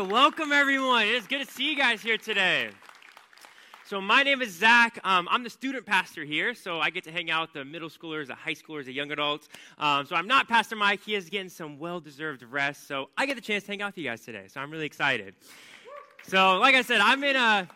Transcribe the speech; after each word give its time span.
right, 0.00 0.10
welcome 0.10 0.50
everyone. 0.50 1.02
It 1.02 1.14
is 1.14 1.26
good 1.28 1.46
to 1.46 1.52
see 1.52 1.70
you 1.70 1.76
guys 1.76 2.02
here 2.02 2.18
today. 2.18 2.70
So, 3.86 4.00
my 4.00 4.24
name 4.24 4.42
is 4.42 4.50
Zach. 4.50 4.98
Um, 5.04 5.28
I'm 5.30 5.44
the 5.44 5.50
student 5.50 5.86
pastor 5.86 6.24
here, 6.24 6.52
so 6.52 6.80
I 6.80 6.90
get 6.90 7.04
to 7.04 7.12
hang 7.12 7.30
out 7.30 7.42
with 7.42 7.52
the 7.52 7.64
middle 7.64 7.88
schoolers, 7.88 8.26
the 8.26 8.34
high 8.34 8.54
schoolers, 8.54 8.86
the 8.86 8.92
young 8.92 9.12
adults. 9.12 9.48
Um, 9.78 10.04
so, 10.04 10.16
I'm 10.16 10.26
not 10.26 10.48
Pastor 10.48 10.74
Mike. 10.74 11.00
He 11.04 11.14
is 11.14 11.28
getting 11.28 11.48
some 11.48 11.78
well 11.78 12.00
deserved 12.00 12.42
rest, 12.42 12.88
so 12.88 13.10
I 13.16 13.26
get 13.26 13.36
the 13.36 13.40
chance 13.40 13.64
to 13.64 13.70
hang 13.70 13.82
out 13.82 13.88
with 13.88 13.98
you 13.98 14.04
guys 14.04 14.22
today. 14.22 14.46
So, 14.48 14.60
I'm 14.60 14.70
really 14.72 14.86
excited. 14.86 15.36
So, 16.24 16.58
like 16.58 16.74
I 16.74 16.82
said, 16.82 17.00
I'm 17.00 17.22
in 17.22 17.36
a 17.36 17.68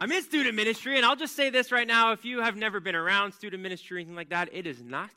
I'm 0.00 0.10
in 0.12 0.22
student 0.22 0.54
ministry, 0.54 0.96
and 0.96 1.04
I'll 1.04 1.16
just 1.16 1.36
say 1.36 1.50
this 1.50 1.72
right 1.72 1.86
now. 1.86 2.12
If 2.12 2.24
you 2.24 2.40
have 2.40 2.56
never 2.56 2.80
been 2.80 2.94
around 2.94 3.32
student 3.32 3.62
ministry 3.62 3.96
or 3.96 3.98
anything 3.98 4.16
like 4.16 4.30
that, 4.30 4.48
it 4.50 4.66
is 4.66 4.82
not 4.82 5.10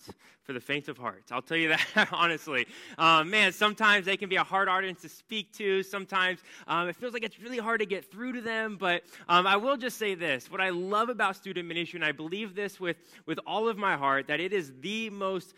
for 0.49 0.53
the 0.53 0.59
faint 0.59 0.87
of 0.87 0.97
heart. 0.97 1.25
I'll 1.29 1.43
tell 1.43 1.57
you 1.57 1.67
that 1.67 2.09
honestly. 2.11 2.65
Um, 2.97 3.29
man, 3.29 3.51
sometimes 3.51 4.07
they 4.07 4.17
can 4.17 4.29
be 4.29 4.37
a 4.37 4.43
hard 4.43 4.67
audience 4.67 4.99
to 5.03 5.09
speak 5.09 5.53
to. 5.57 5.83
Sometimes 5.83 6.39
um, 6.65 6.89
it 6.89 6.95
feels 6.95 7.13
like 7.13 7.23
it's 7.23 7.39
really 7.39 7.59
hard 7.59 7.81
to 7.81 7.85
get 7.85 8.11
through 8.11 8.33
to 8.33 8.41
them. 8.41 8.75
But 8.75 9.03
um, 9.27 9.45
I 9.45 9.57
will 9.57 9.77
just 9.77 9.99
say 9.99 10.15
this 10.15 10.49
what 10.49 10.59
I 10.59 10.71
love 10.71 11.09
about 11.09 11.35
student 11.35 11.67
ministry, 11.67 11.97
and 11.97 12.03
I 12.03 12.13
believe 12.13 12.55
this 12.55 12.79
with, 12.79 12.97
with 13.27 13.37
all 13.45 13.69
of 13.69 13.77
my 13.77 13.95
heart, 13.95 14.25
that 14.25 14.39
it 14.39 14.51
is 14.51 14.73
the 14.81 15.11
most 15.11 15.53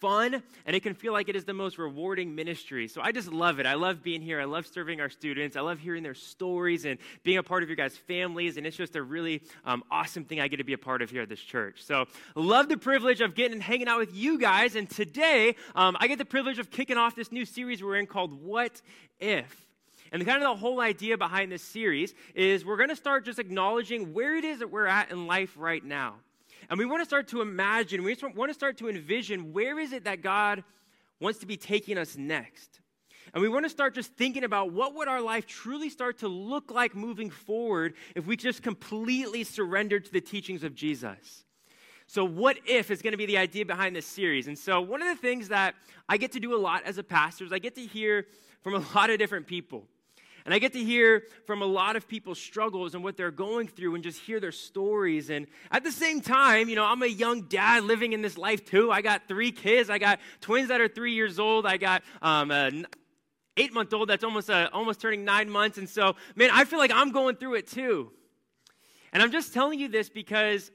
fun 0.00 0.42
and 0.66 0.76
it 0.76 0.82
can 0.82 0.94
feel 0.94 1.12
like 1.12 1.28
it 1.28 1.36
is 1.36 1.44
the 1.44 1.54
most 1.54 1.78
rewarding 1.78 2.34
ministry. 2.34 2.88
So 2.88 3.00
I 3.00 3.12
just 3.12 3.28
love 3.28 3.58
it. 3.58 3.66
I 3.66 3.74
love 3.74 4.02
being 4.02 4.22
here. 4.22 4.40
I 4.40 4.44
love 4.44 4.66
serving 4.66 5.00
our 5.00 5.08
students. 5.08 5.56
I 5.56 5.60
love 5.60 5.78
hearing 5.78 6.02
their 6.02 6.14
stories 6.14 6.84
and 6.84 6.98
being 7.22 7.38
a 7.38 7.42
part 7.42 7.62
of 7.62 7.68
your 7.68 7.76
guys' 7.76 7.96
families. 7.96 8.56
And 8.56 8.66
it's 8.66 8.76
just 8.76 8.96
a 8.96 9.02
really 9.02 9.42
um, 9.64 9.82
awesome 9.90 10.24
thing 10.24 10.40
I 10.40 10.48
get 10.48 10.58
to 10.58 10.64
be 10.64 10.72
a 10.72 10.78
part 10.78 11.02
of 11.02 11.10
here 11.10 11.22
at 11.22 11.28
this 11.28 11.40
church. 11.40 11.82
So 11.84 12.06
love 12.34 12.68
the 12.68 12.76
privilege 12.76 13.20
of 13.20 13.34
getting 13.34 13.52
and 13.52 13.62
hanging 13.62 13.88
out 13.88 13.98
with 13.98 14.14
you 14.14 14.31
guys. 14.38 14.76
And 14.76 14.88
today 14.88 15.56
um, 15.74 15.96
I 16.00 16.06
get 16.08 16.18
the 16.18 16.24
privilege 16.24 16.58
of 16.58 16.70
kicking 16.70 16.96
off 16.96 17.14
this 17.14 17.32
new 17.32 17.44
series 17.44 17.82
we're 17.82 17.96
in 17.96 18.06
called 18.06 18.32
What 18.42 18.80
If? 19.20 19.66
And 20.12 20.24
kind 20.26 20.42
of 20.42 20.48
the 20.48 20.60
whole 20.60 20.80
idea 20.80 21.16
behind 21.16 21.50
this 21.50 21.62
series 21.62 22.14
is 22.34 22.64
we're 22.64 22.76
going 22.76 22.90
to 22.90 22.96
start 22.96 23.24
just 23.24 23.38
acknowledging 23.38 24.12
where 24.12 24.36
it 24.36 24.44
is 24.44 24.58
that 24.58 24.70
we're 24.70 24.86
at 24.86 25.10
in 25.10 25.26
life 25.26 25.54
right 25.56 25.82
now. 25.82 26.16
And 26.68 26.78
we 26.78 26.84
want 26.84 27.00
to 27.00 27.06
start 27.06 27.28
to 27.28 27.40
imagine, 27.40 28.02
we 28.02 28.16
want 28.34 28.50
to 28.50 28.54
start 28.54 28.76
to 28.78 28.88
envision 28.88 29.52
where 29.52 29.78
is 29.78 29.92
it 29.92 30.04
that 30.04 30.22
God 30.22 30.62
wants 31.18 31.38
to 31.40 31.46
be 31.46 31.56
taking 31.56 31.96
us 31.96 32.16
next. 32.16 32.80
And 33.32 33.40
we 33.40 33.48
want 33.48 33.64
to 33.64 33.70
start 33.70 33.94
just 33.94 34.12
thinking 34.14 34.44
about 34.44 34.72
what 34.72 34.94
would 34.94 35.08
our 35.08 35.20
life 35.20 35.46
truly 35.46 35.88
start 35.88 36.18
to 36.18 36.28
look 36.28 36.70
like 36.70 36.94
moving 36.94 37.30
forward 37.30 37.94
if 38.14 38.26
we 38.26 38.36
just 38.36 38.62
completely 38.62 39.44
surrendered 39.44 40.04
to 40.04 40.12
the 40.12 40.20
teachings 40.20 40.62
of 40.62 40.74
Jesus. 40.74 41.44
So, 42.06 42.24
what 42.24 42.58
if 42.66 42.90
is 42.90 43.02
going 43.02 43.12
to 43.12 43.18
be 43.18 43.26
the 43.26 43.38
idea 43.38 43.64
behind 43.64 43.96
this 43.96 44.06
series? 44.06 44.48
And 44.48 44.58
so, 44.58 44.80
one 44.80 45.02
of 45.02 45.08
the 45.08 45.20
things 45.20 45.48
that 45.48 45.74
I 46.08 46.16
get 46.16 46.32
to 46.32 46.40
do 46.40 46.54
a 46.54 46.58
lot 46.58 46.82
as 46.84 46.98
a 46.98 47.02
pastor 47.02 47.44
is 47.44 47.52
I 47.52 47.58
get 47.58 47.74
to 47.76 47.86
hear 47.86 48.26
from 48.62 48.74
a 48.74 48.84
lot 48.94 49.10
of 49.10 49.18
different 49.18 49.46
people. 49.46 49.86
And 50.44 50.52
I 50.52 50.58
get 50.58 50.72
to 50.72 50.82
hear 50.82 51.24
from 51.46 51.62
a 51.62 51.66
lot 51.66 51.94
of 51.94 52.08
people's 52.08 52.40
struggles 52.40 52.94
and 52.94 53.04
what 53.04 53.16
they're 53.16 53.30
going 53.30 53.68
through 53.68 53.94
and 53.94 54.02
just 54.02 54.18
hear 54.18 54.40
their 54.40 54.50
stories. 54.50 55.30
And 55.30 55.46
at 55.70 55.84
the 55.84 55.92
same 55.92 56.20
time, 56.20 56.68
you 56.68 56.74
know, 56.74 56.84
I'm 56.84 57.02
a 57.02 57.06
young 57.06 57.42
dad 57.42 57.84
living 57.84 58.12
in 58.12 58.22
this 58.22 58.36
life 58.36 58.64
too. 58.64 58.90
I 58.90 59.02
got 59.02 59.28
three 59.28 59.52
kids. 59.52 59.88
I 59.88 59.98
got 59.98 60.18
twins 60.40 60.68
that 60.68 60.80
are 60.80 60.88
three 60.88 61.12
years 61.12 61.38
old. 61.38 61.64
I 61.64 61.76
got 61.76 62.02
um, 62.22 62.50
an 62.50 62.86
eight 63.56 63.72
month 63.72 63.94
old 63.94 64.08
that's 64.08 64.24
almost, 64.24 64.50
uh, 64.50 64.68
almost 64.72 65.00
turning 65.00 65.24
nine 65.24 65.48
months. 65.48 65.78
And 65.78 65.88
so, 65.88 66.16
man, 66.34 66.50
I 66.52 66.64
feel 66.64 66.80
like 66.80 66.92
I'm 66.92 67.12
going 67.12 67.36
through 67.36 67.54
it 67.54 67.68
too. 67.68 68.10
And 69.12 69.22
I'm 69.22 69.30
just 69.30 69.54
telling 69.54 69.78
you 69.78 69.88
this 69.88 70.08
because 70.08 70.72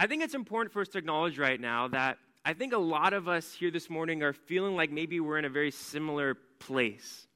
I 0.00 0.06
think 0.06 0.22
it's 0.22 0.34
important 0.34 0.72
for 0.72 0.80
us 0.80 0.88
to 0.88 0.98
acknowledge 0.98 1.38
right 1.38 1.60
now 1.60 1.88
that 1.88 2.16
I 2.42 2.54
think 2.54 2.72
a 2.72 2.78
lot 2.78 3.12
of 3.12 3.28
us 3.28 3.52
here 3.52 3.70
this 3.70 3.90
morning 3.90 4.22
are 4.22 4.32
feeling 4.32 4.74
like 4.74 4.90
maybe 4.90 5.20
we're 5.20 5.36
in 5.36 5.44
a 5.44 5.50
very 5.50 5.70
similar 5.70 6.38
place. 6.58 7.26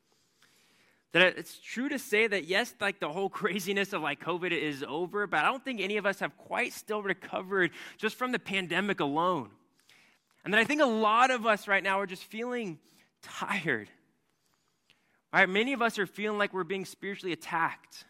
That 1.13 1.37
it's 1.37 1.59
true 1.59 1.91
to 1.91 1.99
say 1.99 2.27
that, 2.27 2.45
yes, 2.45 2.75
like 2.81 3.01
the 3.01 3.11
whole 3.11 3.29
craziness 3.43 3.93
of 3.93 4.01
like 4.01 4.19
COVID 4.25 4.51
is 4.51 4.83
over, 4.89 5.27
but 5.27 5.41
I 5.41 5.43
don't 5.43 5.63
think 5.63 5.83
any 5.83 5.99
of 5.99 6.07
us 6.07 6.21
have 6.21 6.39
quite 6.39 6.73
still 6.73 7.03
recovered 7.03 7.71
just 7.99 8.17
from 8.17 8.33
the 8.33 8.39
pandemic 8.39 9.01
alone. 9.01 9.51
And 10.43 10.55
then 10.55 10.59
I 10.59 10.65
think 10.65 10.81
a 10.81 10.87
lot 10.87 11.31
of 11.31 11.45
us 11.45 11.69
right 11.69 11.83
now 11.83 12.01
are 12.01 12.07
just 12.07 12.25
feeling 12.25 12.79
tired. 13.21 13.91
Right? 15.35 15.47
Many 15.51 15.75
of 15.75 15.83
us 15.83 15.99
are 15.99 16.07
feeling 16.07 16.39
like 16.39 16.55
we're 16.55 16.65
being 16.65 16.87
spiritually 16.87 17.35
attacked. 17.35 18.07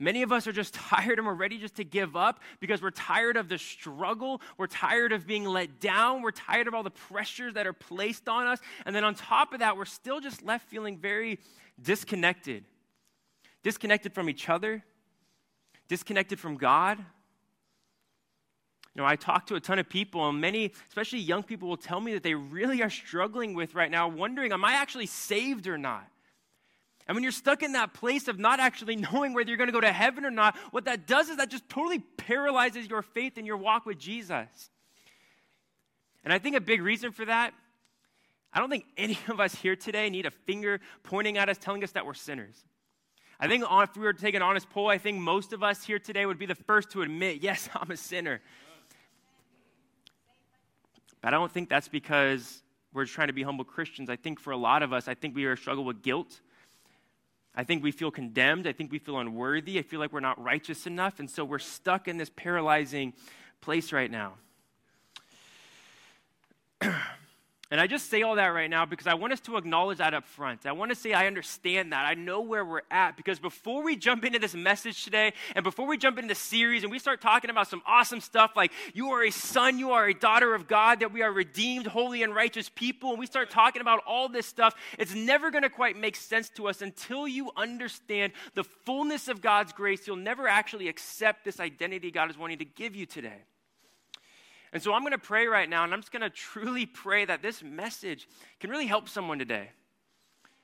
Many 0.00 0.22
of 0.22 0.32
us 0.32 0.46
are 0.46 0.52
just 0.52 0.74
tired 0.74 1.18
and 1.18 1.26
we're 1.26 1.34
ready 1.34 1.58
just 1.58 1.76
to 1.76 1.84
give 1.84 2.16
up 2.16 2.40
because 2.58 2.82
we're 2.82 2.90
tired 2.90 3.36
of 3.36 3.48
the 3.48 3.58
struggle. 3.58 4.40
We're 4.58 4.66
tired 4.66 5.12
of 5.12 5.26
being 5.26 5.44
let 5.44 5.78
down. 5.78 6.22
We're 6.22 6.32
tired 6.32 6.66
of 6.66 6.74
all 6.74 6.82
the 6.82 6.90
pressures 6.90 7.54
that 7.54 7.66
are 7.66 7.72
placed 7.72 8.28
on 8.28 8.48
us. 8.48 8.58
And 8.86 8.96
then 8.96 9.04
on 9.04 9.14
top 9.14 9.52
of 9.52 9.60
that, 9.60 9.76
we're 9.76 9.84
still 9.84 10.18
just 10.18 10.42
left 10.42 10.68
feeling 10.68 10.96
very 10.96 11.38
disconnected. 11.80 12.64
Disconnected 13.62 14.14
from 14.14 14.30
each 14.30 14.48
other, 14.48 14.82
disconnected 15.86 16.40
from 16.40 16.56
God. 16.56 16.98
You 16.98 19.02
know, 19.02 19.06
I 19.06 19.16
talk 19.16 19.46
to 19.48 19.54
a 19.54 19.60
ton 19.60 19.78
of 19.78 19.88
people, 19.88 20.26
and 20.26 20.40
many, 20.40 20.72
especially 20.88 21.18
young 21.18 21.42
people, 21.42 21.68
will 21.68 21.76
tell 21.76 22.00
me 22.00 22.14
that 22.14 22.22
they 22.22 22.34
really 22.34 22.82
are 22.82 22.88
struggling 22.88 23.54
with 23.54 23.74
right 23.74 23.90
now, 23.90 24.08
wondering, 24.08 24.52
am 24.52 24.64
I 24.64 24.72
actually 24.72 25.06
saved 25.06 25.66
or 25.66 25.76
not? 25.76 26.09
And 27.06 27.16
when 27.16 27.22
you're 27.22 27.32
stuck 27.32 27.62
in 27.62 27.72
that 27.72 27.92
place 27.94 28.28
of 28.28 28.38
not 28.38 28.60
actually 28.60 28.96
knowing 29.12 29.32
whether 29.32 29.48
you're 29.48 29.56
going 29.56 29.68
to 29.68 29.72
go 29.72 29.80
to 29.80 29.92
heaven 29.92 30.24
or 30.24 30.30
not, 30.30 30.56
what 30.70 30.84
that 30.84 31.06
does 31.06 31.28
is 31.28 31.38
that 31.38 31.50
just 31.50 31.68
totally 31.68 31.98
paralyzes 31.98 32.88
your 32.88 33.02
faith 33.02 33.36
and 33.36 33.46
your 33.46 33.56
walk 33.56 33.86
with 33.86 33.98
Jesus. 33.98 34.70
And 36.24 36.32
I 36.32 36.38
think 36.38 36.56
a 36.56 36.60
big 36.60 36.82
reason 36.82 37.12
for 37.12 37.24
that, 37.24 37.54
I 38.52 38.58
don't 38.58 38.70
think 38.70 38.84
any 38.96 39.18
of 39.28 39.40
us 39.40 39.54
here 39.54 39.76
today 39.76 40.10
need 40.10 40.26
a 40.26 40.30
finger 40.30 40.80
pointing 41.02 41.38
at 41.38 41.48
us 41.48 41.58
telling 41.58 41.82
us 41.82 41.92
that 41.92 42.06
we're 42.06 42.14
sinners. 42.14 42.64
I 43.42 43.48
think 43.48 43.64
if 43.66 43.96
we 43.96 44.02
were 44.02 44.12
to 44.12 44.20
take 44.20 44.34
an 44.34 44.42
honest 44.42 44.68
poll, 44.68 44.88
I 44.88 44.98
think 44.98 45.18
most 45.18 45.54
of 45.54 45.62
us 45.62 45.82
here 45.82 45.98
today 45.98 46.26
would 46.26 46.38
be 46.38 46.44
the 46.44 46.54
first 46.54 46.90
to 46.90 47.02
admit, 47.02 47.38
yes, 47.42 47.68
I'm 47.74 47.90
a 47.90 47.96
sinner. 47.96 48.40
But 51.22 51.34
I 51.34 51.36
don't 51.36 51.50
think 51.50 51.68
that's 51.68 51.88
because 51.88 52.62
we're 52.92 53.06
trying 53.06 53.28
to 53.28 53.32
be 53.32 53.42
humble 53.42 53.64
Christians. 53.64 54.10
I 54.10 54.16
think 54.16 54.40
for 54.40 54.50
a 54.50 54.56
lot 54.56 54.82
of 54.82 54.92
us, 54.92 55.08
I 55.08 55.14
think 55.14 55.34
we 55.34 55.44
are 55.44 55.56
struggle 55.56 55.84
with 55.84 56.02
guilt. 56.02 56.40
I 57.54 57.64
think 57.64 57.82
we 57.82 57.90
feel 57.90 58.10
condemned. 58.10 58.66
I 58.66 58.72
think 58.72 58.92
we 58.92 58.98
feel 58.98 59.18
unworthy. 59.18 59.78
I 59.78 59.82
feel 59.82 60.00
like 60.00 60.12
we're 60.12 60.20
not 60.20 60.42
righteous 60.42 60.86
enough. 60.86 61.18
And 61.18 61.28
so 61.28 61.44
we're 61.44 61.58
stuck 61.58 62.08
in 62.08 62.16
this 62.16 62.30
paralyzing 62.34 63.12
place 63.60 63.92
right 63.92 64.10
now. 64.10 64.34
And 67.72 67.80
I 67.80 67.86
just 67.86 68.10
say 68.10 68.22
all 68.22 68.34
that 68.34 68.48
right 68.48 68.68
now 68.68 68.84
because 68.84 69.06
I 69.06 69.14
want 69.14 69.32
us 69.32 69.38
to 69.42 69.56
acknowledge 69.56 69.98
that 69.98 70.12
up 70.12 70.26
front. 70.26 70.66
I 70.66 70.72
want 70.72 70.90
to 70.90 70.96
say 70.96 71.12
I 71.12 71.28
understand 71.28 71.92
that. 71.92 72.04
I 72.04 72.14
know 72.14 72.40
where 72.40 72.64
we're 72.64 72.80
at 72.90 73.16
because 73.16 73.38
before 73.38 73.84
we 73.84 73.94
jump 73.94 74.24
into 74.24 74.40
this 74.40 74.54
message 74.54 75.04
today 75.04 75.34
and 75.54 75.62
before 75.62 75.86
we 75.86 75.96
jump 75.96 76.18
into 76.18 76.26
the 76.26 76.34
series 76.34 76.82
and 76.82 76.90
we 76.90 76.98
start 76.98 77.20
talking 77.20 77.48
about 77.48 77.68
some 77.68 77.80
awesome 77.86 78.20
stuff 78.20 78.52
like 78.56 78.72
you 78.92 79.10
are 79.10 79.22
a 79.22 79.30
son, 79.30 79.78
you 79.78 79.92
are 79.92 80.08
a 80.08 80.14
daughter 80.14 80.52
of 80.52 80.66
God, 80.66 80.98
that 80.98 81.12
we 81.12 81.22
are 81.22 81.30
redeemed, 81.30 81.86
holy, 81.86 82.24
and 82.24 82.34
righteous 82.34 82.68
people, 82.68 83.10
and 83.10 83.20
we 83.20 83.26
start 83.26 83.50
talking 83.50 83.82
about 83.82 84.02
all 84.04 84.28
this 84.28 84.46
stuff, 84.46 84.74
it's 84.98 85.14
never 85.14 85.52
going 85.52 85.62
to 85.62 85.70
quite 85.70 85.96
make 85.96 86.16
sense 86.16 86.48
to 86.50 86.66
us 86.66 86.82
until 86.82 87.28
you 87.28 87.52
understand 87.56 88.32
the 88.54 88.64
fullness 88.64 89.28
of 89.28 89.40
God's 89.40 89.72
grace. 89.72 90.08
You'll 90.08 90.16
never 90.16 90.48
actually 90.48 90.88
accept 90.88 91.44
this 91.44 91.60
identity 91.60 92.10
God 92.10 92.30
is 92.30 92.36
wanting 92.36 92.58
to 92.58 92.64
give 92.64 92.96
you 92.96 93.06
today. 93.06 93.44
And 94.72 94.82
so 94.82 94.92
I'm 94.92 95.02
going 95.02 95.12
to 95.12 95.18
pray 95.18 95.46
right 95.46 95.68
now, 95.68 95.84
and 95.84 95.92
I'm 95.92 96.00
just 96.00 96.12
going 96.12 96.22
to 96.28 96.30
truly 96.30 96.86
pray 96.86 97.24
that 97.24 97.42
this 97.42 97.62
message 97.62 98.28
can 98.58 98.70
really 98.70 98.86
help 98.86 99.08
someone 99.08 99.38
today. 99.38 99.70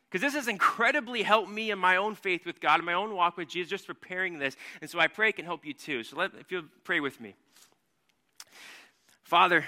Because 0.08 0.20
this 0.20 0.34
has 0.34 0.48
incredibly 0.48 1.22
helped 1.22 1.50
me 1.50 1.70
in 1.70 1.78
my 1.78 1.96
own 1.96 2.14
faith 2.14 2.46
with 2.46 2.60
God, 2.60 2.78
in 2.78 2.86
my 2.86 2.92
own 2.92 3.14
walk 3.14 3.36
with 3.36 3.48
Jesus, 3.48 3.68
just 3.68 3.86
preparing 3.86 4.38
this. 4.38 4.56
And 4.80 4.88
so 4.88 5.00
I 5.00 5.08
pray 5.08 5.30
it 5.30 5.36
can 5.36 5.44
help 5.44 5.66
you 5.66 5.74
too. 5.74 6.04
So 6.04 6.16
let, 6.16 6.30
if 6.38 6.52
you'll 6.52 6.64
pray 6.84 7.00
with 7.00 7.20
me. 7.20 7.34
Father, 9.24 9.64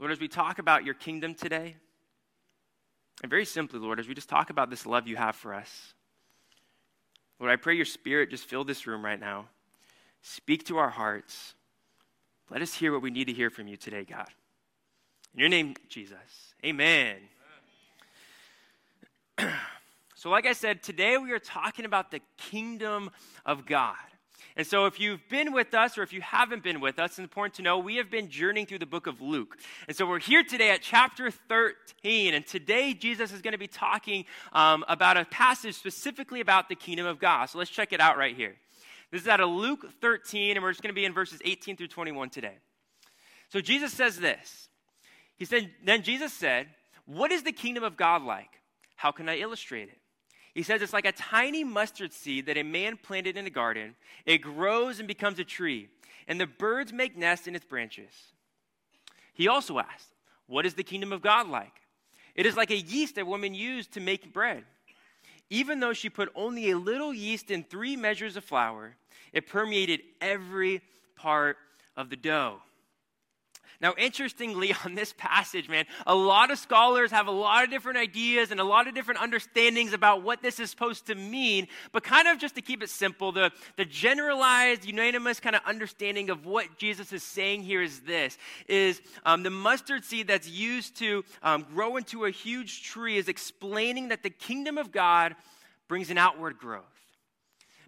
Lord, 0.00 0.10
as 0.10 0.18
we 0.18 0.26
talk 0.26 0.58
about 0.58 0.84
your 0.84 0.94
kingdom 0.94 1.34
today, 1.34 1.76
and 3.22 3.30
very 3.30 3.44
simply, 3.44 3.78
Lord, 3.78 4.00
as 4.00 4.08
we 4.08 4.14
just 4.14 4.28
talk 4.28 4.50
about 4.50 4.68
this 4.68 4.84
love 4.84 5.06
you 5.06 5.14
have 5.14 5.36
for 5.36 5.54
us, 5.54 5.94
Lord, 7.38 7.52
I 7.52 7.56
pray 7.56 7.76
your 7.76 7.84
spirit 7.84 8.30
just 8.30 8.46
fill 8.46 8.64
this 8.64 8.86
room 8.86 9.04
right 9.04 9.18
now. 9.18 9.46
Speak 10.22 10.66
to 10.66 10.78
our 10.78 10.90
hearts. 10.90 11.54
Let 12.52 12.60
us 12.60 12.74
hear 12.74 12.92
what 12.92 13.00
we 13.00 13.10
need 13.10 13.28
to 13.28 13.32
hear 13.32 13.48
from 13.48 13.66
you 13.66 13.78
today, 13.78 14.04
God. 14.04 14.28
In 15.32 15.40
your 15.40 15.48
name, 15.48 15.74
Jesus. 15.88 16.18
Amen. 16.64 17.16
So, 20.14 20.30
like 20.30 20.46
I 20.46 20.52
said, 20.52 20.84
today 20.84 21.18
we 21.18 21.32
are 21.32 21.40
talking 21.40 21.84
about 21.84 22.12
the 22.12 22.20
kingdom 22.36 23.10
of 23.44 23.66
God. 23.66 23.96
And 24.54 24.64
so, 24.64 24.86
if 24.86 25.00
you've 25.00 25.28
been 25.28 25.52
with 25.52 25.74
us 25.74 25.98
or 25.98 26.04
if 26.04 26.12
you 26.12 26.20
haven't 26.20 26.62
been 26.62 26.80
with 26.80 27.00
us, 27.00 27.10
it's 27.10 27.18
important 27.18 27.54
to 27.54 27.62
know 27.62 27.78
we 27.78 27.96
have 27.96 28.08
been 28.08 28.30
journeying 28.30 28.66
through 28.66 28.78
the 28.78 28.86
book 28.86 29.08
of 29.08 29.20
Luke. 29.20 29.58
And 29.88 29.96
so, 29.96 30.06
we're 30.06 30.20
here 30.20 30.44
today 30.44 30.70
at 30.70 30.80
chapter 30.80 31.32
13. 31.32 32.34
And 32.34 32.46
today, 32.46 32.94
Jesus 32.94 33.32
is 33.32 33.42
going 33.42 33.50
to 33.50 33.58
be 33.58 33.66
talking 33.66 34.24
um, 34.52 34.84
about 34.86 35.16
a 35.16 35.24
passage 35.24 35.74
specifically 35.74 36.40
about 36.40 36.68
the 36.68 36.76
kingdom 36.76 37.06
of 37.06 37.18
God. 37.18 37.46
So, 37.46 37.58
let's 37.58 37.68
check 37.68 37.92
it 37.92 38.00
out 38.00 38.16
right 38.16 38.36
here. 38.36 38.54
This 39.12 39.22
is 39.22 39.28
out 39.28 39.40
of 39.40 39.50
Luke 39.50 39.86
13, 40.00 40.56
and 40.56 40.64
we're 40.64 40.70
just 40.72 40.82
going 40.82 40.88
to 40.88 40.98
be 40.98 41.04
in 41.04 41.12
verses 41.12 41.38
18 41.44 41.76
through 41.76 41.88
21 41.88 42.30
today. 42.30 42.56
So 43.50 43.60
Jesus 43.60 43.92
says 43.92 44.18
this. 44.18 44.70
He 45.36 45.44
said, 45.44 45.70
Then 45.84 46.02
Jesus 46.02 46.32
said, 46.32 46.68
What 47.04 47.30
is 47.30 47.42
the 47.42 47.52
kingdom 47.52 47.84
of 47.84 47.98
God 47.98 48.22
like? 48.22 48.48
How 48.96 49.12
can 49.12 49.28
I 49.28 49.36
illustrate 49.36 49.90
it? 49.90 49.98
He 50.54 50.62
says 50.62 50.80
it's 50.80 50.94
like 50.94 51.04
a 51.04 51.12
tiny 51.12 51.62
mustard 51.62 52.14
seed 52.14 52.46
that 52.46 52.56
a 52.56 52.62
man 52.62 52.96
planted 52.96 53.36
in 53.36 53.46
a 53.46 53.50
garden. 53.50 53.96
It 54.24 54.38
grows 54.38 54.98
and 54.98 55.06
becomes 55.06 55.38
a 55.38 55.44
tree, 55.44 55.88
and 56.26 56.40
the 56.40 56.46
birds 56.46 56.90
make 56.90 57.14
nests 57.14 57.46
in 57.46 57.54
its 57.54 57.66
branches. 57.66 58.12
He 59.34 59.46
also 59.46 59.78
asked, 59.78 60.14
What 60.46 60.64
is 60.64 60.72
the 60.72 60.82
kingdom 60.82 61.12
of 61.12 61.20
God 61.20 61.48
like? 61.48 61.82
It 62.34 62.46
is 62.46 62.56
like 62.56 62.70
a 62.70 62.78
yeast 62.78 63.18
a 63.18 63.26
woman 63.26 63.52
used 63.52 63.92
to 63.92 64.00
make 64.00 64.32
bread. 64.32 64.64
Even 65.52 65.80
though 65.80 65.92
she 65.92 66.08
put 66.08 66.32
only 66.34 66.70
a 66.70 66.78
little 66.78 67.12
yeast 67.12 67.50
in 67.50 67.62
three 67.62 67.94
measures 67.94 68.38
of 68.38 68.44
flour, 68.44 68.96
it 69.34 69.46
permeated 69.46 70.00
every 70.18 70.80
part 71.14 71.58
of 71.94 72.08
the 72.08 72.16
dough. 72.16 72.62
Now, 73.82 73.94
interestingly, 73.98 74.72
on 74.84 74.94
this 74.94 75.12
passage, 75.18 75.68
man, 75.68 75.84
a 76.06 76.14
lot 76.14 76.52
of 76.52 76.58
scholars 76.58 77.10
have 77.10 77.26
a 77.26 77.32
lot 77.32 77.64
of 77.64 77.70
different 77.70 77.98
ideas 77.98 78.52
and 78.52 78.60
a 78.60 78.64
lot 78.64 78.86
of 78.86 78.94
different 78.94 79.20
understandings 79.20 79.92
about 79.92 80.22
what 80.22 80.40
this 80.40 80.60
is 80.60 80.70
supposed 80.70 81.06
to 81.06 81.16
mean. 81.16 81.66
But, 81.90 82.04
kind 82.04 82.28
of 82.28 82.38
just 82.38 82.54
to 82.54 82.62
keep 82.62 82.82
it 82.82 82.90
simple, 82.90 83.32
the, 83.32 83.50
the 83.76 83.84
generalized, 83.84 84.84
unanimous 84.84 85.40
kind 85.40 85.56
of 85.56 85.62
understanding 85.66 86.30
of 86.30 86.46
what 86.46 86.78
Jesus 86.78 87.12
is 87.12 87.24
saying 87.24 87.62
here 87.62 87.82
is 87.82 88.00
this 88.00 88.38
is 88.68 89.00
um, 89.24 89.42
the 89.42 89.50
mustard 89.50 90.04
seed 90.04 90.28
that's 90.28 90.48
used 90.48 90.96
to 90.98 91.24
um, 91.42 91.66
grow 91.74 91.96
into 91.96 92.24
a 92.24 92.30
huge 92.30 92.84
tree 92.84 93.16
is 93.16 93.28
explaining 93.28 94.08
that 94.08 94.22
the 94.22 94.30
kingdom 94.30 94.78
of 94.78 94.92
God 94.92 95.34
brings 95.88 96.10
an 96.10 96.18
outward 96.18 96.58
growth. 96.58 96.84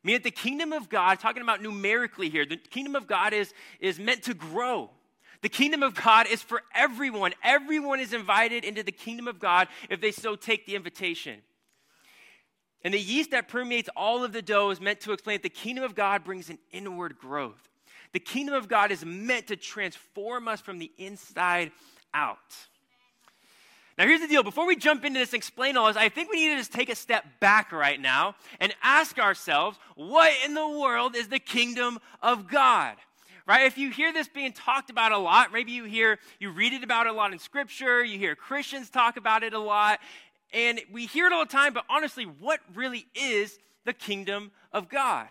Meaning 0.03 0.21
that 0.21 0.25
the 0.25 0.31
kingdom 0.31 0.73
of 0.73 0.89
God, 0.89 1.21
talking 1.21 1.43
about 1.43 1.63
numerically 1.63 2.29
here, 2.29 2.45
the 2.45 2.57
kingdom 2.57 2.97
of 2.97 3.07
God 3.07 3.33
is, 3.33 3.55
is 3.81 3.99
meant 3.99 4.25
to 4.25 4.35
grow. 4.35 4.91
The 5.45 5.51
kingdom 5.51 5.83
of 5.83 5.95
God 5.95 6.27
is 6.27 6.41
for 6.41 6.63
everyone. 6.75 7.35
Everyone 7.43 8.01
is 8.01 8.15
invited 8.15 8.65
into 8.65 8.83
the 8.83 8.91
kingdom 8.91 9.29
of 9.29 9.39
God 9.39 9.69
if 9.91 10.01
they 10.01 10.11
so 10.11 10.37
take 10.37 10.65
the 10.65 10.75
invitation. 10.75 11.41
And 12.83 12.95
the 12.95 12.99
yeast 12.99 13.33
that 13.33 13.49
permeates 13.49 13.91
all 13.95 14.25
of 14.25 14.33
the 14.33 14.41
dough 14.41 14.71
is 14.71 14.81
meant 14.81 15.01
to 15.01 15.13
explain 15.13 15.35
that 15.35 15.43
the 15.43 15.51
kingdom 15.51 15.85
of 15.85 15.95
God 15.95 16.25
brings 16.25 16.49
an 16.49 16.59
inward 16.73 17.19
growth. 17.19 17.69
The 18.15 18.21
kingdom 18.21 18.55
of 18.55 18.69
God 18.69 18.91
is 18.91 19.05
meant 19.05 19.49
to 19.49 19.57
transform 19.57 20.49
us 20.49 20.63
from 20.63 20.79
the 20.79 20.91
inside 20.97 21.73
out. 22.15 22.39
Now, 23.99 24.07
here's 24.07 24.23
the 24.23 24.29
deal. 24.29 24.45
Before 24.45 24.67
we 24.67 24.77
jump 24.77 25.05
into 25.05 25.19
this 25.19 25.35
and 25.35 25.37
explain 25.37 25.77
all 25.77 25.89
this, 25.89 25.97
I 25.99 26.09
think 26.09 26.31
we 26.31 26.37
need 26.37 26.55
to 26.55 26.57
just 26.57 26.73
take 26.73 26.89
a 26.89 26.97
step 26.97 27.23
back 27.39 27.71
right 27.71 28.01
now 28.01 28.35
and 28.61 28.75
ask 28.83 29.19
ourselves 29.19 29.79
what 29.95 30.33
in 30.47 30.55
the 30.55 30.67
world 30.67 31.15
is 31.15 31.29
the 31.29 31.39
kingdom 31.39 31.99
of 32.23 32.49
God? 32.49 32.97
Right? 33.47 33.67
If 33.67 33.79
you 33.79 33.91
hear 33.91 34.13
this 34.13 34.29
being 34.29 34.53
talked 34.53 34.91
about 34.91 35.13
a 35.13 35.19
lot, 35.19 35.53
maybe 35.53 35.73
you 35.73 35.85
hear, 35.85 36.19
you 36.39 36.51
read 36.51 36.73
it 36.73 36.83
about 36.83 37.07
a 37.07 37.13
lot 37.13 37.33
in 37.33 37.39
scripture, 37.39 38.05
you 38.05 38.19
hear 38.19 38.35
Christians 38.35 38.91
talk 38.91 39.17
about 39.17 39.43
it 39.43 39.53
a 39.53 39.59
lot, 39.59 40.01
and 40.53 40.81
we 40.93 41.07
hear 41.07 41.27
it 41.27 41.33
all 41.33 41.45
the 41.45 41.53
time, 41.53 41.73
but 41.75 41.85
honestly, 41.91 42.25
what 42.25 42.61
really 42.75 43.07
is 43.15 43.59
the 43.85 43.93
kingdom 43.93 44.53
of 44.73 44.89
God? 44.89 45.29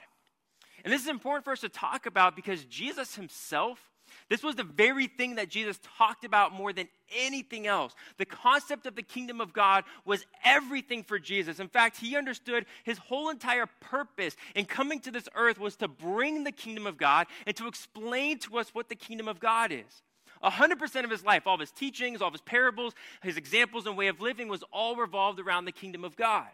And 0.84 0.92
this 0.92 1.02
is 1.02 1.08
important 1.08 1.46
for 1.46 1.54
us 1.54 1.62
to 1.62 1.70
talk 1.70 2.06
about 2.06 2.36
because 2.36 2.66
Jesus 2.66 3.16
himself 3.16 3.93
this 4.30 4.44
was 4.44 4.56
the 4.56 4.64
very 4.64 5.08
thing 5.08 5.36
that 5.36 5.50
Jesus 5.50 5.80
talked 5.98 6.26
about 6.26 6.54
more 6.54 6.74
than 6.74 6.88
anything 7.16 7.68
else. 7.68 7.94
The 8.18 8.26
concept 8.26 8.86
of 8.86 8.96
the 8.96 9.02
kingdom 9.02 9.42
of 9.42 9.54
God 9.54 9.84
was 10.06 10.26
everything 10.44 11.04
for 11.04 11.20
Jesus. 11.20 11.60
In 11.60 11.68
fact, 11.68 11.98
he 11.98 12.16
understood 12.16 12.66
his 12.84 12.98
whole 12.98 13.30
entire 13.30 13.68
purpose 13.80 14.36
in 14.56 14.66
coming 14.66 15.00
to 15.02 15.12
this 15.12 15.30
earth 15.36 15.60
was 15.60 15.76
to 15.78 15.88
bring 15.88 16.44
the 16.44 16.52
kingdom 16.52 16.88
of 16.88 16.98
God 16.98 17.28
and 17.46 17.56
to 17.58 17.68
explain 17.68 18.40
to 18.40 18.58
us 18.58 18.70
what 18.74 18.90
the 18.90 18.96
kingdom 18.96 19.28
of 19.28 19.40
God 19.40 19.72
is. 19.72 20.04
100% 20.44 21.04
of 21.04 21.10
his 21.10 21.24
life, 21.24 21.48
all 21.48 21.54
of 21.54 21.60
his 21.60 21.72
teachings, 21.72 22.22
all 22.22 22.28
of 22.28 22.34
his 22.34 22.42
parables, 22.42 22.94
his 23.22 23.38
examples 23.38 23.86
and 23.86 23.96
way 23.96 24.08
of 24.08 24.20
living 24.20 24.50
was 24.50 24.64
all 24.74 24.96
revolved 24.96 25.40
around 25.40 25.66
the 25.66 25.72
kingdom 25.72 26.04
of 26.04 26.16
God. 26.16 26.48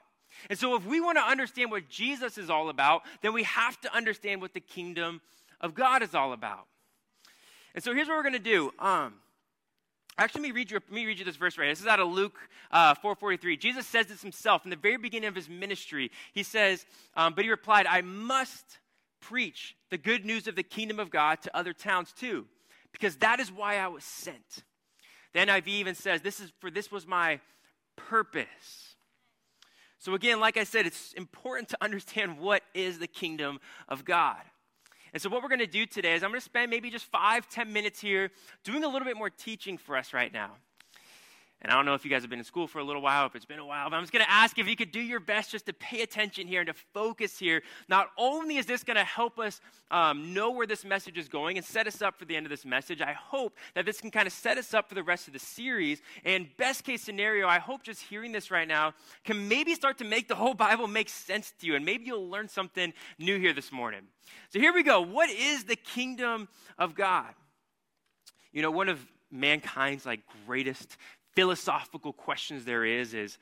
And 0.49 0.59
so, 0.59 0.75
if 0.75 0.85
we 0.85 1.01
want 1.01 1.17
to 1.17 1.23
understand 1.23 1.71
what 1.71 1.89
Jesus 1.89 2.37
is 2.37 2.51
all 2.51 2.69
about, 2.69 3.01
then 3.21 3.33
we 3.33 3.43
have 3.43 3.81
to 3.81 3.95
understand 3.95 4.41
what 4.41 4.53
the 4.53 4.59
kingdom 4.59 5.21
of 5.59 5.73
God 5.73 6.03
is 6.03 6.13
all 6.13 6.33
about. 6.33 6.67
And 7.79 7.83
so 7.85 7.95
here's 7.95 8.09
what 8.09 8.17
we're 8.17 8.23
going 8.23 8.33
to 8.33 8.39
do. 8.39 8.73
Um, 8.77 9.13
actually, 10.17 10.41
let 10.41 10.47
me, 10.49 10.51
read 10.51 10.69
you, 10.69 10.79
let 10.79 10.91
me 10.91 11.05
read 11.05 11.17
you 11.17 11.23
this 11.23 11.37
verse 11.37 11.57
right. 11.57 11.69
This 11.69 11.79
is 11.79 11.87
out 11.87 12.01
of 12.01 12.09
Luke 12.09 12.37
uh, 12.71 12.93
4.43. 12.95 13.57
Jesus 13.57 13.87
says 13.87 14.07
this 14.07 14.21
himself 14.21 14.65
in 14.65 14.69
the 14.69 14.75
very 14.75 14.97
beginning 14.97 15.29
of 15.29 15.35
his 15.35 15.47
ministry. 15.47 16.11
He 16.33 16.43
says, 16.43 16.85
um, 17.15 17.35
but 17.35 17.45
he 17.45 17.49
replied, 17.49 17.85
I 17.85 18.01
must 18.01 18.65
preach 19.21 19.77
the 19.91 19.97
good 19.97 20.25
news 20.25 20.45
of 20.45 20.57
the 20.57 20.61
kingdom 20.61 20.99
of 20.99 21.09
God 21.09 21.41
to 21.43 21.55
other 21.55 21.71
towns 21.71 22.11
too, 22.11 22.47
because 22.91 23.15
that 23.19 23.39
is 23.39 23.49
why 23.49 23.77
I 23.77 23.87
was 23.87 24.03
sent. 24.03 24.65
The 25.31 25.39
NIV 25.39 25.67
even 25.69 25.95
says, 25.95 26.21
this 26.21 26.41
is 26.41 26.51
for 26.59 26.69
this 26.69 26.91
was 26.91 27.07
my 27.07 27.39
purpose. 27.95 28.97
So 29.99 30.15
again, 30.15 30.41
like 30.41 30.57
I 30.57 30.65
said, 30.65 30.85
it's 30.85 31.13
important 31.13 31.69
to 31.69 31.77
understand 31.79 32.39
what 32.39 32.61
is 32.73 32.99
the 32.99 33.07
kingdom 33.07 33.61
of 33.87 34.03
God. 34.03 34.41
And 35.13 35.21
so, 35.21 35.29
what 35.29 35.41
we're 35.41 35.49
going 35.49 35.59
to 35.59 35.67
do 35.67 35.85
today 35.85 36.13
is 36.13 36.23
I'm 36.23 36.29
going 36.29 36.39
to 36.39 36.45
spend 36.45 36.69
maybe 36.69 36.89
just 36.89 37.05
five, 37.05 37.49
ten 37.49 37.71
minutes 37.73 37.99
here 37.99 38.31
doing 38.63 38.83
a 38.83 38.87
little 38.87 39.05
bit 39.05 39.17
more 39.17 39.29
teaching 39.29 39.77
for 39.77 39.97
us 39.97 40.13
right 40.13 40.31
now. 40.31 40.51
And 41.61 41.69
I 41.69 41.75
don't 41.75 41.85
know 41.85 41.93
if 41.93 42.05
you 42.05 42.11
guys 42.11 42.21
have 42.21 42.29
been 42.29 42.39
in 42.39 42.45
school 42.45 42.67
for 42.67 42.79
a 42.79 42.83
little 42.85 43.01
while, 43.01 43.25
if 43.25 43.35
it's 43.35 43.43
been 43.43 43.59
a 43.59 43.65
while, 43.65 43.89
but 43.89 43.97
I'm 43.97 44.03
just 44.03 44.13
going 44.13 44.23
to 44.23 44.31
ask 44.31 44.57
if 44.57 44.67
you 44.67 44.77
could 44.77 44.93
do 44.93 45.01
your 45.01 45.19
best 45.19 45.51
just 45.51 45.65
to 45.65 45.73
pay 45.73 46.01
attention 46.01 46.47
here 46.47 46.61
and 46.61 46.67
to 46.67 46.73
focus 46.93 47.37
here. 47.37 47.63
Not 47.89 48.07
only 48.17 48.55
is 48.55 48.65
this 48.65 48.81
going 48.81 48.95
to 48.95 49.03
help 49.03 49.37
us 49.39 49.59
um, 49.91 50.33
know 50.33 50.51
where 50.51 50.65
this 50.65 50.85
message 50.85 51.17
is 51.17 51.27
going 51.27 51.57
and 51.57 51.65
set 51.65 51.85
us 51.85 52.01
up 52.01 52.17
for 52.17 52.23
the 52.23 52.37
end 52.37 52.45
of 52.45 52.49
this 52.49 52.63
message, 52.63 53.01
I 53.01 53.11
hope 53.11 53.57
that 53.75 53.85
this 53.85 53.99
can 53.99 54.09
kind 54.09 54.25
of 54.25 54.31
set 54.31 54.57
us 54.57 54.73
up 54.73 54.87
for 54.87 54.95
the 54.95 55.03
rest 55.03 55.27
of 55.27 55.33
the 55.33 55.39
series. 55.39 56.01
And 56.23 56.47
best 56.55 56.85
case 56.85 57.01
scenario, 57.01 57.45
I 57.45 57.59
hope 57.59 57.83
just 57.83 58.03
hearing 58.03 58.31
this 58.31 58.51
right 58.51 58.67
now 58.67 58.93
can 59.25 59.49
maybe 59.49 59.75
start 59.75 59.97
to 59.97 60.05
make 60.05 60.29
the 60.29 60.35
whole 60.35 60.53
Bible 60.53 60.87
make 60.87 61.09
sense 61.09 61.53
to 61.59 61.67
you. 61.67 61.75
And 61.75 61.83
maybe 61.83 62.05
you'll 62.05 62.29
learn 62.29 62.47
something 62.47 62.93
new 63.17 63.37
here 63.37 63.51
this 63.51 63.69
morning. 63.69 64.03
So 64.49 64.59
here 64.59 64.73
we 64.73 64.83
go. 64.83 65.01
What 65.01 65.29
is 65.29 65.65
the 65.65 65.75
kingdom 65.75 66.47
of 66.77 66.95
God? 66.95 67.33
You 68.53 68.61
know, 68.61 68.71
one 68.71 68.87
of 68.87 69.05
mankind's 69.31 70.05
like 70.05 70.21
greatest 70.45 70.97
philosophical 71.35 72.13
questions 72.13 72.65
there 72.65 72.85
is 72.85 73.13
is 73.13 73.37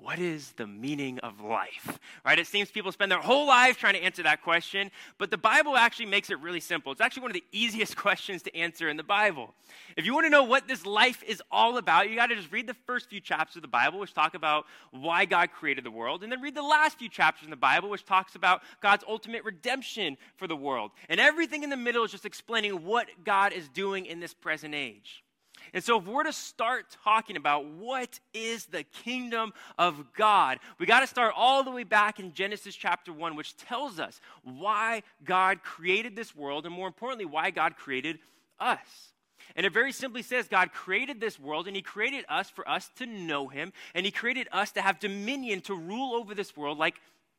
what 0.00 0.18
is 0.20 0.52
the 0.52 0.66
meaning 0.66 1.18
of 1.20 1.40
life? 1.40 1.98
Right? 2.24 2.38
It 2.38 2.46
seems 2.46 2.70
people 2.70 2.92
spend 2.92 3.10
their 3.10 3.20
whole 3.20 3.46
lives 3.46 3.76
trying 3.76 3.94
to 3.94 4.02
answer 4.02 4.22
that 4.22 4.42
question, 4.42 4.90
but 5.18 5.30
the 5.30 5.38
Bible 5.38 5.76
actually 5.76 6.06
makes 6.06 6.30
it 6.30 6.38
really 6.40 6.60
simple. 6.60 6.92
It's 6.92 7.00
actually 7.00 7.22
one 7.22 7.30
of 7.32 7.34
the 7.34 7.44
easiest 7.50 7.96
questions 8.04 8.42
to 8.42 8.56
answer 8.56 8.88
in 8.88 8.96
the 8.96 9.02
Bible. 9.02 9.54
If 9.96 10.06
you 10.06 10.14
want 10.14 10.26
to 10.26 10.30
know 10.30 10.44
what 10.44 10.68
this 10.68 10.86
life 10.86 11.22
is 11.26 11.42
all 11.50 11.78
about, 11.78 12.08
you 12.08 12.16
got 12.16 12.26
to 12.26 12.36
just 12.36 12.52
read 12.52 12.68
the 12.68 12.76
first 12.86 13.10
few 13.10 13.20
chapters 13.20 13.56
of 13.56 13.62
the 13.62 13.68
Bible, 13.68 13.98
which 13.98 14.14
talk 14.14 14.34
about 14.34 14.66
why 14.92 15.24
God 15.24 15.50
created 15.50 15.84
the 15.84 15.90
world, 15.90 16.22
and 16.22 16.30
then 16.30 16.40
read 16.40 16.54
the 16.54 16.62
last 16.62 16.98
few 16.98 17.08
chapters 17.08 17.44
in 17.44 17.50
the 17.50 17.56
Bible, 17.56 17.90
which 17.90 18.04
talks 18.04 18.36
about 18.36 18.62
God's 18.80 19.04
ultimate 19.08 19.44
redemption 19.44 20.16
for 20.36 20.46
the 20.46 20.56
world. 20.56 20.92
And 21.08 21.18
everything 21.18 21.64
in 21.64 21.70
the 21.70 21.76
middle 21.76 22.04
is 22.04 22.12
just 22.12 22.26
explaining 22.26 22.84
what 22.84 23.08
God 23.24 23.52
is 23.52 23.68
doing 23.68 24.06
in 24.06 24.20
this 24.20 24.32
present 24.32 24.74
age. 24.76 25.24
And 25.72 25.82
so, 25.82 25.98
if 25.98 26.06
we're 26.06 26.24
to 26.24 26.32
start 26.32 26.86
talking 27.04 27.36
about 27.36 27.66
what 27.66 28.20
is 28.32 28.66
the 28.66 28.84
kingdom 28.84 29.52
of 29.78 30.12
God, 30.14 30.58
we 30.78 30.86
got 30.86 31.00
to 31.00 31.06
start 31.06 31.34
all 31.36 31.64
the 31.64 31.70
way 31.70 31.84
back 31.84 32.20
in 32.20 32.32
Genesis 32.32 32.74
chapter 32.74 33.12
1, 33.12 33.36
which 33.36 33.56
tells 33.56 33.98
us 33.98 34.20
why 34.42 35.02
God 35.24 35.62
created 35.62 36.16
this 36.16 36.34
world, 36.34 36.66
and 36.66 36.74
more 36.74 36.86
importantly, 36.86 37.24
why 37.24 37.50
God 37.50 37.76
created 37.76 38.18
us. 38.58 39.12
And 39.56 39.64
it 39.64 39.72
very 39.72 39.92
simply 39.92 40.22
says 40.22 40.48
God 40.48 40.72
created 40.72 41.20
this 41.20 41.38
world 41.38 41.66
and 41.66 41.74
He 41.74 41.82
created 41.82 42.24
us 42.28 42.50
for 42.50 42.68
us 42.68 42.90
to 42.96 43.06
know 43.06 43.48
Him, 43.48 43.72
and 43.94 44.04
He 44.04 44.12
created 44.12 44.48
us 44.52 44.72
to 44.72 44.80
have 44.80 44.98
dominion 44.98 45.60
to 45.62 45.74
rule 45.74 46.14
over 46.14 46.34
this 46.34 46.56
world 46.56 46.78
like, 46.78 46.96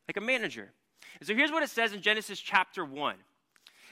like 0.08 0.16
a 0.16 0.20
manager. 0.20 0.70
And 1.18 1.26
so 1.26 1.34
here's 1.34 1.50
what 1.50 1.62
it 1.62 1.70
says 1.70 1.92
in 1.92 2.02
Genesis 2.02 2.38
chapter 2.38 2.84
1 2.84 3.16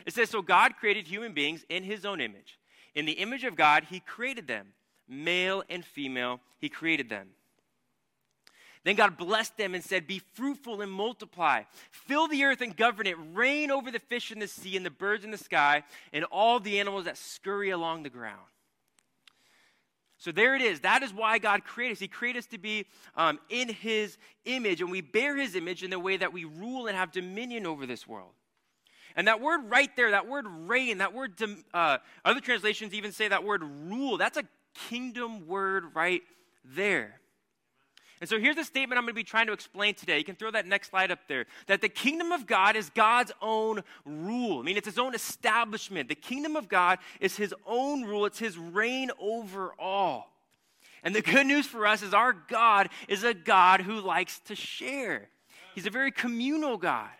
it 0.06 0.14
says, 0.14 0.30
So 0.30 0.42
God 0.42 0.76
created 0.76 1.06
human 1.06 1.32
beings 1.32 1.64
in 1.68 1.82
His 1.82 2.04
own 2.04 2.20
image. 2.20 2.57
In 2.98 3.04
the 3.04 3.12
image 3.12 3.44
of 3.44 3.54
God, 3.54 3.84
he 3.88 4.00
created 4.00 4.48
them. 4.48 4.66
Male 5.08 5.62
and 5.70 5.84
female, 5.84 6.40
he 6.58 6.68
created 6.68 7.08
them. 7.08 7.28
Then 8.82 8.96
God 8.96 9.16
blessed 9.16 9.56
them 9.56 9.76
and 9.76 9.84
said, 9.84 10.08
Be 10.08 10.18
fruitful 10.18 10.80
and 10.80 10.90
multiply. 10.90 11.62
Fill 11.92 12.26
the 12.26 12.42
earth 12.42 12.60
and 12.60 12.76
govern 12.76 13.06
it. 13.06 13.16
Reign 13.32 13.70
over 13.70 13.92
the 13.92 14.00
fish 14.00 14.32
in 14.32 14.40
the 14.40 14.48
sea 14.48 14.76
and 14.76 14.84
the 14.84 14.90
birds 14.90 15.24
in 15.24 15.30
the 15.30 15.38
sky 15.38 15.84
and 16.12 16.24
all 16.24 16.58
the 16.58 16.80
animals 16.80 17.04
that 17.04 17.16
scurry 17.16 17.70
along 17.70 18.02
the 18.02 18.10
ground. 18.10 18.40
So 20.16 20.32
there 20.32 20.56
it 20.56 20.60
is. 20.60 20.80
That 20.80 21.04
is 21.04 21.14
why 21.14 21.38
God 21.38 21.62
created 21.62 21.98
us. 21.98 22.00
He 22.00 22.08
created 22.08 22.40
us 22.40 22.46
to 22.46 22.58
be 22.58 22.84
um, 23.14 23.38
in 23.48 23.68
His 23.68 24.18
image, 24.44 24.80
and 24.80 24.90
we 24.90 25.02
bear 25.02 25.36
His 25.36 25.54
image 25.54 25.84
in 25.84 25.90
the 25.90 26.00
way 26.00 26.16
that 26.16 26.32
we 26.32 26.44
rule 26.44 26.88
and 26.88 26.96
have 26.96 27.12
dominion 27.12 27.64
over 27.64 27.86
this 27.86 28.08
world. 28.08 28.32
And 29.16 29.26
that 29.26 29.40
word 29.40 29.70
right 29.70 29.94
there, 29.96 30.12
that 30.12 30.28
word 30.28 30.46
reign, 30.46 30.98
that 30.98 31.12
word, 31.12 31.34
uh, 31.74 31.98
other 32.24 32.40
translations 32.40 32.94
even 32.94 33.12
say 33.12 33.28
that 33.28 33.44
word 33.44 33.62
rule. 33.62 34.16
That's 34.18 34.38
a 34.38 34.44
kingdom 34.88 35.46
word 35.46 35.94
right 35.94 36.22
there. 36.64 37.20
And 38.20 38.28
so 38.28 38.38
here's 38.38 38.56
a 38.56 38.64
statement 38.64 38.98
I'm 38.98 39.04
going 39.04 39.14
to 39.14 39.14
be 39.14 39.24
trying 39.24 39.46
to 39.46 39.52
explain 39.52 39.94
today. 39.94 40.18
You 40.18 40.24
can 40.24 40.34
throw 40.34 40.50
that 40.50 40.66
next 40.66 40.90
slide 40.90 41.10
up 41.10 41.20
there. 41.28 41.46
That 41.68 41.80
the 41.80 41.88
kingdom 41.88 42.32
of 42.32 42.46
God 42.46 42.74
is 42.74 42.90
God's 42.90 43.32
own 43.40 43.82
rule. 44.04 44.58
I 44.58 44.62
mean, 44.62 44.76
it's 44.76 44.88
his 44.88 44.98
own 44.98 45.14
establishment. 45.14 46.08
The 46.08 46.16
kingdom 46.16 46.56
of 46.56 46.68
God 46.68 46.98
is 47.20 47.36
his 47.36 47.54
own 47.66 48.04
rule, 48.04 48.26
it's 48.26 48.38
his 48.38 48.58
reign 48.58 49.10
over 49.20 49.72
all. 49.78 50.32
And 51.04 51.14
the 51.14 51.22
good 51.22 51.46
news 51.46 51.66
for 51.66 51.86
us 51.86 52.02
is 52.02 52.12
our 52.12 52.32
God 52.32 52.88
is 53.06 53.22
a 53.22 53.32
God 53.32 53.82
who 53.82 54.00
likes 54.00 54.40
to 54.46 54.56
share. 54.56 55.28
He's 55.74 55.86
a 55.86 55.90
very 55.90 56.10
communal 56.10 56.76
God. 56.76 57.10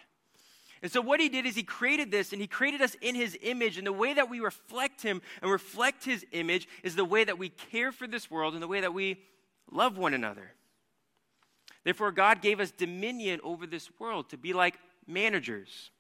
And 0.83 0.93
so, 0.93 1.01
what 1.01 1.21
he 1.21 1.29
did 1.29 1.47
is 1.47 1.55
he 1.55 1.63
created 1.63 2.11
this 2.11 2.33
and 2.33 2.41
he 2.41 2.47
created 2.47 2.81
us 2.81 2.95
in 3.01 3.15
his 3.15 3.37
image. 3.43 3.79
And 3.79 3.87
the 3.87 3.93
way 3.93 4.15
that 4.15 4.31
we 4.31 4.41
reflect 4.41 5.03
him 5.03 5.21
and 5.43 5.51
reflect 5.51 6.05
his 6.05 6.25
image 6.33 6.69
is 6.83 6.95
the 6.95 7.05
way 7.05 7.25
that 7.25 7.39
we 7.39 7.49
care 7.49 7.93
for 7.93 8.07
this 8.07 8.31
world 8.31 8.55
and 8.55 8.63
the 8.63 8.69
way 8.69 8.81
that 8.81 8.95
we 8.95 9.19
love 9.71 9.99
one 9.99 10.15
another. 10.15 10.53
Therefore, 11.85 12.13
God 12.13 12.43
gave 12.43 12.61
us 12.61 12.71
dominion 12.71 13.41
over 13.43 13.67
this 13.67 13.89
world 13.99 14.31
to 14.31 14.37
be 14.37 14.53
like 14.53 14.79
managers. 15.07 15.91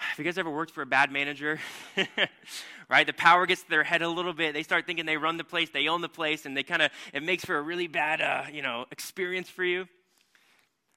Have 0.00 0.18
you 0.18 0.24
guys 0.24 0.38
ever 0.38 0.50
worked 0.50 0.72
for 0.72 0.80
a 0.80 0.86
bad 0.86 1.12
manager? 1.12 1.60
right? 2.88 3.06
The 3.06 3.12
power 3.12 3.44
gets 3.44 3.62
to 3.62 3.68
their 3.68 3.84
head 3.84 4.00
a 4.00 4.08
little 4.08 4.32
bit. 4.32 4.54
They 4.54 4.62
start 4.62 4.86
thinking 4.86 5.04
they 5.04 5.18
run 5.18 5.36
the 5.36 5.44
place, 5.44 5.68
they 5.70 5.88
own 5.88 6.00
the 6.00 6.08
place, 6.08 6.46
and 6.46 6.56
they 6.56 6.62
kind 6.62 6.80
of, 6.80 6.90
it 7.12 7.22
makes 7.22 7.44
for 7.44 7.58
a 7.58 7.62
really 7.62 7.86
bad, 7.86 8.22
uh, 8.22 8.44
you 8.50 8.62
know, 8.62 8.86
experience 8.90 9.50
for 9.50 9.62
you. 9.62 9.86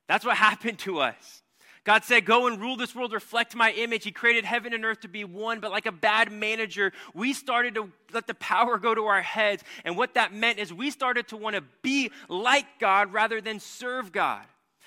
That's 0.07 0.23
what 0.23 0.37
happened 0.37 0.79
to 0.79 0.99
us. 0.99 1.42
God 1.83 2.05
said, 2.05 2.25
Go 2.25 2.47
and 2.47 2.61
rule 2.61 2.77
this 2.77 2.95
world, 2.95 3.11
reflect 3.11 3.55
my 3.55 3.71
image. 3.71 4.03
He 4.03 4.11
created 4.11 4.45
heaven 4.45 4.73
and 4.73 4.85
earth 4.85 5.01
to 5.01 5.07
be 5.07 5.25
one, 5.25 5.59
but 5.59 5.71
like 5.71 5.85
a 5.85 5.91
bad 5.91 6.31
manager, 6.31 6.93
we 7.13 7.33
started 7.33 7.75
to 7.75 7.91
let 8.13 8.25
the 8.27 8.33
power 8.35 8.77
go 8.77 8.95
to 8.95 9.05
our 9.05 9.21
heads. 9.21 9.63
And 9.83 9.97
what 9.97 10.13
that 10.13 10.33
meant 10.33 10.59
is 10.59 10.73
we 10.73 10.91
started 10.91 11.27
to 11.29 11.37
want 11.37 11.55
to 11.55 11.63
be 11.81 12.11
like 12.29 12.65
God 12.79 13.11
rather 13.11 13.41
than 13.41 13.59
serve 13.59 14.11
God. 14.11 14.45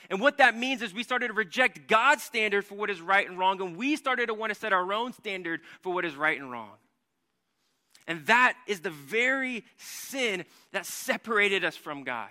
And 0.09 0.21
what 0.21 0.39
that 0.39 0.57
means 0.57 0.83
is 0.83 0.95
we 0.95 1.03
started 1.03 1.29
to 1.29 1.35
reject 1.35 1.89
God's 1.89 2.23
standard 2.23 2.65
for 2.65 2.77
what 2.77 2.91
is 2.91 3.01
right 3.01 3.29
and 3.29 3.39
wrong, 3.39 3.61
and 3.61 3.77
we 3.77 3.97
started 3.97 4.27
to 4.27 4.35
want 4.35 4.53
to 4.53 4.59
set 4.59 4.73
our 4.73 4.93
own 4.93 5.13
standard 5.13 5.61
for 5.83 5.93
what 5.93 6.05
is 6.05 6.15
right 6.15 6.41
and 6.41 6.51
wrong. 6.51 6.77
And 8.07 8.25
that 8.27 8.57
is 8.69 8.81
the 8.81 8.91
very 8.91 9.65
sin 9.79 10.45
that 10.73 10.87
separated 10.87 11.65
us 11.65 11.77
from 11.77 12.05
God. 12.05 12.29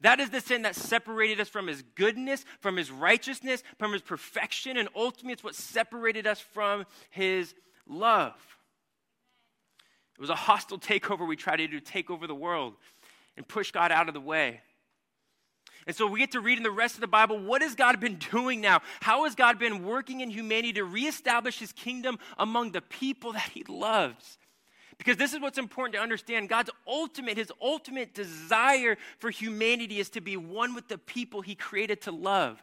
That 0.00 0.20
is 0.20 0.30
the 0.30 0.40
sin 0.40 0.62
that 0.62 0.76
separated 0.76 1.40
us 1.40 1.48
from 1.48 1.66
his 1.66 1.82
goodness, 1.94 2.44
from 2.60 2.76
his 2.76 2.90
righteousness, 2.90 3.62
from 3.78 3.92
his 3.92 4.02
perfection, 4.02 4.76
and 4.76 4.88
ultimately 4.94 5.32
it's 5.32 5.44
what 5.44 5.56
separated 5.56 6.26
us 6.26 6.40
from 6.40 6.84
his 7.10 7.54
love. 7.86 8.34
It 10.16 10.20
was 10.20 10.30
a 10.30 10.36
hostile 10.36 10.78
takeover 10.78 11.26
we 11.26 11.36
tried 11.36 11.56
to 11.56 11.68
do, 11.68 11.80
take 11.80 12.10
over 12.10 12.26
the 12.26 12.34
world 12.34 12.74
and 13.36 13.46
push 13.46 13.70
God 13.70 13.92
out 13.92 14.08
of 14.08 14.14
the 14.14 14.20
way. 14.20 14.60
And 15.86 15.96
so 15.96 16.06
we 16.06 16.18
get 16.18 16.32
to 16.32 16.40
read 16.40 16.58
in 16.58 16.64
the 16.64 16.70
rest 16.70 16.96
of 16.96 17.00
the 17.00 17.06
Bible 17.06 17.38
what 17.38 17.62
has 17.62 17.74
God 17.74 17.98
been 17.98 18.16
doing 18.16 18.60
now? 18.60 18.82
How 19.00 19.24
has 19.24 19.34
God 19.34 19.58
been 19.58 19.84
working 19.84 20.20
in 20.20 20.30
humanity 20.30 20.74
to 20.74 20.84
reestablish 20.84 21.58
his 21.58 21.72
kingdom 21.72 22.18
among 22.36 22.72
the 22.72 22.82
people 22.82 23.32
that 23.32 23.50
he 23.54 23.64
loves? 23.68 24.37
Because 24.98 25.16
this 25.16 25.32
is 25.32 25.40
what's 25.40 25.58
important 25.58 25.94
to 25.94 26.00
understand. 26.00 26.48
God's 26.48 26.70
ultimate, 26.86 27.36
his 27.36 27.52
ultimate 27.62 28.14
desire 28.14 28.96
for 29.18 29.30
humanity 29.30 30.00
is 30.00 30.10
to 30.10 30.20
be 30.20 30.36
one 30.36 30.74
with 30.74 30.88
the 30.88 30.98
people 30.98 31.40
he 31.40 31.54
created 31.54 32.02
to 32.02 32.12
love. 32.12 32.60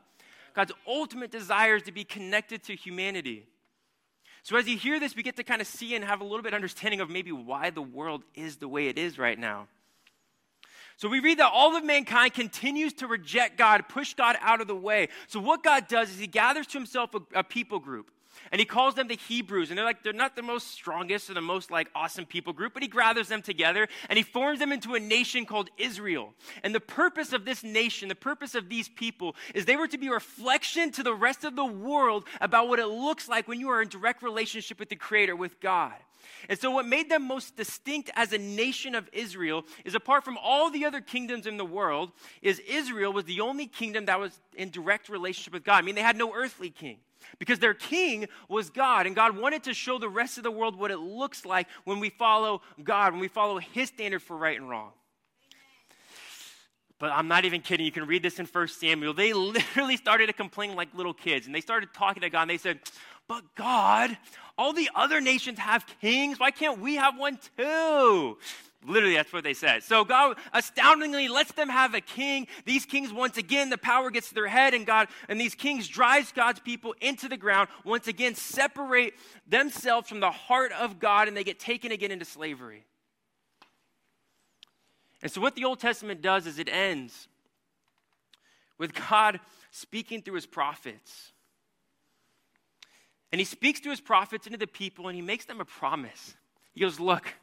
God's 0.54 0.74
ultimate 0.86 1.32
desire 1.32 1.78
is 1.78 1.84
to 1.84 1.92
be 1.92 2.04
connected 2.04 2.64
to 2.64 2.76
humanity. 2.76 3.46
So 4.44 4.58
as 4.58 4.68
you 4.68 4.78
hear 4.78 5.00
this, 5.00 5.16
we 5.16 5.24
get 5.24 5.38
to 5.38 5.44
kind 5.44 5.62
of 5.62 5.68
see 5.68 5.96
and 5.96 6.06
have 6.06 6.22
a 6.22 6.24
little 6.24 6.44
bit 6.44 6.54
understanding 6.54 7.00
of 7.00 7.10
maybe 7.10 7.32
why 7.32 7.72
the 7.72 7.82
world 7.82 8.24
is 8.36 8.58
the 8.58 8.68
way 8.68 8.88
it 8.88 8.98
is 8.98 9.18
right 9.18 9.40
now. 9.40 9.68
So 10.98 11.10
we 11.10 11.20
read 11.20 11.40
that 11.40 11.52
all 11.54 11.76
of 11.76 11.84
mankind 11.84 12.34
continues 12.34 12.94
to 12.94 13.08
reject 13.08 13.58
God, 13.58 13.90
push 13.90 14.14
God 14.14 14.38
out 14.40 14.62
of 14.62 14.68
the 14.68 14.76
way. 14.76 15.10
So 15.28 15.40
what 15.40 15.64
God 15.64 15.88
does 15.88 16.10
is 16.10 16.20
he 16.20 16.28
gathers 16.28 16.68
to 16.68 16.78
himself 16.78 17.14
a, 17.16 17.40
a 17.40 17.44
people 17.44 17.80
group. 17.80 18.12
And 18.52 18.60
he 18.60 18.66
calls 18.66 18.96
them 18.96 19.08
the 19.08 19.16
Hebrews. 19.16 19.70
And 19.70 19.78
they're 19.78 19.86
like, 19.86 20.04
they're 20.04 20.14
not 20.14 20.36
the 20.36 20.42
most 20.42 20.72
strongest 20.72 21.30
or 21.30 21.34
the 21.34 21.42
most 21.42 21.72
like 21.72 21.90
awesome 21.96 22.26
people 22.26 22.54
group, 22.54 22.74
but 22.74 22.84
he 22.84 22.90
gathers 22.90 23.28
them 23.28 23.42
together 23.42 23.88
and 24.10 24.18
he 24.18 24.24
forms 24.24 24.60
them 24.60 24.72
into 24.72 24.96
a 24.96 25.00
nation 25.00 25.46
called 25.46 25.70
Israel. 25.78 26.34
And 26.64 26.74
the 26.74 26.80
purpose 26.80 27.34
of 27.34 27.46
this 27.46 27.64
nation, 27.64 28.10
the 28.10 28.16
purpose 28.16 28.56
of 28.56 28.70
these 28.70 28.90
people, 28.90 29.36
is 29.54 29.66
they 29.66 29.76
were 29.76 29.88
to 29.88 29.98
be 29.98 30.08
a 30.08 30.12
reflection 30.12 30.92
to 30.92 31.04
the 31.04 31.14
rest 31.14 31.44
of 31.44 31.56
the 31.56 31.66
world 31.66 32.26
about 32.42 32.68
what 32.68 32.80
it 32.80 32.88
looks 32.88 33.28
like 33.28 33.48
when 33.48 33.60
you 33.60 33.70
are 33.70 33.82
in 33.82 33.88
direct 33.88 34.22
relationship 34.24 34.80
with 34.80 34.90
the 34.90 34.96
Creator, 34.96 35.36
with 35.36 35.60
God. 35.60 35.96
And 36.50 36.60
so, 36.60 36.72
what 36.72 36.88
made 36.88 37.10
them 37.10 37.24
most 37.28 37.56
distinct 37.56 38.10
as 38.16 38.34
a 38.34 38.38
nation 38.38 38.96
of 38.96 39.10
Israel 39.14 39.64
is 39.84 39.96
apart 39.96 40.24
from 40.24 40.38
all 40.42 40.70
the 40.70 40.86
other 40.86 41.02
kingdoms 41.02 41.48
in 41.48 41.58
the 41.58 41.66
world, 41.66 42.12
is 42.42 42.60
Israel 42.68 43.14
was 43.14 43.26
the 43.26 43.42
only 43.42 43.68
kingdom 43.68 44.06
that 44.06 44.20
was 44.20 44.40
in 44.56 44.70
direct 44.70 45.10
relationship 45.10 45.54
with 45.54 45.64
God. 45.64 45.78
I 45.78 45.82
mean, 45.82 45.96
they 45.96 46.02
had 46.02 46.18
no 46.18 46.34
earthly 46.36 46.70
king 46.70 46.98
because 47.40 47.60
their 47.60 47.74
king 47.74 48.28
was 48.50 48.70
God. 48.70 49.06
And 49.06 49.16
God 49.16 49.38
wanted 49.38 49.64
to 49.64 49.74
show 49.74 50.00
the 50.00 50.10
rest 50.10 50.38
of 50.38 50.44
the 50.44 50.52
world 50.52 50.78
what 50.78 50.92
it 50.92 50.98
looks 50.98 51.46
like 51.46 51.68
when 51.84 52.00
we 52.00 52.10
follow 52.10 52.62
God, 52.84 53.14
when 53.14 53.22
we 53.22 53.28
follow 53.28 53.60
his 53.60 53.90
standard 53.90 54.22
for 54.22 54.38
right 54.38 54.58
and 54.58 54.70
wrong. 54.70 54.92
But 56.98 57.12
I'm 57.12 57.28
not 57.28 57.46
even 57.46 57.62
kidding. 57.62 57.86
You 57.86 57.92
can 57.92 58.08
read 58.08 58.24
this 58.24 58.40
in 58.40 58.46
1 58.46 58.68
Samuel. 58.70 59.14
They 59.14 59.34
literally 59.34 59.98
started 59.98 60.28
to 60.28 60.34
complain 60.34 60.76
like 60.76 60.94
little 60.94 61.14
kids. 61.14 61.46
And 61.46 61.54
they 61.54 61.62
started 61.62 61.90
talking 61.94 62.22
to 62.22 62.30
God 62.30 62.44
and 62.44 62.52
they 62.52 62.58
said, 62.58 62.80
But 63.28 63.44
God, 63.56 64.18
all 64.58 64.74
the 64.74 64.90
other 64.96 65.20
nations 65.22 65.60
have 65.60 65.86
kings. 66.02 66.40
Why 66.40 66.52
can't 66.52 66.80
we 66.80 66.96
have 66.96 67.18
one 67.18 67.40
too? 67.58 68.38
Literally, 68.88 69.16
that's 69.16 69.34
what 69.34 69.44
they 69.44 69.56
said. 69.56 69.84
So 69.84 70.06
God 70.06 70.38
astoundingly 70.54 71.28
lets 71.28 71.52
them 71.54 71.70
have 71.70 71.96
a 71.96 72.02
king. 72.02 72.48
These 72.66 72.86
kings, 72.86 73.12
once 73.12 73.38
again, 73.38 73.70
the 73.70 73.78
power 73.78 74.12
gets 74.12 74.30
to 74.30 74.36
their 74.36 74.48
head, 74.48 74.74
and 74.74 74.86
God 74.86 75.08
and 75.28 75.42
these 75.42 75.56
kings 75.56 75.88
drives 75.88 76.32
God's 76.32 76.60
people 76.60 76.94
into 77.02 77.28
the 77.28 77.38
ground. 77.38 77.70
Once 77.84 78.08
again, 78.08 78.36
separate 78.36 79.16
themselves 79.48 80.08
from 80.08 80.20
the 80.20 80.32
heart 80.32 80.72
of 80.72 81.00
God, 81.00 81.28
and 81.28 81.36
they 81.36 81.44
get 81.44 81.60
taken 81.60 81.92
again 81.92 82.12
into 82.12 82.26
slavery. 82.26 82.86
And 85.24 85.32
so, 85.32 85.42
what 85.42 85.56
the 85.56 85.66
Old 85.66 85.80
Testament 85.80 86.22
does 86.22 86.46
is 86.46 86.60
it 86.60 86.70
ends 86.72 87.28
with 88.78 88.94
God 88.94 89.40
speaking 89.72 90.22
through 90.22 90.36
his 90.36 90.46
prophets. 90.46 91.32
And 93.36 93.42
he 93.42 93.44
speaks 93.44 93.82
to 93.82 93.90
his 93.90 94.00
prophets 94.00 94.48
and 94.48 94.54
to 94.54 94.58
the 94.58 94.66
people, 94.66 95.10
and 95.10 95.16
he 95.18 95.22
makes 95.22 95.44
them 95.44 95.60
a 95.60 95.66
promise. 95.66 96.36
He 96.74 96.80
goes, 96.80 97.02
Look, 97.02 97.34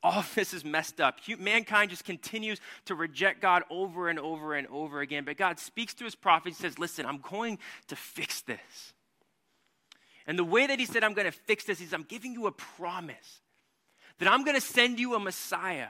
all 0.00 0.24
this 0.36 0.54
is 0.54 0.64
messed 0.64 1.00
up. 1.00 1.18
Mankind 1.40 1.90
just 1.90 2.04
continues 2.04 2.60
to 2.84 2.94
reject 2.94 3.42
God 3.42 3.64
over 3.68 4.08
and 4.08 4.20
over 4.20 4.54
and 4.54 4.68
over 4.68 5.00
again. 5.00 5.24
But 5.24 5.36
God 5.36 5.58
speaks 5.58 5.92
to 5.94 6.04
his 6.04 6.14
prophets 6.14 6.60
and 6.60 6.70
says, 6.70 6.78
Listen, 6.78 7.04
I'm 7.04 7.18
going 7.18 7.58
to 7.88 7.96
fix 7.96 8.42
this. 8.42 8.92
And 10.24 10.38
the 10.38 10.44
way 10.44 10.68
that 10.68 10.78
he 10.78 10.86
said, 10.86 11.02
I'm 11.02 11.14
going 11.14 11.26
to 11.26 11.36
fix 11.36 11.64
this 11.64 11.80
is 11.80 11.92
I'm 11.92 12.04
giving 12.04 12.32
you 12.32 12.46
a 12.46 12.52
promise 12.52 13.40
that 14.20 14.30
I'm 14.30 14.44
going 14.44 14.54
to 14.54 14.60
send 14.60 15.00
you 15.00 15.16
a 15.16 15.18
Messiah 15.18 15.88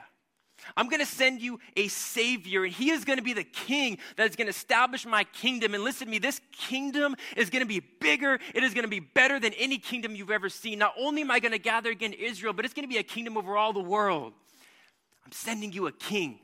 I'm 0.75 0.87
going 0.87 0.99
to 0.99 1.05
send 1.05 1.41
you 1.41 1.59
a 1.75 1.87
Savior, 1.87 2.63
and 2.63 2.73
He 2.73 2.91
is 2.91 3.05
going 3.05 3.17
to 3.17 3.23
be 3.23 3.33
the 3.33 3.43
King 3.43 3.97
that 4.17 4.29
is 4.29 4.35
going 4.35 4.47
to 4.47 4.51
establish 4.51 5.05
my 5.05 5.23
kingdom. 5.23 5.73
And 5.73 5.83
listen 5.83 6.07
to 6.07 6.11
me, 6.11 6.19
this 6.19 6.41
kingdom 6.51 7.15
is 7.35 7.49
going 7.49 7.61
to 7.61 7.67
be 7.67 7.79
bigger. 7.79 8.39
It 8.53 8.63
is 8.63 8.73
going 8.73 8.83
to 8.83 8.89
be 8.89 8.99
better 8.99 9.39
than 9.39 9.53
any 9.53 9.77
kingdom 9.77 10.15
you've 10.15 10.31
ever 10.31 10.49
seen. 10.49 10.79
Not 10.79 10.93
only 10.97 11.21
am 11.21 11.31
I 11.31 11.39
going 11.39 11.51
to 11.51 11.59
gather 11.59 11.89
again 11.89 12.13
Israel, 12.13 12.53
but 12.53 12.65
it's 12.65 12.73
going 12.73 12.83
to 12.83 12.93
be 12.93 12.97
a 12.97 13.03
kingdom 13.03 13.37
over 13.37 13.57
all 13.57 13.73
the 13.73 13.79
world. 13.79 14.33
I'm 15.25 15.31
sending 15.31 15.71
you 15.71 15.87
a 15.87 15.91
king. 15.91 16.39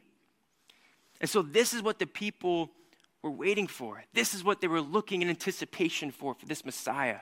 And 1.22 1.30
so, 1.30 1.42
this 1.42 1.74
is 1.74 1.82
what 1.82 1.98
the 2.00 2.06
people 2.06 2.72
were 3.22 3.32
waiting 3.32 3.68
for. 3.68 4.04
This 4.14 4.34
is 4.34 4.44
what 4.44 4.62
they 4.62 4.68
were 4.68 4.82
looking 4.82 5.22
in 5.22 5.30
anticipation 5.30 6.12
for, 6.12 6.36
for 6.36 6.46
this 6.46 6.64
Messiah. 6.64 7.20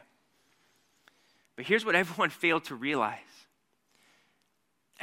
But 1.56 1.66
here's 1.66 1.86
what 1.86 1.96
everyone 1.96 2.30
failed 2.42 2.66
to 2.66 2.76
realize 2.76 3.20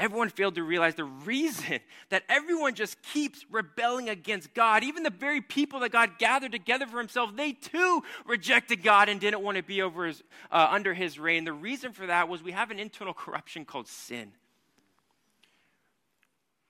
everyone 0.00 0.30
failed 0.30 0.54
to 0.54 0.62
realize 0.62 0.94
the 0.94 1.04
reason 1.04 1.78
that 2.08 2.24
everyone 2.28 2.74
just 2.74 3.00
keeps 3.02 3.44
rebelling 3.50 4.08
against 4.08 4.52
God, 4.54 4.82
even 4.82 5.02
the 5.02 5.10
very 5.10 5.40
people 5.40 5.80
that 5.80 5.92
God 5.92 6.18
gathered 6.18 6.52
together 6.52 6.86
for 6.86 6.98
himself, 6.98 7.36
they 7.36 7.52
too 7.52 8.02
rejected 8.26 8.82
God 8.82 9.08
and 9.08 9.20
didn't 9.20 9.42
want 9.42 9.56
to 9.58 9.62
be 9.62 9.82
over 9.82 10.06
his, 10.06 10.22
uh, 10.50 10.68
under 10.70 10.94
his 10.94 11.18
reign. 11.18 11.44
The 11.44 11.52
reason 11.52 11.92
for 11.92 12.06
that 12.06 12.28
was 12.28 12.42
we 12.42 12.52
have 12.52 12.70
an 12.70 12.78
internal 12.78 13.14
corruption 13.14 13.64
called 13.64 13.86
sin. 13.86 14.32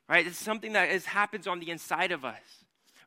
Right? 0.09 0.27
It's 0.27 0.37
something 0.37 0.73
that 0.73 0.91
is, 0.91 1.07
happens 1.07 1.47
on 1.47 1.61
the 1.61 1.71
inside 1.71 2.11
of 2.11 2.25
us. 2.25 2.41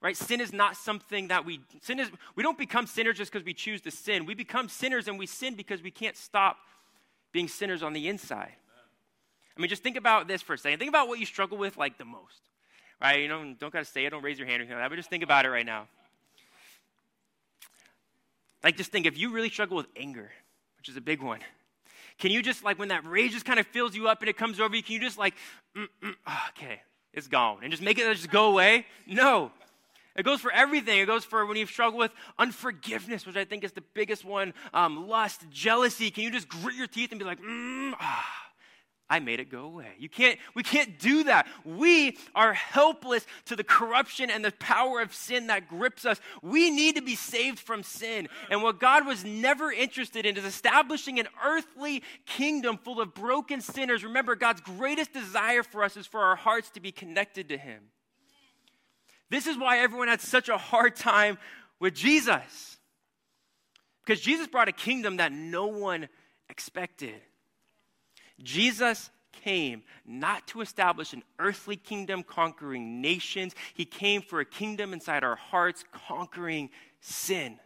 Right? 0.01 0.15
Sin 0.15 0.41
is 0.41 0.51
not 0.51 0.75
something 0.75 1.29
that 1.29 1.45
we 1.45 1.61
sin 1.81 1.97
is 1.99 2.09
we 2.35 2.43
don't 2.43 2.57
become 2.57 2.87
sinners 2.87 3.17
just 3.17 3.31
because 3.31 3.45
we 3.45 3.53
choose 3.53 3.79
to 3.81 3.91
sin. 3.91 4.25
We 4.25 4.35
become 4.35 4.67
sinners 4.67 5.07
and 5.07 5.17
we 5.17 5.25
sin 5.25 5.55
because 5.55 5.81
we 5.81 5.91
can't 5.91 6.17
stop 6.17 6.57
being 7.31 7.47
sinners 7.47 7.83
on 7.83 7.93
the 7.93 8.09
inside. 8.09 8.53
I 9.55 9.61
mean, 9.61 9.69
just 9.69 9.83
think 9.83 9.97
about 9.97 10.27
this 10.27 10.41
for 10.41 10.53
a 10.53 10.57
second. 10.57 10.79
Think 10.79 10.89
about 10.89 11.07
what 11.07 11.19
you 11.19 11.25
struggle 11.25 11.57
with 11.57 11.77
like 11.77 11.97
the 11.97 12.05
most, 12.05 12.41
right? 13.01 13.21
You 13.21 13.27
know, 13.27 13.55
don't 13.59 13.71
gotta 13.71 13.85
say 13.85 14.05
it, 14.05 14.09
don't 14.09 14.23
raise 14.23 14.39
your 14.39 14.47
hand 14.47 14.61
or 14.61 14.63
anything 14.63 14.77
like 14.77 14.83
that, 14.83 14.89
but 14.89 14.95
just 14.95 15.09
think 15.09 15.23
about 15.23 15.45
it 15.45 15.49
right 15.49 15.65
now. 15.65 15.87
Like, 18.63 18.77
just 18.77 18.91
think 18.91 19.05
if 19.05 19.17
you 19.17 19.31
really 19.31 19.49
struggle 19.49 19.77
with 19.77 19.87
anger, 19.95 20.31
which 20.77 20.89
is 20.89 20.95
a 20.95 21.01
big 21.01 21.21
one, 21.21 21.39
can 22.17 22.31
you 22.31 22.41
just 22.41 22.63
like 22.63 22.79
when 22.79 22.87
that 22.87 23.05
rage 23.05 23.31
just 23.31 23.45
kind 23.45 23.59
of 23.59 23.67
fills 23.67 23.95
you 23.95 24.07
up 24.07 24.21
and 24.21 24.29
it 24.29 24.37
comes 24.37 24.59
over 24.59 24.75
you, 24.75 24.81
can 24.81 24.93
you 24.93 25.01
just 25.01 25.17
like, 25.17 25.35
mm, 25.75 25.87
mm, 26.01 26.15
oh, 26.25 26.43
okay, 26.57 26.81
it's 27.13 27.27
gone, 27.27 27.59
and 27.61 27.71
just 27.71 27.83
make 27.83 27.99
it 27.99 28.15
just 28.15 28.31
go 28.31 28.51
away? 28.51 28.85
No. 29.05 29.51
It 30.15 30.23
goes 30.23 30.41
for 30.41 30.51
everything. 30.51 30.99
It 30.99 31.07
goes 31.07 31.25
for 31.25 31.43
when 31.47 31.57
you 31.57 31.65
struggle 31.65 31.97
with 31.97 32.11
unforgiveness, 32.37 33.25
which 33.25 33.35
I 33.35 33.45
think 33.45 33.63
is 33.63 33.71
the 33.71 33.81
biggest 33.95 34.23
one. 34.23 34.53
Um, 34.71 35.07
lust, 35.07 35.41
jealousy. 35.49 36.11
Can 36.11 36.23
you 36.23 36.29
just 36.29 36.47
grit 36.47 36.75
your 36.75 36.85
teeth 36.85 37.11
and 37.11 37.17
be 37.17 37.25
like, 37.25 37.41
mm, 37.41 37.93
ah, 37.99 38.42
I 39.09 39.19
made 39.19 39.39
it 39.39 39.51
go 39.51 39.65
away. 39.65 39.89
You 39.99 40.09
can't, 40.09 40.39
we 40.55 40.63
can't 40.63 40.97
do 40.97 41.25
that. 41.25 41.47
We 41.65 42.17
are 42.33 42.53
helpless 42.53 43.25
to 43.45 43.55
the 43.55 43.63
corruption 43.63 44.29
and 44.31 44.43
the 44.43 44.53
power 44.53 45.01
of 45.01 45.13
sin 45.13 45.47
that 45.47 45.67
grips 45.67 46.05
us. 46.05 46.19
We 46.41 46.71
need 46.71 46.95
to 46.95 47.01
be 47.01 47.15
saved 47.15 47.59
from 47.59 47.83
sin. 47.83 48.29
And 48.49 48.63
what 48.63 48.79
God 48.79 49.05
was 49.05 49.25
never 49.25 49.71
interested 49.71 50.25
in 50.25 50.37
is 50.37 50.45
establishing 50.45 51.19
an 51.19 51.27
earthly 51.45 52.01
kingdom 52.25 52.77
full 52.77 53.01
of 53.01 53.13
broken 53.13 53.61
sinners. 53.61 54.03
Remember, 54.03 54.35
God's 54.35 54.61
greatest 54.61 55.13
desire 55.13 55.63
for 55.63 55.83
us 55.83 55.97
is 55.97 56.07
for 56.07 56.21
our 56.21 56.35
hearts 56.35 56.69
to 56.71 56.79
be 56.79 56.91
connected 56.91 57.49
to 57.49 57.57
Him. 57.57 57.83
This 59.29 59.47
is 59.47 59.57
why 59.57 59.79
everyone 59.79 60.07
had 60.07 60.21
such 60.21 60.47
a 60.47 60.57
hard 60.57 60.95
time 60.95 61.37
with 61.79 61.93
Jesus. 61.93 62.77
Because 64.05 64.21
Jesus 64.21 64.47
brought 64.47 64.69
a 64.69 64.73
kingdom 64.73 65.17
that 65.17 65.31
no 65.31 65.67
one 65.67 66.07
expected. 66.49 67.21
Jesus 68.43 69.09
came 69.43 69.83
not 70.05 70.47
to 70.47 70.61
establish 70.61 71.13
an 71.13 71.23
earthly 71.39 71.75
kingdom 71.75 72.23
conquering 72.23 73.01
nations, 73.01 73.55
he 73.73 73.85
came 73.85 74.21
for 74.21 74.39
a 74.39 74.45
kingdom 74.45 74.93
inside 74.93 75.23
our 75.23 75.35
hearts 75.35 75.83
conquering 76.07 76.69
sin. 77.01 77.59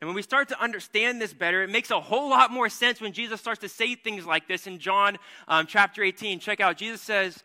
And 0.00 0.08
when 0.08 0.14
we 0.14 0.22
start 0.22 0.48
to 0.48 0.60
understand 0.62 1.20
this 1.20 1.32
better, 1.32 1.62
it 1.62 1.70
makes 1.70 1.90
a 1.90 2.00
whole 2.00 2.28
lot 2.28 2.50
more 2.50 2.68
sense 2.68 3.00
when 3.00 3.12
Jesus 3.12 3.40
starts 3.40 3.60
to 3.60 3.68
say 3.68 3.94
things 3.94 4.26
like 4.26 4.46
this 4.46 4.66
in 4.66 4.78
John 4.78 5.16
um, 5.48 5.66
chapter 5.66 6.02
18. 6.02 6.38
Check 6.38 6.60
out, 6.60 6.76
Jesus 6.76 7.00
says, 7.00 7.42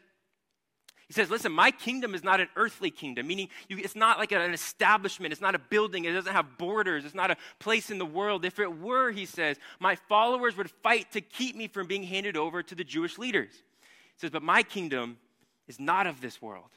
he 1.12 1.14
says, 1.14 1.30
Listen, 1.30 1.52
my 1.52 1.72
kingdom 1.72 2.16
is 2.16 2.24
not 2.24 2.40
an 2.40 2.48
earthly 2.56 2.90
kingdom, 2.90 3.28
meaning 3.28 3.50
you, 3.68 3.78
it's 3.80 3.98
not 3.98 4.18
like 4.18 4.32
an 4.32 4.54
establishment, 4.54 5.34
it's 5.34 5.42
not 5.42 5.56
a 5.56 5.60
building, 5.60 6.06
it 6.06 6.14
doesn't 6.14 6.32
have 6.32 6.58
borders, 6.58 7.04
it's 7.04 7.14
not 7.14 7.30
a 7.32 7.36
place 7.60 7.92
in 7.92 7.98
the 7.98 8.06
world. 8.06 8.46
If 8.46 8.60
it 8.60 8.80
were, 8.80 9.12
he 9.12 9.26
says, 9.26 9.58
my 9.82 9.96
followers 9.96 10.56
would 10.56 10.72
fight 10.72 11.12
to 11.12 11.20
keep 11.20 11.58
me 11.58 11.68
from 11.68 11.86
being 11.86 12.04
handed 12.04 12.38
over 12.38 12.64
to 12.64 12.76
the 12.76 12.86
Jewish 12.86 13.18
leaders. 13.18 13.52
He 13.52 14.20
says, 14.20 14.30
But 14.30 14.42
my 14.42 14.64
kingdom 14.64 15.18
is 15.68 15.82
not 15.82 16.08
of 16.08 16.22
this 16.22 16.42
world. 16.42 16.70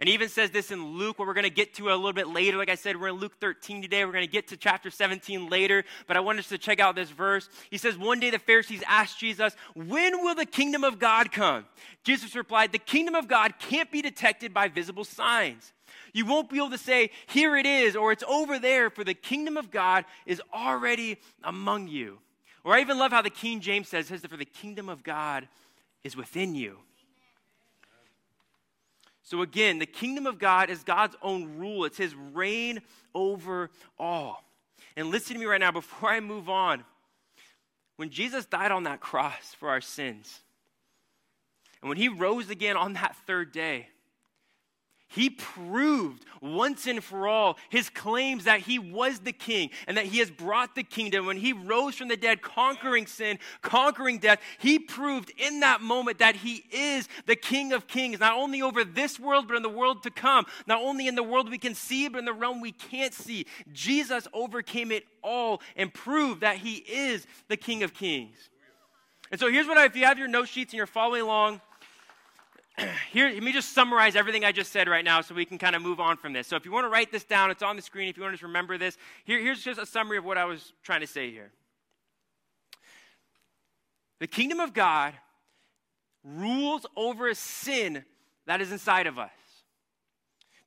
And 0.00 0.08
even 0.08 0.30
says 0.30 0.50
this 0.50 0.70
in 0.70 0.96
Luke, 0.96 1.18
what 1.18 1.28
we're 1.28 1.34
going 1.34 1.44
to 1.44 1.50
get 1.50 1.74
to 1.74 1.90
a 1.90 1.94
little 1.94 2.14
bit 2.14 2.26
later. 2.26 2.56
Like 2.56 2.70
I 2.70 2.74
said, 2.74 2.98
we're 2.98 3.08
in 3.08 3.16
Luke 3.16 3.38
13 3.38 3.82
today. 3.82 4.02
We're 4.06 4.12
going 4.12 4.24
to 4.24 4.32
get 4.32 4.48
to 4.48 4.56
chapter 4.56 4.90
17 4.90 5.50
later, 5.50 5.84
but 6.06 6.16
I 6.16 6.20
want 6.20 6.38
us 6.38 6.48
to 6.48 6.56
check 6.56 6.80
out 6.80 6.94
this 6.94 7.10
verse. 7.10 7.50
He 7.70 7.76
says, 7.76 7.98
One 7.98 8.18
day 8.18 8.30
the 8.30 8.38
Pharisees 8.38 8.82
asked 8.88 9.18
Jesus, 9.18 9.54
When 9.74 10.24
will 10.24 10.34
the 10.34 10.46
kingdom 10.46 10.84
of 10.84 10.98
God 10.98 11.30
come? 11.32 11.66
Jesus 12.02 12.34
replied, 12.34 12.72
The 12.72 12.78
kingdom 12.78 13.14
of 13.14 13.28
God 13.28 13.58
can't 13.58 13.90
be 13.90 14.00
detected 14.00 14.54
by 14.54 14.68
visible 14.68 15.04
signs. 15.04 15.74
You 16.14 16.24
won't 16.24 16.48
be 16.48 16.56
able 16.56 16.70
to 16.70 16.78
say, 16.78 17.10
Here 17.26 17.54
it 17.54 17.66
is, 17.66 17.94
or 17.94 18.10
it's 18.10 18.24
over 18.26 18.58
there, 18.58 18.88
for 18.88 19.04
the 19.04 19.12
kingdom 19.12 19.58
of 19.58 19.70
God 19.70 20.06
is 20.24 20.40
already 20.54 21.18
among 21.44 21.88
you. 21.88 22.20
Or 22.64 22.74
I 22.74 22.80
even 22.80 22.98
love 22.98 23.12
how 23.12 23.20
the 23.20 23.28
King 23.28 23.60
James 23.60 23.88
says, 23.88 24.06
says 24.06 24.22
that 24.22 24.30
For 24.30 24.38
the 24.38 24.46
kingdom 24.46 24.88
of 24.88 25.02
God 25.02 25.46
is 26.04 26.16
within 26.16 26.54
you. 26.54 26.78
So, 29.30 29.42
again, 29.42 29.78
the 29.78 29.86
kingdom 29.86 30.26
of 30.26 30.40
God 30.40 30.70
is 30.70 30.82
God's 30.82 31.14
own 31.22 31.56
rule, 31.56 31.84
it's 31.84 31.96
his 31.96 32.16
reign 32.16 32.80
over 33.14 33.70
all. 33.96 34.42
And 34.96 35.08
listen 35.08 35.34
to 35.34 35.38
me 35.38 35.46
right 35.46 35.60
now 35.60 35.70
before 35.70 36.10
I 36.10 36.18
move 36.18 36.48
on. 36.48 36.82
When 37.94 38.10
Jesus 38.10 38.44
died 38.44 38.72
on 38.72 38.82
that 38.84 38.98
cross 38.98 39.54
for 39.54 39.68
our 39.68 39.80
sins, 39.80 40.40
and 41.80 41.88
when 41.88 41.96
he 41.96 42.08
rose 42.08 42.50
again 42.50 42.76
on 42.76 42.94
that 42.94 43.14
third 43.24 43.52
day, 43.52 43.86
he 45.10 45.28
proved 45.28 46.24
once 46.40 46.86
and 46.86 47.02
for 47.02 47.26
all 47.26 47.58
his 47.68 47.90
claims 47.90 48.44
that 48.44 48.60
he 48.60 48.78
was 48.78 49.18
the 49.18 49.32
king 49.32 49.70
and 49.88 49.96
that 49.96 50.06
he 50.06 50.20
has 50.20 50.30
brought 50.30 50.76
the 50.76 50.84
kingdom. 50.84 51.26
When 51.26 51.36
he 51.36 51.52
rose 51.52 51.96
from 51.96 52.06
the 52.06 52.16
dead, 52.16 52.42
conquering 52.42 53.08
sin, 53.08 53.40
conquering 53.60 54.18
death, 54.18 54.40
he 54.60 54.78
proved 54.78 55.32
in 55.36 55.60
that 55.60 55.80
moment 55.80 56.18
that 56.18 56.36
he 56.36 56.64
is 56.70 57.08
the 57.26 57.34
king 57.34 57.72
of 57.72 57.88
kings, 57.88 58.20
not 58.20 58.36
only 58.36 58.62
over 58.62 58.84
this 58.84 59.18
world, 59.18 59.48
but 59.48 59.56
in 59.56 59.64
the 59.64 59.68
world 59.68 60.04
to 60.04 60.12
come. 60.12 60.46
Not 60.68 60.80
only 60.80 61.08
in 61.08 61.16
the 61.16 61.24
world 61.24 61.50
we 61.50 61.58
can 61.58 61.74
see, 61.74 62.08
but 62.08 62.20
in 62.20 62.24
the 62.24 62.32
realm 62.32 62.60
we 62.60 62.70
can't 62.70 63.12
see. 63.12 63.46
Jesus 63.72 64.28
overcame 64.32 64.92
it 64.92 65.04
all 65.24 65.60
and 65.76 65.92
proved 65.92 66.42
that 66.42 66.58
he 66.58 66.76
is 66.76 67.26
the 67.48 67.56
king 67.56 67.82
of 67.82 67.94
kings. 67.94 68.36
And 69.32 69.40
so 69.40 69.50
here's 69.50 69.66
what 69.66 69.76
I, 69.76 69.86
if 69.86 69.96
you 69.96 70.04
have 70.04 70.20
your 70.20 70.28
note 70.28 70.46
sheets 70.46 70.72
and 70.72 70.78
you're 70.78 70.86
following 70.86 71.22
along, 71.22 71.60
here, 73.12 73.28
let 73.28 73.42
me 73.42 73.52
just 73.52 73.72
summarize 73.74 74.16
everything 74.16 74.44
I 74.44 74.52
just 74.52 74.72
said 74.72 74.88
right 74.88 75.04
now 75.04 75.20
so 75.20 75.34
we 75.34 75.44
can 75.44 75.58
kind 75.58 75.76
of 75.76 75.82
move 75.82 76.00
on 76.00 76.16
from 76.16 76.32
this. 76.32 76.46
So 76.46 76.56
if 76.56 76.64
you 76.64 76.72
want 76.72 76.84
to 76.84 76.88
write 76.88 77.12
this 77.12 77.24
down, 77.24 77.50
it's 77.50 77.62
on 77.62 77.76
the 77.76 77.82
screen. 77.82 78.08
If 78.08 78.16
you 78.16 78.22
want 78.22 78.32
to 78.32 78.36
just 78.36 78.42
remember 78.42 78.78
this, 78.78 78.96
here, 79.24 79.38
here's 79.38 79.62
just 79.62 79.80
a 79.80 79.86
summary 79.86 80.18
of 80.18 80.24
what 80.24 80.38
I 80.38 80.44
was 80.44 80.72
trying 80.82 81.00
to 81.00 81.06
say 81.06 81.30
here. 81.30 81.50
The 84.18 84.26
kingdom 84.26 84.60
of 84.60 84.74
God 84.74 85.14
rules 86.22 86.84
over 86.96 87.32
sin 87.34 88.04
that 88.46 88.60
is 88.60 88.72
inside 88.72 89.06
of 89.06 89.18
us. 89.18 89.30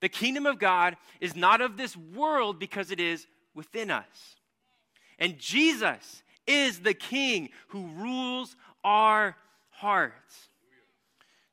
The 0.01 0.09
kingdom 0.09 0.45
of 0.45 0.59
God 0.59 0.97
is 1.21 1.35
not 1.35 1.61
of 1.61 1.77
this 1.77 1.95
world 1.95 2.59
because 2.59 2.91
it 2.91 2.99
is 2.99 3.27
within 3.53 3.91
us. 3.91 4.35
And 5.19 5.37
Jesus 5.37 6.23
is 6.45 6.79
the 6.79 6.93
king 6.93 7.49
who 7.67 7.87
rules 7.95 8.55
our 8.83 9.37
hearts. 9.69 10.49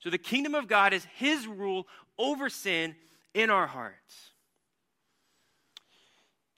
So 0.01 0.11
the 0.11 0.19
kingdom 0.19 0.55
of 0.55 0.67
God 0.67 0.93
is 0.93 1.05
his 1.17 1.47
rule 1.47 1.87
over 2.19 2.49
sin 2.49 2.97
in 3.35 3.51
our 3.51 3.67
hearts. 3.67 4.31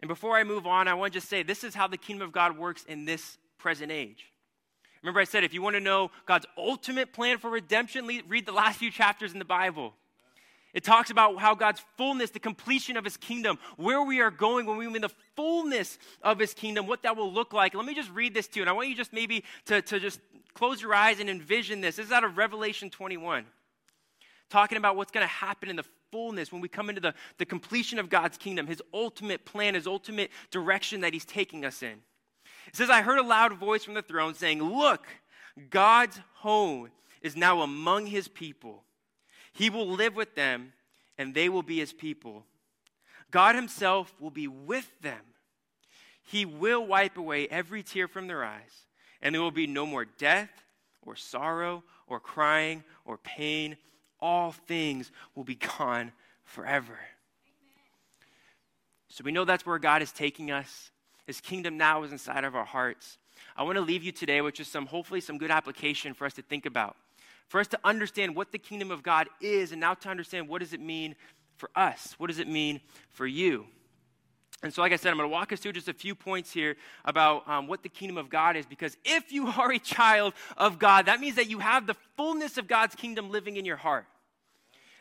And 0.00 0.08
before 0.08 0.36
I 0.36 0.44
move 0.44 0.66
on, 0.66 0.88
I 0.88 0.94
want 0.94 1.12
to 1.12 1.18
just 1.18 1.28
say 1.28 1.42
this 1.42 1.62
is 1.62 1.74
how 1.74 1.86
the 1.86 1.96
kingdom 1.96 2.26
of 2.26 2.32
God 2.32 2.56
works 2.56 2.84
in 2.84 3.04
this 3.04 3.38
present 3.58 3.92
age. 3.92 4.32
Remember, 5.02 5.20
I 5.20 5.24
said 5.24 5.44
if 5.44 5.54
you 5.54 5.62
want 5.62 5.74
to 5.74 5.80
know 5.80 6.10
God's 6.26 6.46
ultimate 6.56 7.12
plan 7.12 7.38
for 7.38 7.50
redemption, 7.50 8.06
read 8.28 8.46
the 8.46 8.52
last 8.52 8.78
few 8.78 8.90
chapters 8.90 9.32
in 9.32 9.38
the 9.38 9.44
Bible. 9.44 9.94
It 10.74 10.84
talks 10.84 11.10
about 11.10 11.38
how 11.38 11.54
God's 11.54 11.84
fullness, 11.98 12.30
the 12.30 12.38
completion 12.38 12.96
of 12.96 13.04
his 13.04 13.18
kingdom, 13.18 13.58
where 13.76 14.02
we 14.02 14.20
are 14.20 14.30
going 14.30 14.64
when 14.64 14.78
we 14.78 14.88
mean 14.88 15.02
the 15.02 15.10
fullness 15.36 15.98
of 16.22 16.38
his 16.38 16.54
kingdom, 16.54 16.86
what 16.86 17.02
that 17.02 17.16
will 17.16 17.30
look 17.30 17.52
like. 17.52 17.74
Let 17.74 17.84
me 17.84 17.94
just 17.94 18.10
read 18.10 18.32
this 18.32 18.46
to 18.48 18.58
you. 18.58 18.62
And 18.62 18.70
I 18.70 18.72
want 18.72 18.88
you 18.88 18.94
just 18.94 19.12
maybe 19.12 19.44
to, 19.66 19.82
to 19.82 20.00
just 20.00 20.20
close 20.54 20.80
your 20.80 20.94
eyes 20.94 21.20
and 21.20 21.28
envision 21.28 21.82
this. 21.82 21.96
This 21.96 22.06
is 22.06 22.12
out 22.12 22.24
of 22.24 22.38
Revelation 22.38 22.88
21, 22.88 23.44
talking 24.48 24.78
about 24.78 24.96
what's 24.96 25.10
going 25.10 25.24
to 25.24 25.32
happen 25.32 25.68
in 25.68 25.76
the 25.76 25.84
fullness 26.10 26.50
when 26.50 26.62
we 26.62 26.68
come 26.68 26.88
into 26.88 27.02
the, 27.02 27.14
the 27.36 27.46
completion 27.46 27.98
of 27.98 28.08
God's 28.08 28.38
kingdom, 28.38 28.66
his 28.66 28.82
ultimate 28.94 29.44
plan, 29.44 29.74
his 29.74 29.86
ultimate 29.86 30.30
direction 30.50 31.02
that 31.02 31.12
he's 31.12 31.24
taking 31.26 31.66
us 31.66 31.82
in. 31.82 31.98
It 32.66 32.76
says, 32.76 32.88
I 32.88 33.02
heard 33.02 33.18
a 33.18 33.26
loud 33.26 33.54
voice 33.54 33.84
from 33.84 33.94
the 33.94 34.02
throne 34.02 34.34
saying, 34.34 34.62
Look, 34.62 35.06
God's 35.68 36.18
home 36.34 36.90
is 37.20 37.36
now 37.36 37.60
among 37.60 38.06
his 38.06 38.28
people. 38.28 38.84
He 39.52 39.70
will 39.70 39.88
live 39.88 40.16
with 40.16 40.34
them, 40.34 40.72
and 41.18 41.34
they 41.34 41.48
will 41.48 41.62
be 41.62 41.78
his 41.78 41.92
people. 41.92 42.44
God 43.30 43.54
himself 43.54 44.12
will 44.20 44.30
be 44.30 44.48
with 44.48 44.90
them. 45.00 45.20
He 46.22 46.44
will 46.44 46.86
wipe 46.86 47.16
away 47.16 47.48
every 47.48 47.82
tear 47.82 48.08
from 48.08 48.26
their 48.26 48.44
eyes 48.44 48.86
and 49.22 49.34
there 49.34 49.40
will 49.40 49.52
be 49.52 49.66
no 49.66 49.86
more 49.86 50.04
death 50.04 50.50
or 51.00 51.16
sorrow 51.16 51.82
or 52.08 52.20
crying 52.20 52.82
or 53.04 53.16
pain. 53.16 53.76
All 54.20 54.52
things 54.52 55.10
will 55.34 55.44
be 55.44 55.54
gone 55.78 56.12
forever. 56.44 56.98
So 59.08 59.22
we 59.24 59.32
know 59.32 59.44
that's 59.44 59.64
where 59.64 59.78
God 59.78 60.02
is 60.02 60.12
taking 60.12 60.50
us. 60.50 60.90
His 61.26 61.40
kingdom 61.40 61.76
now 61.76 62.02
is 62.02 62.12
inside 62.12 62.44
of 62.44 62.56
our 62.56 62.64
hearts. 62.64 63.18
I 63.56 63.62
want 63.62 63.76
to 63.76 63.82
leave 63.82 64.02
you 64.02 64.12
today 64.12 64.40
with 64.40 64.54
just 64.54 64.72
some, 64.72 64.86
hopefully, 64.86 65.20
some 65.20 65.38
good 65.38 65.50
application 65.50 66.14
for 66.14 66.24
us 66.24 66.34
to 66.34 66.42
think 66.42 66.66
about. 66.66 66.96
For 67.52 67.60
us 67.60 67.68
to 67.68 67.78
understand 67.84 68.34
what 68.34 68.50
the 68.50 68.56
kingdom 68.56 68.90
of 68.90 69.02
God 69.02 69.28
is, 69.42 69.72
and 69.72 69.80
now 69.82 69.92
to 69.92 70.08
understand 70.08 70.48
what 70.48 70.60
does 70.60 70.72
it 70.72 70.80
mean 70.80 71.14
for 71.58 71.68
us? 71.76 72.14
What 72.16 72.28
does 72.28 72.38
it 72.38 72.48
mean 72.48 72.80
for 73.10 73.26
you? 73.26 73.66
And 74.62 74.72
so, 74.72 74.80
like 74.80 74.90
I 74.90 74.96
said, 74.96 75.10
I'm 75.10 75.18
going 75.18 75.28
to 75.28 75.32
walk 75.34 75.52
us 75.52 75.60
through 75.60 75.74
just 75.74 75.86
a 75.86 75.92
few 75.92 76.14
points 76.14 76.50
here 76.50 76.76
about 77.04 77.46
um, 77.46 77.66
what 77.66 77.82
the 77.82 77.90
kingdom 77.90 78.16
of 78.16 78.30
God 78.30 78.56
is, 78.56 78.64
because 78.64 78.96
if 79.04 79.32
you 79.32 79.48
are 79.48 79.70
a 79.70 79.78
child 79.78 80.32
of 80.56 80.78
God, 80.78 81.04
that 81.04 81.20
means 81.20 81.36
that 81.36 81.50
you 81.50 81.58
have 81.58 81.86
the 81.86 81.94
fullness 82.16 82.56
of 82.56 82.68
God's 82.68 82.94
kingdom 82.94 83.30
living 83.30 83.58
in 83.58 83.66
your 83.66 83.76
heart. 83.76 84.06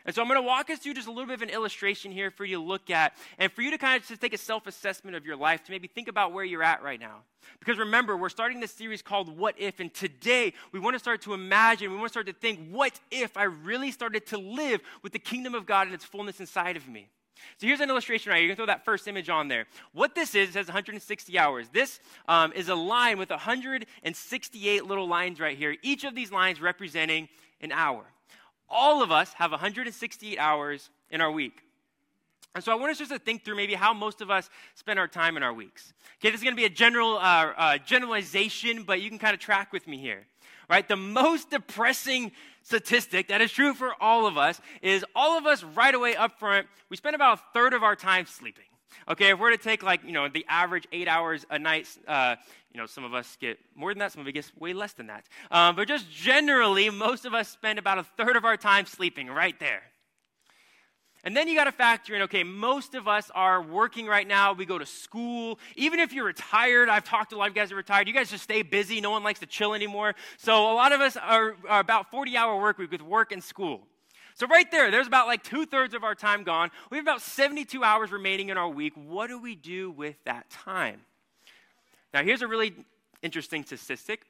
And 0.04 0.14
so 0.14 0.22
I'm 0.22 0.28
going 0.28 0.40
to 0.40 0.46
walk 0.46 0.70
us 0.70 0.78
through 0.78 0.94
just 0.94 1.08
a 1.08 1.10
little 1.10 1.26
bit 1.26 1.34
of 1.34 1.42
an 1.42 1.50
illustration 1.50 2.10
here 2.10 2.30
for 2.30 2.44
you 2.44 2.56
to 2.56 2.62
look 2.62 2.90
at 2.90 3.14
and 3.38 3.50
for 3.52 3.62
you 3.62 3.70
to 3.70 3.78
kind 3.78 4.00
of 4.00 4.06
just 4.06 4.20
take 4.20 4.34
a 4.34 4.38
self 4.38 4.66
assessment 4.66 5.16
of 5.16 5.24
your 5.24 5.36
life 5.36 5.62
to 5.64 5.70
maybe 5.70 5.88
think 5.88 6.08
about 6.08 6.32
where 6.32 6.44
you're 6.44 6.62
at 6.62 6.82
right 6.82 7.00
now. 7.00 7.22
Because 7.58 7.78
remember, 7.78 8.16
we're 8.16 8.28
starting 8.28 8.60
this 8.60 8.72
series 8.72 9.02
called 9.02 9.36
What 9.36 9.54
If, 9.58 9.80
and 9.80 9.92
today 9.92 10.52
we 10.72 10.80
want 10.80 10.94
to 10.94 10.98
start 10.98 11.22
to 11.22 11.34
imagine, 11.34 11.90
we 11.90 11.96
want 11.96 12.08
to 12.08 12.12
start 12.12 12.26
to 12.26 12.32
think, 12.32 12.70
what 12.70 12.98
if 13.10 13.36
I 13.36 13.44
really 13.44 13.90
started 13.90 14.26
to 14.26 14.38
live 14.38 14.80
with 15.02 15.12
the 15.12 15.18
kingdom 15.18 15.54
of 15.54 15.66
God 15.66 15.86
and 15.86 15.94
its 15.94 16.04
fullness 16.04 16.40
inside 16.40 16.76
of 16.76 16.88
me? 16.88 17.08
So 17.58 17.66
here's 17.66 17.80
an 17.80 17.90
illustration 17.90 18.30
right 18.30 18.38
here. 18.38 18.46
You 18.46 18.50
can 18.50 18.56
throw 18.56 18.66
that 18.66 18.84
first 18.84 19.08
image 19.08 19.28
on 19.28 19.48
there. 19.48 19.66
What 19.92 20.14
this 20.14 20.34
is, 20.34 20.50
it 20.50 20.52
says 20.52 20.66
160 20.66 21.38
hours. 21.38 21.68
This 21.72 22.00
um, 22.28 22.52
is 22.52 22.68
a 22.68 22.74
line 22.74 23.18
with 23.18 23.30
168 23.30 24.86
little 24.86 25.08
lines 25.08 25.40
right 25.40 25.56
here, 25.56 25.76
each 25.82 26.04
of 26.04 26.14
these 26.14 26.30
lines 26.30 26.60
representing 26.60 27.28
an 27.60 27.72
hour. 27.72 28.04
All 28.72 29.02
of 29.02 29.12
us 29.12 29.32
have 29.34 29.50
168 29.50 30.38
hours 30.38 30.88
in 31.10 31.20
our 31.20 31.30
week. 31.30 31.62
And 32.54 32.64
so 32.64 32.72
I 32.72 32.74
want 32.74 32.90
us 32.90 32.98
just 32.98 33.10
to 33.10 33.18
think 33.18 33.44
through 33.44 33.56
maybe 33.56 33.74
how 33.74 33.94
most 33.94 34.20
of 34.20 34.30
us 34.30 34.50
spend 34.74 34.98
our 34.98 35.08
time 35.08 35.36
in 35.36 35.42
our 35.42 35.52
weeks. 35.52 35.92
Okay, 36.18 36.30
this 36.30 36.40
is 36.40 36.44
going 36.44 36.54
to 36.54 36.60
be 36.60 36.66
a 36.66 36.70
general 36.70 37.16
uh, 37.16 37.52
uh, 37.56 37.78
generalization, 37.78 38.82
but 38.82 39.00
you 39.00 39.08
can 39.08 39.18
kind 39.18 39.34
of 39.34 39.40
track 39.40 39.72
with 39.72 39.86
me 39.86 39.98
here. 39.98 40.26
Right, 40.68 40.86
the 40.86 40.96
most 40.96 41.50
depressing 41.50 42.32
statistic 42.62 43.28
that 43.28 43.40
is 43.40 43.52
true 43.52 43.74
for 43.74 43.92
all 44.00 44.26
of 44.26 44.38
us 44.38 44.60
is 44.80 45.04
all 45.14 45.36
of 45.36 45.44
us 45.44 45.62
right 45.62 45.94
away 45.94 46.16
up 46.16 46.38
front. 46.38 46.66
We 46.88 46.96
spend 46.96 47.14
about 47.14 47.38
a 47.38 47.42
third 47.52 47.74
of 47.74 47.82
our 47.82 47.96
time 47.96 48.26
sleeping. 48.26 48.64
Okay, 49.08 49.30
if 49.30 49.38
we're 49.38 49.50
to 49.50 49.56
take 49.56 49.82
like 49.82 50.04
you 50.04 50.12
know 50.12 50.28
the 50.28 50.44
average 50.48 50.86
eight 50.92 51.08
hours 51.08 51.44
a 51.50 51.58
night, 51.58 51.88
uh, 52.06 52.36
you 52.72 52.80
know 52.80 52.86
some 52.86 53.04
of 53.04 53.14
us 53.14 53.36
get 53.40 53.58
more 53.74 53.92
than 53.92 53.98
that, 53.98 54.12
some 54.12 54.20
of 54.20 54.26
us 54.26 54.32
get 54.32 54.50
way 54.58 54.72
less 54.72 54.92
than 54.92 55.08
that. 55.08 55.24
Um, 55.50 55.76
but 55.76 55.88
just 55.88 56.10
generally, 56.10 56.90
most 56.90 57.24
of 57.24 57.34
us 57.34 57.48
spend 57.48 57.78
about 57.78 57.98
a 57.98 58.04
third 58.16 58.36
of 58.36 58.44
our 58.44 58.56
time 58.56 58.86
sleeping 58.86 59.28
right 59.28 59.58
there. 59.58 59.82
And 61.24 61.36
then 61.36 61.46
you 61.46 61.54
got 61.54 61.64
to 61.64 61.72
factor 61.72 62.16
in 62.16 62.22
okay, 62.22 62.42
most 62.42 62.94
of 62.94 63.06
us 63.06 63.30
are 63.34 63.62
working 63.62 64.06
right 64.06 64.26
now. 64.26 64.52
We 64.52 64.66
go 64.66 64.78
to 64.78 64.86
school. 64.86 65.60
Even 65.76 66.00
if 66.00 66.12
you're 66.12 66.24
retired, 66.24 66.88
I've 66.88 67.04
talked 67.04 67.30
to 67.30 67.36
a 67.36 67.38
lot 67.38 67.48
of 67.48 67.54
guys 67.54 67.68
that 67.68 67.74
are 67.74 67.78
retired. 67.78 68.08
You 68.08 68.14
guys 68.14 68.30
just 68.30 68.42
stay 68.42 68.62
busy. 68.62 69.00
No 69.00 69.12
one 69.12 69.22
likes 69.22 69.38
to 69.40 69.46
chill 69.46 69.72
anymore. 69.72 70.14
So 70.36 70.72
a 70.72 70.74
lot 70.74 70.90
of 70.90 71.00
us 71.00 71.16
are, 71.16 71.56
are 71.68 71.80
about 71.80 72.10
40 72.10 72.36
hour 72.36 72.60
work 72.60 72.78
week 72.78 72.90
with 72.90 73.02
work 73.02 73.30
and 73.30 73.42
school. 73.42 73.86
So 74.34 74.46
right 74.46 74.70
there, 74.70 74.90
there's 74.90 75.06
about 75.06 75.26
like 75.26 75.42
two 75.42 75.66
thirds 75.66 75.94
of 75.94 76.04
our 76.04 76.14
time 76.14 76.42
gone. 76.42 76.70
We 76.90 76.96
have 76.96 77.04
about 77.04 77.20
72 77.20 77.82
hours 77.82 78.12
remaining 78.12 78.48
in 78.48 78.56
our 78.56 78.68
week. 78.68 78.94
What 78.94 79.28
do 79.28 79.38
we 79.38 79.54
do 79.54 79.90
with 79.90 80.16
that 80.24 80.50
time? 80.50 81.00
Now, 82.14 82.22
here's 82.22 82.42
a 82.42 82.48
really 82.48 82.74
interesting 83.22 83.64
statistic. 83.64 84.22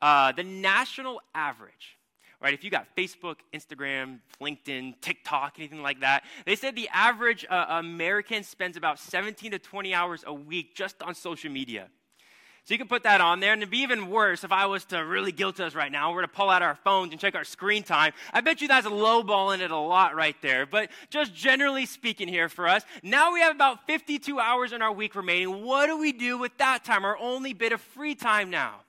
Uh, 0.00 0.32
the 0.32 0.44
national 0.44 1.20
average 1.34 1.96
right? 2.40 2.54
If 2.54 2.64
you 2.64 2.70
got 2.70 2.86
Facebook, 2.96 3.36
Instagram, 3.54 4.18
LinkedIn, 4.40 5.00
TikTok, 5.00 5.54
anything 5.58 5.82
like 5.82 6.00
that, 6.00 6.24
they 6.44 6.56
said 6.56 6.76
the 6.76 6.88
average 6.92 7.46
uh, 7.48 7.66
American 7.68 8.42
spends 8.42 8.76
about 8.76 8.98
17 8.98 9.52
to 9.52 9.58
20 9.58 9.94
hours 9.94 10.24
a 10.26 10.34
week 10.34 10.74
just 10.74 11.02
on 11.02 11.14
social 11.14 11.50
media. 11.50 11.88
So 12.66 12.74
you 12.74 12.78
can 12.78 12.88
put 12.88 13.04
that 13.04 13.20
on 13.20 13.38
there. 13.38 13.52
And 13.52 13.62
it'd 13.62 13.70
be 13.70 13.78
even 13.78 14.10
worse 14.10 14.42
if 14.42 14.50
I 14.50 14.66
was 14.66 14.84
to 14.86 14.98
really 14.98 15.30
guilt 15.30 15.60
us 15.60 15.76
right 15.76 15.90
now. 15.90 16.12
We're 16.12 16.22
to 16.22 16.28
pull 16.28 16.50
out 16.50 16.62
our 16.62 16.74
phones 16.74 17.12
and 17.12 17.20
check 17.20 17.36
our 17.36 17.44
screen 17.44 17.84
time. 17.84 18.12
I 18.32 18.40
bet 18.40 18.60
you 18.60 18.66
that's 18.66 18.88
lowballing 18.88 19.60
it 19.60 19.70
a 19.70 19.76
lot 19.76 20.16
right 20.16 20.34
there. 20.42 20.66
But 20.66 20.90
just 21.08 21.32
generally 21.32 21.86
speaking 21.86 22.26
here 22.26 22.48
for 22.48 22.66
us, 22.66 22.82
now 23.04 23.32
we 23.32 23.38
have 23.38 23.54
about 23.54 23.86
52 23.86 24.40
hours 24.40 24.72
in 24.72 24.82
our 24.82 24.90
week 24.90 25.14
remaining. 25.14 25.62
What 25.64 25.86
do 25.86 25.96
we 25.96 26.10
do 26.10 26.38
with 26.38 26.58
that 26.58 26.84
time? 26.84 27.04
Our 27.04 27.16
only 27.18 27.52
bit 27.52 27.70
of 27.70 27.80
free 27.80 28.16
time 28.16 28.50
now. 28.50 28.80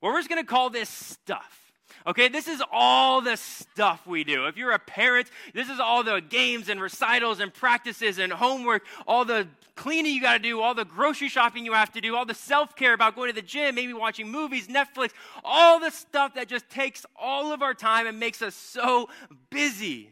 Well, 0.00 0.12
we're 0.12 0.20
just 0.20 0.30
going 0.30 0.42
to 0.42 0.48
call 0.48 0.70
this 0.70 0.88
stuff. 0.88 1.65
Okay, 2.06 2.28
this 2.28 2.46
is 2.46 2.62
all 2.70 3.20
the 3.20 3.36
stuff 3.36 4.06
we 4.06 4.22
do. 4.22 4.46
If 4.46 4.56
you're 4.56 4.72
a 4.72 4.78
parent, 4.78 5.28
this 5.54 5.68
is 5.68 5.80
all 5.80 6.04
the 6.04 6.20
games 6.20 6.68
and 6.68 6.80
recitals 6.80 7.40
and 7.40 7.52
practices 7.52 8.18
and 8.18 8.32
homework, 8.32 8.84
all 9.08 9.24
the 9.24 9.48
cleaning 9.74 10.14
you 10.14 10.20
got 10.20 10.34
to 10.34 10.38
do, 10.38 10.60
all 10.60 10.74
the 10.74 10.84
grocery 10.84 11.28
shopping 11.28 11.64
you 11.64 11.72
have 11.72 11.92
to 11.92 12.00
do, 12.00 12.14
all 12.14 12.24
the 12.24 12.34
self 12.34 12.76
care 12.76 12.92
about 12.92 13.16
going 13.16 13.28
to 13.28 13.34
the 13.34 13.46
gym, 13.46 13.74
maybe 13.74 13.92
watching 13.92 14.30
movies, 14.30 14.68
Netflix, 14.68 15.10
all 15.44 15.80
the 15.80 15.90
stuff 15.90 16.34
that 16.34 16.48
just 16.48 16.68
takes 16.70 17.04
all 17.16 17.52
of 17.52 17.62
our 17.62 17.74
time 17.74 18.06
and 18.06 18.20
makes 18.20 18.40
us 18.40 18.54
so 18.54 19.08
busy. 19.50 20.10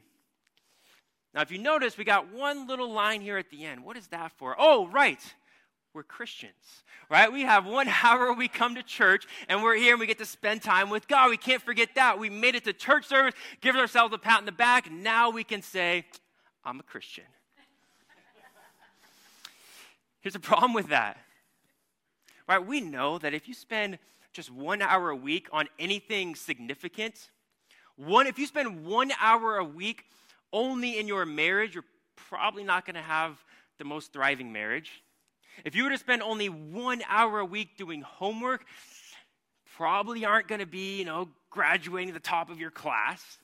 Now, 1.33 1.43
if 1.43 1.51
you 1.51 1.59
notice, 1.59 1.97
we 1.97 2.05
got 2.05 2.33
one 2.33 2.67
little 2.67 2.93
line 2.93 3.21
here 3.21 3.39
at 3.39 3.51
the 3.51 3.65
end. 3.65 3.85
What 3.85 3.97
is 3.97 4.09
that 4.09 4.33
for? 4.33 4.57
Oh, 4.59 4.89
right 4.89 5.21
we're 5.95 6.03
Christians, 6.03 6.83
right? 7.09 7.33
We 7.33 7.43
have 7.43 7.65
one 7.65 7.89
hour 8.03 8.33
we 8.33 8.49
come 8.49 8.75
to 8.75 8.83
church 8.83 9.27
and 9.49 9.63
we're 9.63 9.77
here 9.77 9.93
and 9.93 10.01
we 10.01 10.07
get 10.07 10.19
to 10.19 10.27
spend 10.27 10.63
time 10.63 10.91
with 10.91 11.07
God. 11.07 11.31
We 11.31 11.37
can't 11.37 11.63
forget 11.63 11.91
that. 11.95 12.19
We 12.19 12.29
made 12.29 12.57
it 12.57 12.65
to 12.65 12.73
church 12.73 13.07
service, 13.07 13.35
give 13.61 13.77
ourselves 13.77 14.13
a 14.13 14.19
pat 14.19 14.41
in 14.41 14.47
the 14.47 14.53
back. 14.53 14.91
Now 14.91 15.31
we 15.31 15.45
can 15.45 15.63
say, 15.63 16.05
I'm 16.65 16.81
a 16.81 16.83
Christian. 16.83 17.25
Here's 20.21 20.35
a 20.35 20.41
problem 20.41 20.75
with 20.75 20.89
that, 20.89 21.17
right? 22.49 22.65
We 22.65 22.81
know 22.81 23.19
that 23.19 23.33
if 23.33 23.47
you 23.47 23.55
spend 23.55 23.99
just 24.33 24.51
one 24.51 24.83
hour 24.83 25.11
a 25.11 25.17
week 25.17 25.47
on 25.53 25.69
anything 25.79 26.35
significant, 26.35 27.31
one, 27.97 28.27
if 28.27 28.37
you 28.37 28.49
spend 28.49 28.85
one 28.85 29.13
hour 29.21 29.59
a 29.59 29.65
week 29.65 30.07
only 30.53 30.99
in 30.99 31.07
your 31.07 31.25
marriage, 31.25 31.75
you're 31.75 31.85
probably 32.17 32.65
not 32.65 32.85
going 32.85 32.97
to 32.97 33.03
have 33.03 33.39
the 33.79 33.85
most 33.85 34.13
thriving 34.13 34.53
marriage. 34.53 35.04
If 35.65 35.75
you 35.75 35.85
were 35.85 35.91
to 35.91 35.99
spend 35.99 36.23
only 36.23 36.49
one 36.49 37.03
hour 37.09 37.39
a 37.39 37.45
week 37.45 37.77
doing 37.77 38.03
homework, 38.03 38.65
probably 39.77 40.25
aren't 40.25 40.49
going 40.49 40.61
to 40.61 40.67
be, 40.67 40.99
you 40.99 41.05
know, 41.05 41.29
graduating 41.51 42.15
the 42.15 42.21
top 42.21 42.51
of 42.51 42.59
your 42.59 42.71
class. 42.71 43.39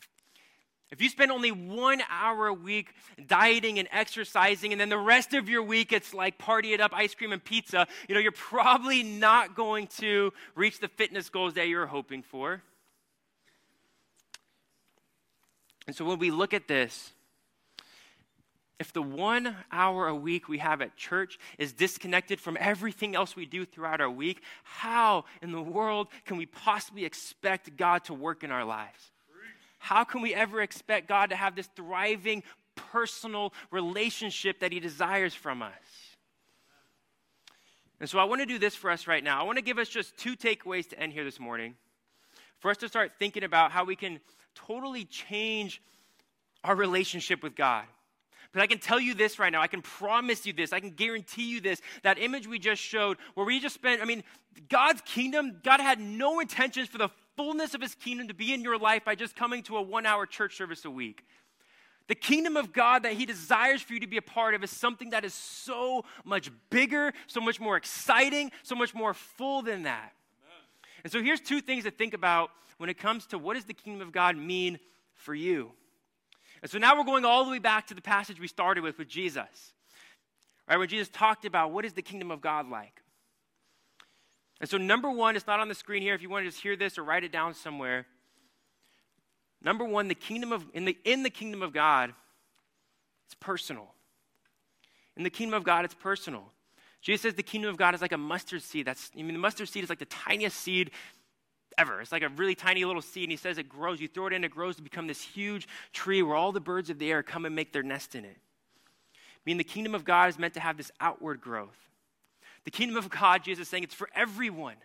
If 0.90 1.00
you 1.00 1.08
spend 1.08 1.30
only 1.30 1.52
one 1.52 2.02
hour 2.10 2.48
a 2.48 2.54
week 2.54 2.88
dieting 3.28 3.78
and 3.78 3.88
exercising, 3.92 4.72
and 4.72 4.80
then 4.80 4.88
the 4.88 4.98
rest 4.98 5.34
of 5.34 5.48
your 5.48 5.62
week 5.62 5.92
it's 5.92 6.12
like 6.12 6.36
party 6.36 6.72
it 6.72 6.80
up, 6.80 6.92
ice 6.92 7.14
cream 7.14 7.32
and 7.32 7.42
pizza, 7.42 7.86
you 8.08 8.14
know, 8.14 8.20
you're 8.20 8.32
probably 8.32 9.04
not 9.04 9.54
going 9.54 9.86
to 9.98 10.32
reach 10.56 10.80
the 10.80 10.88
fitness 10.88 11.28
goals 11.28 11.54
that 11.54 11.68
you're 11.68 11.86
hoping 11.86 12.22
for. 12.22 12.62
And 15.86 15.94
so 15.94 16.04
when 16.04 16.18
we 16.18 16.32
look 16.32 16.54
at 16.54 16.66
this, 16.66 17.12
if 18.80 18.94
the 18.94 19.02
one 19.02 19.54
hour 19.70 20.08
a 20.08 20.14
week 20.14 20.48
we 20.48 20.56
have 20.58 20.80
at 20.80 20.96
church 20.96 21.38
is 21.58 21.74
disconnected 21.74 22.40
from 22.40 22.56
everything 22.58 23.14
else 23.14 23.36
we 23.36 23.44
do 23.44 23.66
throughout 23.66 24.00
our 24.00 24.10
week, 24.10 24.42
how 24.64 25.26
in 25.42 25.52
the 25.52 25.60
world 25.60 26.08
can 26.24 26.38
we 26.38 26.46
possibly 26.46 27.04
expect 27.04 27.76
God 27.76 28.04
to 28.04 28.14
work 28.14 28.42
in 28.42 28.50
our 28.50 28.64
lives? 28.64 29.12
How 29.78 30.02
can 30.04 30.22
we 30.22 30.34
ever 30.34 30.62
expect 30.62 31.08
God 31.08 31.28
to 31.28 31.36
have 31.36 31.54
this 31.54 31.68
thriving 31.76 32.42
personal 32.74 33.52
relationship 33.70 34.60
that 34.60 34.72
He 34.72 34.80
desires 34.80 35.34
from 35.34 35.60
us? 35.60 35.72
And 38.00 38.08
so 38.08 38.18
I 38.18 38.24
want 38.24 38.40
to 38.40 38.46
do 38.46 38.58
this 38.58 38.74
for 38.74 38.90
us 38.90 39.06
right 39.06 39.22
now. 39.22 39.38
I 39.38 39.42
want 39.42 39.58
to 39.58 39.64
give 39.64 39.78
us 39.78 39.90
just 39.90 40.16
two 40.16 40.36
takeaways 40.36 40.88
to 40.88 40.98
end 40.98 41.12
here 41.12 41.24
this 41.24 41.38
morning. 41.38 41.74
For 42.60 42.70
us 42.70 42.78
to 42.78 42.88
start 42.88 43.12
thinking 43.18 43.44
about 43.44 43.72
how 43.72 43.84
we 43.84 43.94
can 43.94 44.20
totally 44.54 45.04
change 45.04 45.82
our 46.64 46.74
relationship 46.74 47.42
with 47.42 47.54
God. 47.54 47.84
But 48.52 48.62
I 48.62 48.66
can 48.66 48.78
tell 48.78 48.98
you 48.98 49.14
this 49.14 49.38
right 49.38 49.52
now. 49.52 49.62
I 49.62 49.68
can 49.68 49.82
promise 49.82 50.44
you 50.44 50.52
this. 50.52 50.72
I 50.72 50.80
can 50.80 50.90
guarantee 50.90 51.44
you 51.44 51.60
this. 51.60 51.80
That 52.02 52.18
image 52.18 52.46
we 52.46 52.58
just 52.58 52.82
showed, 52.82 53.16
where 53.34 53.46
we 53.46 53.60
just 53.60 53.74
spent, 53.74 54.02
I 54.02 54.04
mean, 54.04 54.24
God's 54.68 55.00
kingdom, 55.02 55.60
God 55.62 55.80
had 55.80 56.00
no 56.00 56.40
intentions 56.40 56.88
for 56.88 56.98
the 56.98 57.10
fullness 57.36 57.74
of 57.74 57.80
his 57.80 57.94
kingdom 57.94 58.28
to 58.28 58.34
be 58.34 58.52
in 58.52 58.62
your 58.62 58.78
life 58.78 59.04
by 59.04 59.14
just 59.14 59.36
coming 59.36 59.62
to 59.64 59.76
a 59.76 59.82
one 59.82 60.04
hour 60.04 60.26
church 60.26 60.56
service 60.56 60.84
a 60.84 60.90
week. 60.90 61.24
The 62.10 62.16
kingdom 62.16 62.56
of 62.56 62.72
God 62.72 63.04
that 63.04 63.12
He 63.12 63.24
desires 63.24 63.82
for 63.82 63.94
you 63.94 64.00
to 64.00 64.06
be 64.08 64.16
a 64.16 64.22
part 64.22 64.54
of 64.56 64.64
is 64.64 64.70
something 64.72 65.10
that 65.10 65.24
is 65.24 65.32
so 65.32 66.04
much 66.24 66.50
bigger, 66.68 67.12
so 67.28 67.40
much 67.40 67.60
more 67.60 67.76
exciting, 67.76 68.50
so 68.64 68.74
much 68.74 68.96
more 68.96 69.14
full 69.14 69.62
than 69.62 69.84
that. 69.84 70.12
And 71.04 71.12
so 71.12 71.22
here's 71.22 71.40
two 71.40 71.60
things 71.60 71.84
to 71.84 71.92
think 71.92 72.12
about 72.12 72.50
when 72.78 72.90
it 72.90 72.98
comes 72.98 73.26
to 73.26 73.38
what 73.38 73.54
does 73.54 73.64
the 73.64 73.74
kingdom 73.74 74.04
of 74.04 74.12
God 74.12 74.36
mean 74.36 74.80
for 75.14 75.36
you. 75.36 75.70
And 76.62 76.70
so 76.70 76.78
now 76.78 76.96
we're 76.96 77.04
going 77.04 77.24
all 77.24 77.44
the 77.44 77.50
way 77.50 77.58
back 77.58 77.86
to 77.88 77.94
the 77.94 78.02
passage 78.02 78.38
we 78.38 78.48
started 78.48 78.82
with 78.82 78.98
with 78.98 79.08
Jesus. 79.08 79.72
Right, 80.68 80.76
when 80.76 80.88
Jesus 80.88 81.08
talked 81.08 81.44
about 81.44 81.72
what 81.72 81.84
is 81.84 81.94
the 81.94 82.02
kingdom 82.02 82.30
of 82.30 82.40
God 82.40 82.68
like. 82.68 83.02
And 84.60 84.68
so 84.68 84.76
number 84.76 85.10
one, 85.10 85.34
it's 85.34 85.46
not 85.46 85.58
on 85.58 85.68
the 85.68 85.74
screen 85.74 86.02
here 86.02 86.14
if 86.14 86.22
you 86.22 86.28
want 86.28 86.44
to 86.44 86.50
just 86.50 86.62
hear 86.62 86.76
this 86.76 86.98
or 86.98 87.02
write 87.02 87.24
it 87.24 87.32
down 87.32 87.54
somewhere. 87.54 88.06
Number 89.62 89.84
one, 89.84 90.08
the 90.08 90.14
kingdom 90.14 90.52
of 90.52 90.64
in 90.72 90.84
the 90.84 90.96
in 91.04 91.22
the 91.22 91.30
kingdom 91.30 91.62
of 91.62 91.72
God, 91.72 92.12
it's 93.26 93.34
personal. 93.34 93.94
In 95.16 95.24
the 95.24 95.30
kingdom 95.30 95.54
of 95.54 95.64
God, 95.64 95.84
it's 95.84 95.94
personal. 95.94 96.44
Jesus 97.02 97.22
says 97.22 97.34
the 97.34 97.42
kingdom 97.42 97.70
of 97.70 97.76
God 97.76 97.94
is 97.94 98.02
like 98.02 98.12
a 98.12 98.18
mustard 98.18 98.62
seed. 98.62 98.86
That's 98.86 99.10
I 99.18 99.22
mean 99.22 99.32
the 99.32 99.38
mustard 99.38 99.68
seed 99.68 99.82
is 99.82 99.90
like 99.90 99.98
the 99.98 100.04
tiniest 100.04 100.58
seed 100.58 100.90
ever. 101.78 102.00
It's 102.00 102.12
like 102.12 102.22
a 102.22 102.28
really 102.28 102.54
tiny 102.54 102.84
little 102.84 103.02
seed, 103.02 103.24
and 103.24 103.32
he 103.32 103.36
says 103.36 103.58
it 103.58 103.68
grows. 103.68 104.00
You 104.00 104.08
throw 104.08 104.26
it 104.26 104.32
in, 104.32 104.44
it 104.44 104.50
grows 104.50 104.76
to 104.76 104.82
become 104.82 105.06
this 105.06 105.22
huge 105.22 105.68
tree 105.92 106.22
where 106.22 106.36
all 106.36 106.52
the 106.52 106.60
birds 106.60 106.90
of 106.90 106.98
the 106.98 107.10
air 107.10 107.22
come 107.22 107.44
and 107.44 107.54
make 107.54 107.72
their 107.72 107.82
nest 107.82 108.14
in 108.14 108.24
it. 108.24 108.36
I 108.36 109.42
mean, 109.46 109.56
the 109.56 109.64
kingdom 109.64 109.94
of 109.94 110.04
God 110.04 110.28
is 110.28 110.38
meant 110.38 110.54
to 110.54 110.60
have 110.60 110.76
this 110.76 110.90
outward 111.00 111.40
growth. 111.40 111.76
The 112.64 112.70
kingdom 112.70 112.96
of 112.96 113.08
God, 113.08 113.42
Jesus 113.42 113.62
is 113.62 113.68
saying, 113.68 113.84
it's 113.84 113.94
for 113.94 114.10
everyone. 114.14 114.76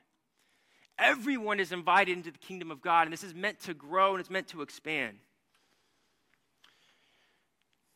Everyone 0.98 1.60
is 1.60 1.74
invited 1.74 2.16
into 2.16 2.32
the 2.32 2.38
kingdom 2.38 2.72
of 2.72 2.82
God, 2.82 3.04
and 3.04 3.12
this 3.12 3.24
is 3.24 3.34
meant 3.34 3.60
to 3.62 3.74
grow 3.74 4.12
and 4.12 4.22
it's 4.22 4.30
meant 4.30 4.48
to 4.50 4.62
expand. 4.62 5.18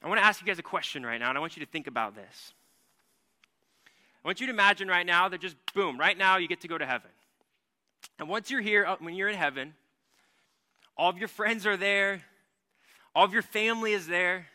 I 0.04 0.08
want 0.08 0.19
to 0.19 0.25
ask 0.25 0.41
you 0.41 0.47
guys 0.47 0.60
a 0.60 0.63
question 0.63 1.06
right 1.06 1.19
now, 1.19 1.30
and 1.30 1.38
I 1.38 1.41
want 1.41 1.56
you 1.56 1.65
to 1.65 1.71
think 1.71 1.88
about 1.88 2.15
this. 2.15 2.54
I 4.23 4.28
want 4.28 4.41
you 4.41 4.47
to 4.47 4.54
imagine 4.54 4.88
right 4.89 5.06
now 5.06 5.30
that 5.30 5.39
just 5.39 5.56
boom, 5.73 5.97
right 5.97 6.17
now 6.17 6.38
you 6.38 6.47
get 6.47 6.62
to 6.62 6.67
go 6.67 6.78
to 6.78 6.86
heaven. 6.86 7.10
And 8.19 8.27
once 8.27 8.51
you're 8.51 8.62
here, 8.62 8.86
uh, 8.86 8.97
when 8.99 9.15
you're 9.15 9.29
in 9.29 9.38
heaven, 9.38 9.73
all 10.97 11.10
of 11.10 11.17
your 11.17 11.29
friends 11.29 11.65
are 11.65 11.77
there, 11.77 12.21
all 13.15 13.23
of 13.23 13.34
your 13.34 13.41
family 13.41 13.93
is 13.93 14.05
there. 14.05 14.47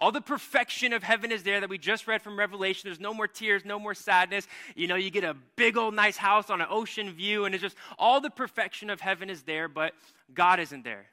All 0.00 0.10
the 0.10 0.20
perfection 0.20 0.92
of 0.92 1.04
heaven 1.04 1.30
is 1.30 1.44
there 1.44 1.60
that 1.60 1.70
we 1.70 1.78
just 1.78 2.08
read 2.08 2.22
from 2.22 2.36
Revelation. 2.36 2.88
There's 2.88 2.98
no 2.98 3.14
more 3.14 3.28
tears, 3.28 3.64
no 3.64 3.78
more 3.78 3.94
sadness. 3.94 4.48
You 4.74 4.88
know, 4.88 4.96
you 4.96 5.10
get 5.10 5.22
a 5.22 5.36
big 5.54 5.76
old 5.76 5.94
nice 5.94 6.16
house 6.16 6.50
on 6.50 6.60
an 6.60 6.66
ocean 6.68 7.12
view, 7.12 7.44
and 7.44 7.54
it's 7.54 7.62
just 7.62 7.76
all 8.00 8.20
the 8.20 8.30
perfection 8.30 8.90
of 8.90 9.00
heaven 9.00 9.30
is 9.30 9.42
there, 9.42 9.68
but 9.68 9.92
God 10.34 10.58
isn't 10.58 10.82
there. 10.82 11.06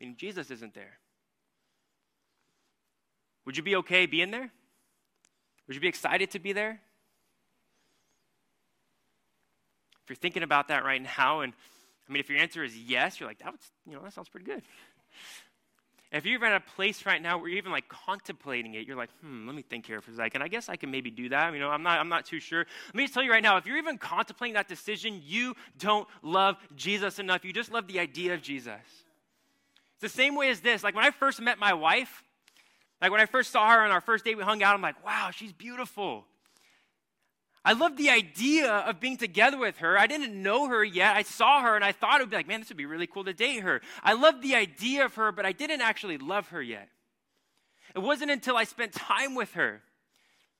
I 0.00 0.04
mean, 0.04 0.16
Jesus 0.16 0.50
isn't 0.50 0.72
there. 0.72 0.98
would 3.44 3.58
you 3.58 3.62
be 3.62 3.76
okay 3.76 4.06
being 4.06 4.30
there? 4.30 4.50
Would 5.66 5.74
you 5.74 5.80
be 5.80 5.88
excited 5.88 6.30
to 6.30 6.38
be 6.38 6.54
there? 6.54 6.80
If 10.08 10.12
you're 10.12 10.16
thinking 10.16 10.42
about 10.42 10.68
that 10.68 10.84
right 10.84 11.02
now, 11.02 11.40
and 11.40 11.52
I 12.08 12.12
mean, 12.12 12.20
if 12.20 12.30
your 12.30 12.38
answer 12.38 12.64
is 12.64 12.74
yes, 12.74 13.20
you're 13.20 13.28
like, 13.28 13.40
that 13.40 13.52
you 13.86 13.92
know, 13.92 14.00
that 14.02 14.14
sounds 14.14 14.30
pretty 14.30 14.46
good. 14.46 14.62
If 16.10 16.24
you're 16.24 16.42
at 16.46 16.56
a 16.56 16.64
place 16.76 17.04
right 17.04 17.20
now 17.20 17.36
where 17.36 17.50
you're 17.50 17.58
even 17.58 17.72
like 17.72 17.90
contemplating 17.90 18.72
it, 18.72 18.86
you're 18.86 18.96
like, 18.96 19.10
hmm, 19.20 19.46
let 19.46 19.54
me 19.54 19.60
think 19.60 19.84
here 19.84 20.00
for 20.00 20.10
a 20.10 20.14
second. 20.14 20.40
I 20.40 20.48
guess 20.48 20.70
I 20.70 20.76
can 20.76 20.90
maybe 20.90 21.10
do 21.10 21.28
that. 21.28 21.52
You 21.52 21.60
know, 21.60 21.68
I'm 21.68 21.82
not, 21.82 22.00
I'm 22.00 22.08
not 22.08 22.24
too 22.24 22.40
sure. 22.40 22.60
Let 22.86 22.94
me 22.94 23.02
just 23.02 23.12
tell 23.12 23.22
you 23.22 23.30
right 23.30 23.42
now, 23.42 23.58
if 23.58 23.66
you're 23.66 23.76
even 23.76 23.98
contemplating 23.98 24.54
that 24.54 24.66
decision, 24.66 25.20
you 25.22 25.54
don't 25.78 26.08
love 26.22 26.56
Jesus 26.74 27.18
enough. 27.18 27.44
You 27.44 27.52
just 27.52 27.70
love 27.70 27.86
the 27.86 28.00
idea 28.00 28.32
of 28.32 28.40
Jesus. 28.40 28.80
It's 28.80 30.00
the 30.00 30.08
same 30.08 30.36
way 30.36 30.48
as 30.48 30.60
this. 30.60 30.82
Like 30.82 30.94
when 30.94 31.04
I 31.04 31.10
first 31.10 31.38
met 31.38 31.58
my 31.58 31.74
wife, 31.74 32.22
like 33.02 33.10
when 33.10 33.20
I 33.20 33.26
first 33.26 33.52
saw 33.52 33.68
her 33.68 33.84
on 33.84 33.90
our 33.90 34.00
first 34.00 34.24
date, 34.24 34.38
we 34.38 34.42
hung 34.42 34.62
out, 34.62 34.74
I'm 34.74 34.80
like, 34.80 35.04
wow, 35.04 35.28
she's 35.34 35.52
beautiful. 35.52 36.24
I 37.64 37.72
loved 37.72 37.98
the 37.98 38.10
idea 38.10 38.70
of 38.70 39.00
being 39.00 39.16
together 39.16 39.58
with 39.58 39.78
her. 39.78 39.98
I 39.98 40.06
didn't 40.06 40.40
know 40.40 40.68
her 40.68 40.84
yet. 40.84 41.16
I 41.16 41.22
saw 41.22 41.62
her 41.62 41.74
and 41.74 41.84
I 41.84 41.92
thought 41.92 42.20
it 42.20 42.24
would 42.24 42.30
be 42.30 42.36
like, 42.36 42.48
man, 42.48 42.60
this 42.60 42.68
would 42.68 42.78
be 42.78 42.86
really 42.86 43.06
cool 43.06 43.24
to 43.24 43.32
date 43.32 43.62
her. 43.62 43.80
I 44.02 44.14
loved 44.14 44.42
the 44.42 44.54
idea 44.54 45.04
of 45.04 45.14
her, 45.16 45.32
but 45.32 45.44
I 45.44 45.52
didn't 45.52 45.80
actually 45.80 46.18
love 46.18 46.48
her 46.48 46.62
yet. 46.62 46.88
It 47.94 48.00
wasn't 48.00 48.30
until 48.30 48.56
I 48.56 48.64
spent 48.64 48.92
time 48.92 49.34
with 49.34 49.52
her. 49.52 49.82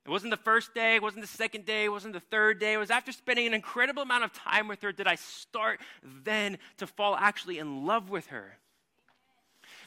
It 0.04 0.11
wasn't 0.11 0.30
the 0.30 0.38
first 0.38 0.74
day, 0.74 0.96
it 0.96 1.02
wasn't 1.02 1.22
the 1.22 1.28
second 1.28 1.66
day, 1.66 1.84
it 1.84 1.90
wasn't 1.90 2.14
the 2.14 2.20
third 2.20 2.58
day. 2.58 2.72
It 2.72 2.78
was 2.78 2.90
after 2.90 3.12
spending 3.12 3.46
an 3.46 3.52
incredible 3.52 4.02
amount 4.02 4.24
of 4.24 4.32
time 4.32 4.66
with 4.66 4.80
her 4.80 4.90
did 4.90 5.06
I 5.06 5.16
start 5.16 5.80
then 6.02 6.56
to 6.78 6.87
fall 6.87 7.14
actually 7.14 7.58
in 7.58 7.84
love 7.84 8.08
with 8.08 8.26
her. 8.28 8.56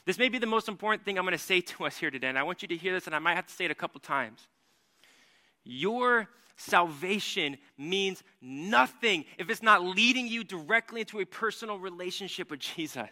This 0.04 0.18
may 0.18 0.28
be 0.28 0.38
the 0.38 0.46
most 0.46 0.68
important 0.68 1.04
thing 1.04 1.18
I'm 1.18 1.24
going 1.24 1.32
to 1.32 1.38
say 1.38 1.60
to 1.72 1.84
us 1.84 1.96
here 1.96 2.10
today, 2.10 2.28
and 2.28 2.38
I 2.38 2.44
want 2.44 2.62
you 2.62 2.68
to 2.68 2.76
hear 2.76 2.92
this, 2.92 3.06
and 3.06 3.16
I 3.16 3.18
might 3.18 3.34
have 3.34 3.46
to 3.46 3.52
say 3.52 3.64
it 3.64 3.70
a 3.70 3.76
couple 3.76 4.00
times. 4.00 4.46
Your 5.64 6.28
salvation 6.56 7.56
means 7.78 8.22
nothing 8.40 9.24
if 9.38 9.50
it's 9.50 9.62
not 9.62 9.84
leading 9.84 10.26
you 10.26 10.44
directly 10.44 11.00
into 11.00 11.20
a 11.20 11.24
personal 11.24 11.78
relationship 11.78 12.50
with 12.50 12.60
Jesus. 12.60 13.10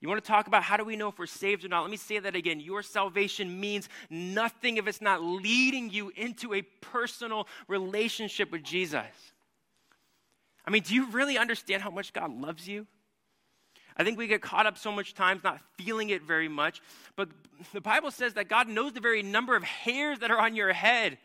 You 0.00 0.08
want 0.08 0.22
to 0.22 0.28
talk 0.28 0.46
about 0.46 0.62
how 0.62 0.76
do 0.76 0.84
we 0.84 0.94
know 0.94 1.08
if 1.08 1.18
we're 1.18 1.26
saved 1.26 1.64
or 1.64 1.68
not? 1.68 1.82
Let 1.82 1.90
me 1.90 1.96
say 1.96 2.20
that 2.20 2.36
again. 2.36 2.60
Your 2.60 2.82
salvation 2.82 3.58
means 3.58 3.88
nothing 4.10 4.76
if 4.76 4.86
it's 4.86 5.00
not 5.00 5.22
leading 5.22 5.90
you 5.90 6.12
into 6.14 6.54
a 6.54 6.62
personal 6.62 7.48
relationship 7.66 8.52
with 8.52 8.62
Jesus. 8.62 9.06
I 10.64 10.70
mean, 10.70 10.82
do 10.82 10.94
you 10.94 11.10
really 11.10 11.36
understand 11.36 11.82
how 11.82 11.90
much 11.90 12.12
God 12.12 12.32
loves 12.32 12.68
you? 12.68 12.86
I 13.96 14.04
think 14.04 14.16
we 14.16 14.28
get 14.28 14.40
caught 14.40 14.66
up 14.66 14.78
so 14.78 14.92
much 14.92 15.14
times 15.14 15.42
not 15.42 15.60
feeling 15.76 16.10
it 16.10 16.22
very 16.22 16.48
much. 16.48 16.80
But 17.16 17.30
the 17.72 17.80
Bible 17.80 18.12
says 18.12 18.34
that 18.34 18.48
God 18.48 18.68
knows 18.68 18.92
the 18.92 19.00
very 19.00 19.24
number 19.24 19.56
of 19.56 19.64
hairs 19.64 20.20
that 20.20 20.30
are 20.30 20.38
on 20.38 20.54
your 20.54 20.72
head. 20.72 21.18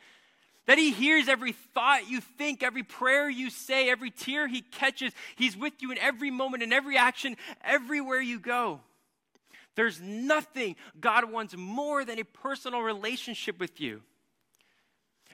That 0.65 0.77
he 0.77 0.91
hears 0.91 1.27
every 1.27 1.51
thought 1.51 2.09
you 2.09 2.21
think, 2.21 2.63
every 2.63 2.83
prayer 2.83 3.29
you 3.29 3.49
say, 3.49 3.89
every 3.89 4.11
tear 4.11 4.47
he 4.47 4.61
catches. 4.61 5.11
He's 5.35 5.57
with 5.57 5.73
you 5.81 5.91
in 5.91 5.97
every 5.97 6.31
moment, 6.31 6.63
in 6.63 6.71
every 6.71 6.97
action, 6.97 7.35
everywhere 7.63 8.21
you 8.21 8.39
go. 8.39 8.79
There's 9.75 9.99
nothing 9.99 10.75
God 10.99 11.31
wants 11.31 11.55
more 11.57 12.05
than 12.05 12.19
a 12.19 12.23
personal 12.23 12.81
relationship 12.81 13.59
with 13.59 13.81
you. 13.81 14.01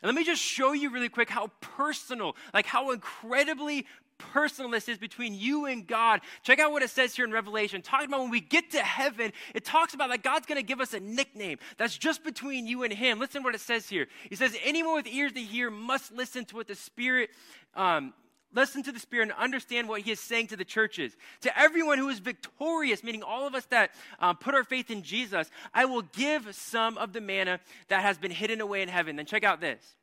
And 0.02 0.08
let 0.08 0.16
me 0.16 0.24
just 0.24 0.42
show 0.42 0.72
you 0.72 0.90
really 0.90 1.10
quick 1.10 1.30
how 1.30 1.52
personal, 1.60 2.36
like 2.54 2.66
how 2.66 2.92
incredibly 2.92 3.86
personal 4.20 4.70
this 4.70 4.88
is 4.88 4.98
between 4.98 5.34
you 5.34 5.66
and 5.66 5.88
God. 5.88 6.22
Check 6.44 6.60
out 6.60 6.72
what 6.72 6.84
it 6.84 6.90
says 6.90 7.16
here 7.16 7.26
in 7.26 7.32
Revelation. 7.32 7.82
Talking 7.82 8.08
about 8.08 8.22
when 8.22 8.30
we 8.30 8.42
get 8.42 8.72
to 8.72 8.80
heaven, 8.80 9.34
it 9.56 9.66
talks 9.66 9.94
about 9.94 10.10
that 10.10 10.22
God's 10.22 10.46
going 10.46 10.58
to 10.58 10.64
give 10.64 10.80
us 10.80 10.94
a 10.94 11.00
nickname 11.00 11.58
that's 11.78 11.98
just 11.98 12.24
between 12.24 12.68
you 12.68 12.84
and 12.84 12.94
Him. 12.94 13.20
Listen 13.20 13.44
what 13.44 13.56
it 13.56 13.62
says 13.62 13.90
here. 13.90 14.08
He 14.30 14.36
says, 14.36 14.56
Anyone 14.64 14.96
with 14.96 15.08
ears 15.08 15.34
to 15.34 15.42
hear 15.42 15.72
must 15.72 16.12
listen 16.12 16.46
to 16.46 16.56
what 16.56 16.68
the 16.68 16.76
Spirit. 16.76 17.32
Um, 17.76 18.14
listen 18.54 18.84
to 18.84 18.92
the 18.92 19.00
Spirit 19.00 19.30
and 19.30 19.38
understand 19.40 19.88
what 19.88 20.02
He 20.02 20.12
is 20.12 20.20
saying 20.20 20.48
to 20.48 20.58
the 20.58 20.66
churches. 20.66 21.16
To 21.42 21.60
everyone 21.60 21.98
who 21.98 22.10
is 22.10 22.20
victorious, 22.20 23.04
meaning 23.04 23.24
all 23.24 23.48
of 23.48 23.56
us 23.56 23.66
that 23.66 23.92
um, 24.20 24.38
put 24.38 24.54
our 24.54 24.64
faith 24.64 24.92
in 24.92 25.02
Jesus, 25.02 25.50
I 25.74 25.86
will 25.86 26.04
give 26.04 26.54
some 26.56 26.98
of 26.98 27.14
the 27.14 27.22
manna 27.22 27.60
that 27.88 28.02
has 28.02 28.18
been 28.18 28.32
hidden 28.32 28.62
away 28.62 28.82
in 28.82 28.90
heaven. 28.90 29.16
Then 29.16 29.26
check 29.26 29.44
out 29.44 29.62
this. 29.62 29.96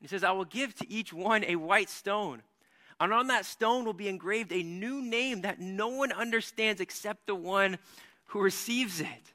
He 0.00 0.06
says, 0.06 0.22
I 0.22 0.30
will 0.30 0.44
give 0.44 0.74
to 0.76 0.90
each 0.90 1.12
one 1.12 1.44
a 1.44 1.56
white 1.56 1.90
stone 1.90 2.42
and 3.00 3.12
on 3.12 3.28
that 3.28 3.44
stone 3.44 3.84
will 3.84 3.92
be 3.92 4.08
engraved 4.08 4.52
a 4.52 4.62
new 4.62 5.00
name 5.02 5.42
that 5.42 5.60
no 5.60 5.88
one 5.88 6.12
understands 6.12 6.80
except 6.80 7.26
the 7.26 7.34
one 7.34 7.78
who 8.26 8.40
receives 8.40 9.00
it. 9.00 9.32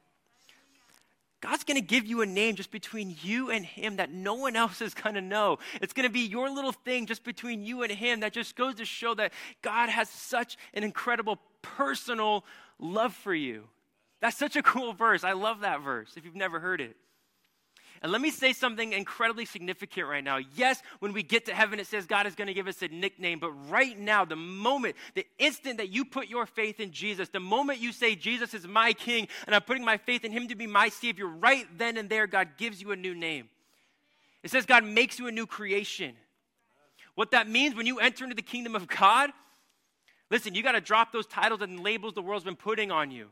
God's 1.44 1.66
going 1.66 1.80
to 1.80 1.86
give 1.86 2.06
you 2.06 2.22
a 2.22 2.26
name 2.26 2.56
just 2.56 2.72
between 2.72 3.18
you 3.22 3.52
and 3.52 3.66
Him 3.66 3.98
that 3.98 4.14
no 4.14 4.34
one 4.34 4.56
else 4.56 4.82
is 4.82 4.94
going 4.94 5.16
to 5.16 5.22
know. 5.22 5.60
It's 5.82 5.92
going 5.92 6.08
to 6.08 6.14
be 6.14 6.22
your 6.22 6.50
little 6.50 6.72
thing 6.72 7.06
just 7.06 7.26
between 7.26 7.64
you 7.64 7.84
and 7.84 7.92
Him 7.92 8.22
that 8.22 8.32
just 8.32 8.56
goes 8.56 8.76
to 8.76 8.86
show 8.86 9.14
that 9.16 9.34
God 9.62 9.90
has 9.90 10.08
such 10.08 10.58
an 10.74 10.84
incredible 10.84 11.40
personal 11.62 12.46
love 12.80 13.14
for 13.14 13.34
you. 13.34 13.66
That's 14.22 14.38
such 14.38 14.56
a 14.56 14.64
cool 14.64 14.94
verse. 14.94 15.26
I 15.26 15.34
love 15.34 15.60
that 15.62 15.82
verse 15.82 16.14
if 16.16 16.24
you've 16.24 16.34
never 16.34 16.62
heard 16.62 16.80
it. 16.80 16.96
And 18.04 18.12
let 18.12 18.20
me 18.20 18.32
say 18.32 18.52
something 18.52 18.92
incredibly 18.92 19.46
significant 19.46 20.10
right 20.10 20.24
now. 20.24 20.38
Yes, 20.56 20.84
when 21.00 21.14
we 21.14 21.24
get 21.24 21.46
to 21.46 21.54
heaven, 21.54 21.80
it 21.80 21.88
says 21.88 22.06
God 22.06 22.28
is 22.28 22.36
going 22.36 22.50
to 22.50 22.54
give 22.54 22.68
us 22.68 22.82
a 22.82 22.90
nickname. 22.90 23.40
But 23.40 23.52
right 23.70 23.98
now, 23.98 24.26
the 24.26 24.36
moment, 24.36 24.98
the 25.16 25.26
instant 25.40 25.78
that 25.78 25.88
you 25.88 26.04
put 26.04 26.28
your 26.28 26.46
faith 26.46 26.82
in 26.82 26.92
Jesus, 26.92 27.30
the 27.30 27.40
moment 27.40 27.80
you 27.80 27.94
say, 27.94 28.16
Jesus 28.16 28.54
is 28.54 28.68
my 28.68 28.92
king 28.92 29.30
and 29.46 29.56
I'm 29.56 29.62
putting 29.62 29.86
my 29.86 29.96
faith 29.96 30.26
in 30.26 30.34
him 30.34 30.50
to 30.50 30.56
be 30.56 30.68
my 30.68 30.90
Savior, 30.90 31.28
right 31.28 31.66
then 31.78 31.96
and 31.96 32.10
there, 32.10 32.28
God 32.28 32.50
gives 32.58 32.82
you 32.82 32.92
a 32.92 32.98
new 32.98 33.16
name. 33.16 33.48
It 34.44 34.52
says 34.52 34.66
God 34.66 34.84
makes 34.84 35.18
you 35.18 35.28
a 35.28 35.32
new 35.32 35.48
creation. 35.48 36.14
What 37.16 37.32
that 37.32 37.48
means 37.48 37.74
when 37.74 37.86
you 37.86 38.00
enter 38.00 38.26
into 38.26 38.36
the 38.36 38.42
kingdom 38.42 38.76
of 38.76 38.86
God, 38.86 39.30
listen, 40.30 40.56
you 40.56 40.62
got 40.62 40.74
to 40.74 40.82
drop 40.82 41.14
those 41.14 41.26
titles 41.26 41.62
and 41.62 41.80
labels 41.80 42.16
the 42.16 42.22
world's 42.22 42.44
been 42.44 42.58
putting 42.58 42.92
on 42.92 43.12
you. 43.12 43.30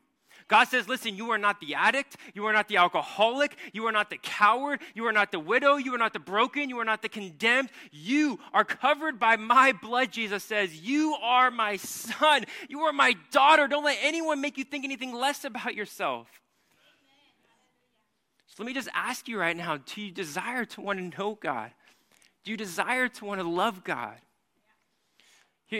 God 0.51 0.67
says, 0.67 0.89
listen, 0.89 1.15
you 1.15 1.31
are 1.31 1.37
not 1.37 1.61
the 1.61 1.75
addict. 1.75 2.17
You 2.33 2.45
are 2.45 2.51
not 2.51 2.67
the 2.67 2.75
alcoholic. 2.75 3.55
You 3.71 3.85
are 3.85 3.91
not 3.93 4.09
the 4.09 4.17
coward. 4.17 4.81
You 4.93 5.05
are 5.05 5.13
not 5.13 5.31
the 5.31 5.39
widow. 5.39 5.77
You 5.77 5.95
are 5.95 5.97
not 5.97 6.11
the 6.11 6.19
broken. 6.19 6.69
You 6.69 6.77
are 6.79 6.83
not 6.83 7.01
the 7.01 7.07
condemned. 7.07 7.69
You 7.89 8.37
are 8.53 8.65
covered 8.65 9.17
by 9.17 9.37
my 9.37 9.71
blood, 9.71 10.11
Jesus 10.11 10.43
says. 10.43 10.81
You 10.81 11.15
are 11.21 11.51
my 11.51 11.77
son. 11.77 12.43
You 12.67 12.81
are 12.81 12.91
my 12.91 13.15
daughter. 13.31 13.69
Don't 13.69 13.85
let 13.85 13.97
anyone 14.01 14.41
make 14.41 14.57
you 14.57 14.65
think 14.65 14.83
anything 14.83 15.13
less 15.13 15.45
about 15.45 15.73
yourself. 15.73 16.27
So 18.47 18.61
let 18.61 18.67
me 18.67 18.73
just 18.73 18.89
ask 18.93 19.29
you 19.29 19.39
right 19.39 19.55
now 19.55 19.77
do 19.77 20.01
you 20.01 20.11
desire 20.11 20.65
to 20.65 20.81
want 20.81 20.99
to 20.99 21.17
know 21.17 21.35
God? 21.41 21.71
Do 22.43 22.51
you 22.51 22.57
desire 22.57 23.07
to 23.07 23.23
want 23.23 23.39
to 23.39 23.47
love 23.47 23.85
God? 23.85 24.17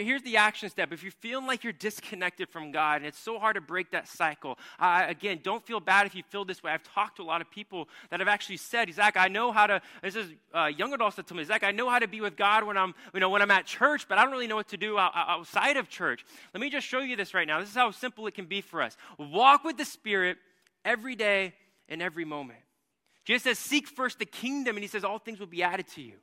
Here's 0.00 0.22
the 0.22 0.38
action 0.38 0.70
step. 0.70 0.92
If 0.92 1.02
you're 1.02 1.12
feeling 1.12 1.46
like 1.46 1.64
you're 1.64 1.72
disconnected 1.72 2.48
from 2.48 2.72
God 2.72 2.96
and 2.96 3.06
it's 3.06 3.18
so 3.18 3.38
hard 3.38 3.56
to 3.56 3.60
break 3.60 3.90
that 3.90 4.08
cycle, 4.08 4.58
uh, 4.80 5.04
again, 5.06 5.40
don't 5.42 5.64
feel 5.64 5.80
bad 5.80 6.06
if 6.06 6.14
you 6.14 6.22
feel 6.30 6.44
this 6.44 6.62
way. 6.62 6.72
I've 6.72 6.82
talked 6.82 7.16
to 7.16 7.22
a 7.22 7.24
lot 7.24 7.40
of 7.40 7.50
people 7.50 7.88
that 8.10 8.20
have 8.20 8.28
actually 8.28 8.56
said, 8.56 8.92
Zach, 8.92 9.16
I 9.16 9.28
know 9.28 9.52
how 9.52 9.66
to, 9.66 9.82
this 10.02 10.16
is 10.16 10.30
uh, 10.54 10.66
young 10.66 10.94
adults 10.94 11.16
that 11.16 11.26
told 11.26 11.38
me, 11.38 11.44
Zach, 11.44 11.62
I 11.62 11.72
know 11.72 11.90
how 11.90 11.98
to 11.98 12.08
be 12.08 12.20
with 12.20 12.36
God 12.36 12.64
when 12.64 12.78
I'm, 12.78 12.94
you 13.12 13.20
know, 13.20 13.28
when 13.28 13.42
I'm 13.42 13.50
at 13.50 13.66
church, 13.66 14.08
but 14.08 14.18
I 14.18 14.22
don't 14.22 14.32
really 14.32 14.46
know 14.46 14.56
what 14.56 14.68
to 14.68 14.76
do 14.76 14.98
outside 14.98 15.76
of 15.76 15.88
church. 15.88 16.24
Let 16.54 16.60
me 16.60 16.70
just 16.70 16.86
show 16.86 17.00
you 17.00 17.14
this 17.14 17.34
right 17.34 17.46
now. 17.46 17.60
This 17.60 17.68
is 17.68 17.74
how 17.74 17.90
simple 17.90 18.26
it 18.26 18.34
can 18.34 18.46
be 18.46 18.62
for 18.62 18.80
us. 18.80 18.96
Walk 19.18 19.62
with 19.62 19.76
the 19.76 19.84
Spirit 19.84 20.38
every 20.84 21.16
day 21.16 21.52
and 21.88 22.00
every 22.00 22.24
moment. 22.24 22.60
Jesus 23.24 23.42
says, 23.42 23.58
seek 23.58 23.86
first 23.86 24.18
the 24.18 24.24
kingdom, 24.24 24.76
and 24.76 24.82
he 24.82 24.88
says, 24.88 25.04
all 25.04 25.18
things 25.18 25.38
will 25.38 25.46
be 25.46 25.62
added 25.62 25.86
to 25.88 26.02
you. 26.02 26.14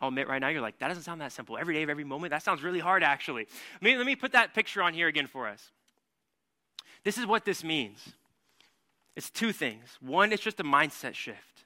I'll 0.00 0.08
admit 0.08 0.28
right 0.28 0.40
now, 0.40 0.48
you're 0.48 0.60
like, 0.60 0.78
that 0.78 0.88
doesn't 0.88 1.04
sound 1.04 1.20
that 1.20 1.32
simple. 1.32 1.56
Every 1.56 1.74
day 1.74 1.82
of 1.82 1.90
every 1.90 2.04
moment, 2.04 2.30
that 2.32 2.42
sounds 2.42 2.62
really 2.62 2.80
hard, 2.80 3.02
actually. 3.02 3.46
Let 3.74 3.82
me, 3.82 3.96
let 3.96 4.06
me 4.06 4.16
put 4.16 4.32
that 4.32 4.54
picture 4.54 4.82
on 4.82 4.92
here 4.92 5.08
again 5.08 5.26
for 5.26 5.46
us. 5.46 5.70
This 7.04 7.18
is 7.18 7.26
what 7.26 7.44
this 7.44 7.62
means 7.62 8.12
it's 9.16 9.30
two 9.30 9.52
things. 9.52 9.96
One, 10.00 10.32
it's 10.32 10.42
just 10.42 10.58
a 10.58 10.64
mindset 10.64 11.14
shift. 11.14 11.64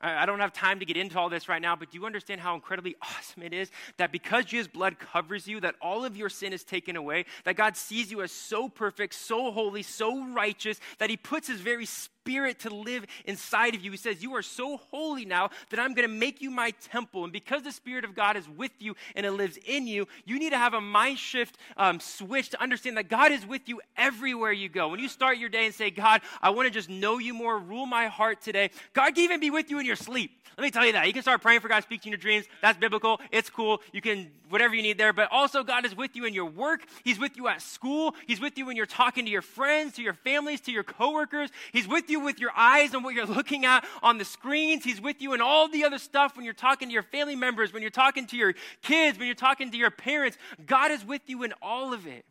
I, 0.00 0.22
I 0.22 0.26
don't 0.26 0.38
have 0.38 0.52
time 0.52 0.78
to 0.78 0.84
get 0.84 0.96
into 0.96 1.18
all 1.18 1.28
this 1.28 1.48
right 1.48 1.60
now, 1.60 1.74
but 1.74 1.90
do 1.90 1.98
you 1.98 2.06
understand 2.06 2.40
how 2.40 2.54
incredibly 2.54 2.94
awesome 3.02 3.42
it 3.42 3.52
is 3.52 3.70
that 3.96 4.12
because 4.12 4.44
Jesus' 4.44 4.68
blood 4.68 4.98
covers 4.98 5.48
you, 5.48 5.60
that 5.60 5.74
all 5.82 6.04
of 6.04 6.16
your 6.16 6.28
sin 6.28 6.52
is 6.52 6.62
taken 6.62 6.96
away, 6.96 7.24
that 7.44 7.56
God 7.56 7.76
sees 7.76 8.10
you 8.10 8.22
as 8.22 8.30
so 8.30 8.68
perfect, 8.68 9.14
so 9.14 9.50
holy, 9.50 9.82
so 9.82 10.24
righteous, 10.32 10.78
that 10.98 11.10
He 11.10 11.16
puts 11.16 11.48
His 11.48 11.60
very 11.60 11.86
spirit 11.86 12.17
Spirit 12.28 12.58
to 12.60 12.70
live 12.70 13.06
inside 13.24 13.74
of 13.74 13.82
you. 13.82 13.90
He 13.90 13.96
says, 13.96 14.22
You 14.22 14.34
are 14.34 14.42
so 14.42 14.76
holy 14.90 15.24
now 15.24 15.48
that 15.70 15.80
I'm 15.80 15.94
going 15.94 16.06
to 16.06 16.14
make 16.14 16.42
you 16.42 16.50
my 16.50 16.72
temple. 16.92 17.24
And 17.24 17.32
because 17.32 17.62
the 17.62 17.72
Spirit 17.72 18.04
of 18.04 18.14
God 18.14 18.36
is 18.36 18.46
with 18.46 18.72
you 18.80 18.96
and 19.16 19.24
it 19.24 19.30
lives 19.32 19.58
in 19.64 19.86
you, 19.86 20.06
you 20.26 20.38
need 20.38 20.50
to 20.50 20.58
have 20.58 20.74
a 20.74 20.80
mind 20.80 21.18
shift 21.18 21.56
um, 21.78 22.00
switch 22.00 22.50
to 22.50 22.62
understand 22.62 22.98
that 22.98 23.08
God 23.08 23.32
is 23.32 23.46
with 23.46 23.66
you 23.66 23.80
everywhere 23.96 24.52
you 24.52 24.68
go. 24.68 24.88
When 24.88 25.00
you 25.00 25.08
start 25.08 25.38
your 25.38 25.48
day 25.48 25.64
and 25.64 25.74
say, 25.74 25.90
God, 25.90 26.20
I 26.42 26.50
want 26.50 26.66
to 26.66 26.70
just 26.70 26.90
know 26.90 27.16
you 27.16 27.32
more, 27.32 27.58
rule 27.58 27.86
my 27.86 28.08
heart 28.08 28.42
today, 28.42 28.72
God 28.92 29.14
can 29.14 29.24
even 29.24 29.40
be 29.40 29.50
with 29.50 29.70
you 29.70 29.78
in 29.78 29.86
your 29.86 29.96
sleep. 29.96 30.32
Let 30.58 30.64
me 30.64 30.70
tell 30.72 30.84
you 30.84 30.92
that. 30.92 31.06
You 31.06 31.12
can 31.12 31.22
start 31.22 31.40
praying 31.40 31.60
for 31.60 31.68
God 31.68 31.76
to 31.76 31.82
speak 31.82 32.02
to 32.02 32.08
you 32.08 32.14
in 32.14 32.18
your 32.18 32.20
dreams. 32.20 32.46
That's 32.60 32.76
biblical. 32.76 33.20
It's 33.30 33.48
cool. 33.48 33.80
You 33.92 34.00
can, 34.00 34.32
whatever 34.48 34.74
you 34.74 34.82
need 34.82 34.98
there. 34.98 35.12
But 35.12 35.28
also, 35.30 35.62
God 35.62 35.86
is 35.86 35.96
with 35.96 36.16
you 36.16 36.24
in 36.24 36.34
your 36.34 36.46
work. 36.46 36.80
He's 37.04 37.16
with 37.16 37.36
you 37.36 37.46
at 37.46 37.62
school. 37.62 38.16
He's 38.26 38.40
with 38.40 38.58
you 38.58 38.66
when 38.66 38.74
you're 38.74 38.84
talking 38.84 39.24
to 39.24 39.30
your 39.30 39.40
friends, 39.40 39.94
to 39.94 40.02
your 40.02 40.14
families, 40.14 40.60
to 40.62 40.72
your 40.72 40.82
coworkers. 40.82 41.50
He's 41.72 41.86
with 41.86 42.10
you 42.10 42.17
with 42.18 42.40
your 42.40 42.50
eyes 42.56 42.94
and 42.94 43.04
what 43.04 43.14
you're 43.14 43.26
looking 43.26 43.64
at 43.64 43.84
on 44.02 44.18
the 44.18 44.24
screens. 44.24 44.84
He's 44.84 45.00
with 45.00 45.20
you 45.20 45.34
in 45.34 45.40
all 45.40 45.68
the 45.68 45.84
other 45.84 45.98
stuff 45.98 46.36
when 46.36 46.44
you're 46.44 46.54
talking 46.54 46.88
to 46.88 46.92
your 46.92 47.02
family 47.02 47.36
members, 47.36 47.72
when 47.72 47.82
you're 47.82 47.90
talking 47.90 48.26
to 48.28 48.36
your 48.36 48.54
kids, 48.82 49.18
when 49.18 49.26
you're 49.26 49.34
talking 49.34 49.70
to 49.70 49.76
your 49.76 49.90
parents. 49.90 50.38
God 50.66 50.90
is 50.90 51.04
with 51.04 51.22
you 51.26 51.42
in 51.42 51.52
all 51.62 51.92
of 51.92 52.06
it. 52.06 52.24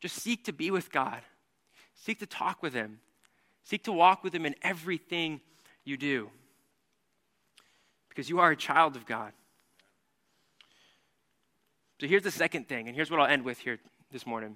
Just 0.00 0.16
seek 0.16 0.44
to 0.44 0.52
be 0.52 0.70
with 0.70 0.92
God, 0.92 1.20
seek 1.94 2.20
to 2.20 2.26
talk 2.26 2.62
with 2.62 2.72
Him, 2.72 3.00
seek 3.64 3.84
to 3.84 3.92
walk 3.92 4.22
with 4.22 4.34
Him 4.34 4.46
in 4.46 4.54
everything 4.62 5.40
you 5.84 5.96
do. 5.96 6.30
Because 8.08 8.28
you 8.28 8.40
are 8.40 8.50
a 8.50 8.56
child 8.56 8.96
of 8.96 9.06
God. 9.06 9.32
So 12.00 12.06
here's 12.06 12.22
the 12.22 12.30
second 12.30 12.68
thing, 12.68 12.86
and 12.86 12.94
here's 12.94 13.10
what 13.10 13.18
I'll 13.18 13.26
end 13.26 13.44
with 13.44 13.58
here 13.58 13.78
this 14.12 14.24
morning. 14.24 14.54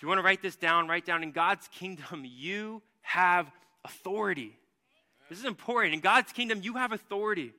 If 0.00 0.04
you 0.04 0.08
want 0.08 0.20
to 0.20 0.22
write 0.22 0.40
this 0.40 0.56
down, 0.56 0.88
write 0.88 1.04
down 1.04 1.22
in 1.22 1.30
God's 1.30 1.68
kingdom, 1.68 2.24
you 2.24 2.80
have 3.02 3.52
authority. 3.84 4.58
This 5.28 5.38
is 5.38 5.44
important. 5.44 5.92
In 5.92 6.00
God's 6.00 6.32
kingdom, 6.32 6.62
you 6.62 6.72
have 6.76 6.92
authority. 6.92 7.52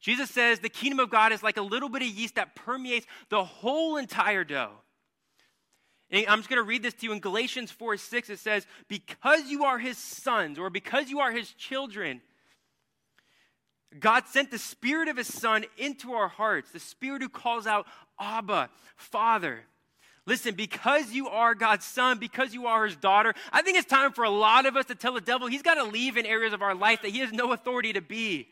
Jesus 0.00 0.28
says 0.28 0.58
the 0.58 0.68
kingdom 0.68 1.00
of 1.00 1.08
God 1.08 1.32
is 1.32 1.42
like 1.42 1.56
a 1.56 1.62
little 1.62 1.88
bit 1.88 2.02
of 2.02 2.08
yeast 2.08 2.34
that 2.34 2.54
permeates 2.54 3.06
the 3.30 3.42
whole 3.42 3.96
entire 3.96 4.44
dough. 4.44 4.72
And 6.10 6.26
I'm 6.28 6.40
just 6.40 6.50
going 6.50 6.58
to 6.58 6.62
read 6.62 6.82
this 6.82 6.92
to 6.92 7.06
you 7.06 7.12
in 7.12 7.20
Galatians 7.20 7.70
4 7.70 7.96
6. 7.96 8.28
It 8.28 8.38
says, 8.38 8.66
Because 8.86 9.48
you 9.48 9.64
are 9.64 9.78
his 9.78 9.96
sons, 9.96 10.58
or 10.58 10.68
because 10.68 11.08
you 11.08 11.20
are 11.20 11.32
his 11.32 11.50
children, 11.54 12.20
God 13.98 14.26
sent 14.26 14.50
the 14.50 14.58
Spirit 14.58 15.08
of 15.08 15.16
His 15.16 15.32
Son 15.32 15.64
into 15.78 16.12
our 16.12 16.28
hearts, 16.28 16.70
the 16.70 16.78
Spirit 16.78 17.22
who 17.22 17.30
calls 17.30 17.66
out, 17.66 17.86
Abba, 18.20 18.68
Father. 18.96 19.64
Listen, 20.30 20.54
because 20.54 21.10
you 21.10 21.28
are 21.28 21.56
God's 21.56 21.84
son, 21.84 22.18
because 22.18 22.54
you 22.54 22.68
are 22.68 22.86
his 22.86 22.94
daughter, 22.94 23.34
I 23.52 23.62
think 23.62 23.76
it's 23.76 23.88
time 23.88 24.12
for 24.12 24.22
a 24.22 24.30
lot 24.30 24.64
of 24.64 24.76
us 24.76 24.86
to 24.86 24.94
tell 24.94 25.14
the 25.14 25.20
devil 25.20 25.48
he's 25.48 25.60
got 25.60 25.74
to 25.74 25.82
leave 25.82 26.16
in 26.16 26.24
areas 26.24 26.52
of 26.52 26.62
our 26.62 26.72
life 26.72 27.02
that 27.02 27.10
he 27.10 27.18
has 27.18 27.32
no 27.32 27.52
authority 27.52 27.92
to 27.94 28.00
be. 28.00 28.46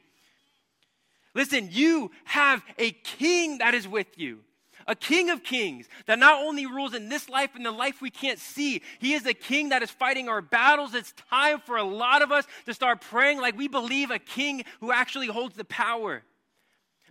Listen, 1.37 1.69
you 1.71 2.11
have 2.25 2.65
a 2.81 2.91
king 2.91 3.59
that 3.59 3.75
is 3.75 3.87
with 3.87 4.19
you 4.19 4.41
a 4.89 4.97
king 4.97 5.29
of 5.29 5.45
kings 5.45 5.87
that 6.07 6.19
not 6.19 6.43
only 6.43 6.65
rules 6.65 6.95
in 6.95 7.11
this 7.11 7.29
life 7.29 7.51
and 7.55 7.65
the 7.65 7.71
life 7.71 8.01
we 8.01 8.09
can't 8.09 8.39
see, 8.39 8.81
he 8.99 9.13
is 9.13 9.27
a 9.27 9.35
king 9.35 9.69
that 9.69 9.83
is 9.83 9.91
fighting 9.91 10.31
our 10.31 10.41
battles. 10.41 10.95
It's 10.95 11.13
time 11.31 11.61
for 11.61 11.77
a 11.77 11.85
lot 11.85 12.23
of 12.23 12.33
us 12.33 12.47
to 12.65 12.73
start 12.73 13.03
praying 13.03 13.39
like 13.39 13.55
we 13.55 13.69
believe 13.69 14.11
a 14.11 14.19
king 14.19 14.65
who 14.81 14.91
actually 14.91 15.27
holds 15.27 15.57
the 15.57 15.65
power. 15.67 16.23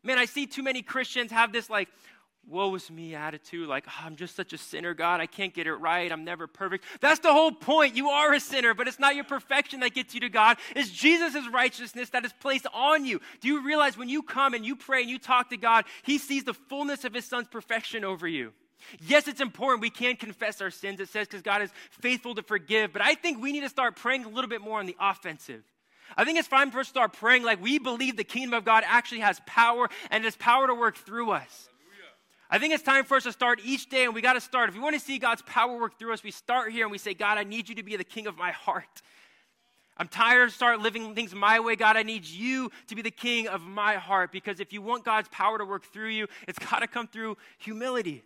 Man, 0.04 0.18
I 0.18 0.26
see 0.26 0.48
too 0.48 0.64
many 0.64 0.82
Christians 0.82 1.32
have 1.32 1.54
this 1.54 1.70
like, 1.70 1.88
woe 2.48 2.74
is 2.76 2.90
me 2.90 3.16
attitude, 3.16 3.68
like, 3.68 3.86
oh, 3.88 4.06
I'm 4.06 4.16
just 4.16 4.36
such 4.36 4.54
a 4.54 4.58
sinner, 4.58 4.94
God. 4.94 5.20
I 5.20 5.26
can't 5.26 5.54
get 5.54 5.68
it 5.68 5.76
right. 5.76 6.12
I'm 6.12 6.24
never 6.24 6.48
perfect. 6.48 6.86
That's 7.02 7.20
the 7.20 7.32
whole 7.32 7.52
point. 7.52 7.96
You 7.96 8.10
are 8.10 8.34
a 8.34 8.40
sinner, 8.40 8.74
but 8.74 8.88
it's 8.88 9.00
not 9.00 9.16
your 9.16 9.24
perfection 9.24 9.82
that 9.82 9.94
gets 9.94 10.14
you 10.14 10.22
to 10.22 10.30
God. 10.30 10.58
It's 10.76 10.90
Jesus' 10.90 11.48
righteousness 11.52 12.10
that 12.12 12.26
is 12.26 12.34
placed 12.40 12.68
on 12.74 13.06
you. 13.06 13.20
Do 13.42 13.48
you 13.48 13.66
realize 13.66 13.98
when 13.98 14.10
you 14.10 14.24
come 14.24 14.54
and 14.54 14.66
you 14.66 14.76
pray 14.76 15.02
and 15.02 15.10
you 15.10 15.20
talk 15.20 15.50
to 15.50 15.58
God, 15.58 15.86
He 16.04 16.18
sees 16.18 16.44
the 16.44 16.54
fullness 16.54 17.04
of 17.04 17.14
His 17.14 17.26
Son's 17.26 17.48
perfection 17.48 18.04
over 18.04 18.28
you? 18.28 18.54
Yes, 19.02 19.28
it's 19.28 19.42
important. 19.42 19.82
We 19.82 19.90
can 19.90 20.16
confess 20.16 20.62
our 20.62 20.72
sins, 20.72 21.00
it 21.00 21.10
says, 21.10 21.28
because 21.28 21.42
God 21.42 21.62
is 21.62 21.72
faithful 21.90 22.36
to 22.36 22.44
forgive. 22.44 22.94
But 22.94 23.02
I 23.02 23.16
think 23.16 23.42
we 23.42 23.52
need 23.52 23.62
to 23.62 23.70
start 23.70 23.96
praying 23.96 24.26
a 24.26 24.30
little 24.30 24.50
bit 24.50 24.62
more 24.62 24.80
on 24.80 24.86
the 24.86 24.96
offensive. 25.00 25.64
I 26.16 26.24
think 26.24 26.40
it's 26.40 26.48
time 26.48 26.72
for 26.72 26.80
us 26.80 26.86
to 26.88 26.92
start 26.92 27.14
praying 27.14 27.44
like 27.44 27.62
we 27.62 27.80
believe 27.80 28.16
the 28.16 28.24
kingdom 28.24 28.54
of 28.54 28.64
God 28.64 28.84
actually 28.88 29.20
has 29.22 29.42
power 29.46 29.90
and 30.10 30.24
it 30.24 30.26
has 30.26 30.38
power 30.38 30.68
to 30.68 30.74
work 30.74 30.96
through 30.96 31.32
us. 31.32 31.70
I 32.50 32.60
think 32.60 32.74
it's 32.74 32.84
time 32.84 33.04
for 33.04 33.18
us 33.18 33.24
to 33.24 33.32
start 33.32 33.60
each 33.64 33.90
day, 33.90 34.06
and 34.06 34.16
we 34.16 34.22
got 34.22 34.34
to 34.34 34.42
start. 34.42 34.70
If 34.70 34.76
we 34.76 34.82
want 34.82 34.96
to 34.96 35.02
see 35.02 35.18
God's 35.18 35.42
power 35.42 35.78
work 35.78 36.00
through 36.00 36.14
us, 36.14 36.24
we 36.24 36.32
start 36.32 36.72
here 36.72 36.86
and 36.86 36.92
we 36.92 36.98
say, 36.98 37.14
God, 37.14 37.38
I 37.38 37.44
need 37.44 37.68
you 37.68 37.76
to 37.76 37.84
be 37.84 37.96
the 37.98 38.06
king 38.06 38.26
of 38.26 38.38
my 38.38 38.52
heart. 38.52 39.02
I'm 39.98 40.08
tired 40.08 40.44
of 40.44 40.54
start 40.54 40.80
living 40.80 41.16
things 41.16 41.34
my 41.34 41.60
way. 41.60 41.76
God, 41.76 41.98
I 41.98 42.04
need 42.04 42.26
you 42.26 42.72
to 42.88 42.96
be 42.96 43.02
the 43.02 43.12
king 43.12 43.48
of 43.48 43.62
my 43.62 43.96
heart 43.96 44.32
because 44.32 44.60
if 44.60 44.72
you 44.72 44.82
want 44.82 45.04
God's 45.04 45.28
power 45.30 45.58
to 45.58 45.66
work 45.66 45.86
through 45.86 46.10
you, 46.10 46.28
it's 46.48 46.60
got 46.60 46.80
to 46.80 46.88
come 46.88 47.08
through 47.08 47.36
humility. 47.58 48.24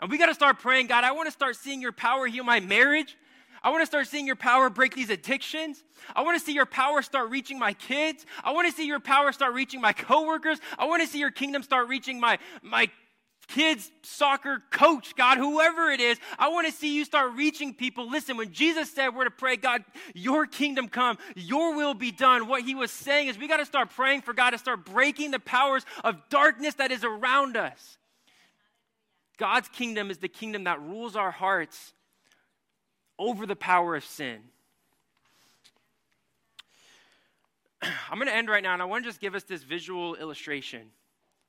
And 0.00 0.10
we 0.10 0.16
got 0.16 0.26
to 0.26 0.34
start 0.34 0.60
praying, 0.60 0.86
God, 0.86 1.04
I 1.04 1.12
want 1.12 1.26
to 1.26 1.32
start 1.32 1.56
seeing 1.56 1.82
your 1.82 1.92
power 1.92 2.26
heal 2.26 2.44
my 2.44 2.60
marriage. 2.60 3.16
I 3.64 3.70
want 3.70 3.80
to 3.80 3.86
start 3.86 4.06
seeing 4.06 4.26
your 4.26 4.36
power 4.36 4.68
break 4.68 4.94
these 4.94 5.08
addictions. 5.08 5.82
I 6.14 6.22
want 6.22 6.38
to 6.38 6.44
see 6.44 6.52
your 6.52 6.66
power 6.66 7.00
start 7.00 7.30
reaching 7.30 7.58
my 7.58 7.72
kids. 7.72 8.26
I 8.44 8.52
want 8.52 8.68
to 8.68 8.74
see 8.74 8.86
your 8.86 9.00
power 9.00 9.32
start 9.32 9.54
reaching 9.54 9.80
my 9.80 9.94
coworkers. 9.94 10.58
I 10.78 10.84
want 10.84 11.02
to 11.02 11.08
see 11.08 11.18
your 11.18 11.30
kingdom 11.30 11.62
start 11.62 11.88
reaching 11.88 12.20
my, 12.20 12.38
my 12.62 12.90
kids 13.48 13.90
soccer 14.02 14.62
coach, 14.70 15.16
God, 15.16 15.38
whoever 15.38 15.90
it 15.90 16.00
is, 16.00 16.18
I 16.38 16.48
want 16.48 16.66
to 16.66 16.72
see 16.72 16.94
you 16.94 17.04
start 17.04 17.32
reaching 17.34 17.74
people. 17.74 18.08
Listen, 18.08 18.36
when 18.36 18.52
Jesus 18.52 18.90
said 18.90 19.08
we're 19.08 19.24
to 19.24 19.30
pray, 19.30 19.56
God, 19.56 19.84
your 20.14 20.46
kingdom 20.46 20.88
come, 20.88 21.18
your 21.34 21.74
will 21.74 21.94
be 21.94 22.10
done, 22.10 22.48
what 22.48 22.62
he 22.62 22.74
was 22.74 22.90
saying 22.90 23.28
is 23.28 23.38
we 23.38 23.48
got 23.48 23.58
to 23.58 23.66
start 23.66 23.90
praying 23.90 24.22
for 24.22 24.32
God 24.32 24.50
to 24.50 24.58
start 24.58 24.84
breaking 24.84 25.30
the 25.30 25.38
powers 25.38 25.84
of 26.02 26.16
darkness 26.28 26.74
that 26.74 26.90
is 26.90 27.04
around 27.04 27.56
us. 27.56 27.98
God's 29.36 29.68
kingdom 29.68 30.10
is 30.10 30.18
the 30.18 30.28
kingdom 30.28 30.64
that 30.64 30.80
rules 30.80 31.16
our 31.16 31.30
hearts 31.30 31.92
over 33.18 33.46
the 33.46 33.56
power 33.56 33.96
of 33.96 34.04
sin. 34.04 34.40
I'm 37.82 38.18
going 38.18 38.28
to 38.28 38.34
end 38.34 38.48
right 38.48 38.62
now, 38.62 38.72
and 38.72 38.82
I 38.82 38.84
want 38.84 39.04
to 39.04 39.10
just 39.10 39.20
give 39.20 39.34
us 39.34 39.44
this 39.44 39.62
visual 39.62 40.14
illustration 40.14 40.90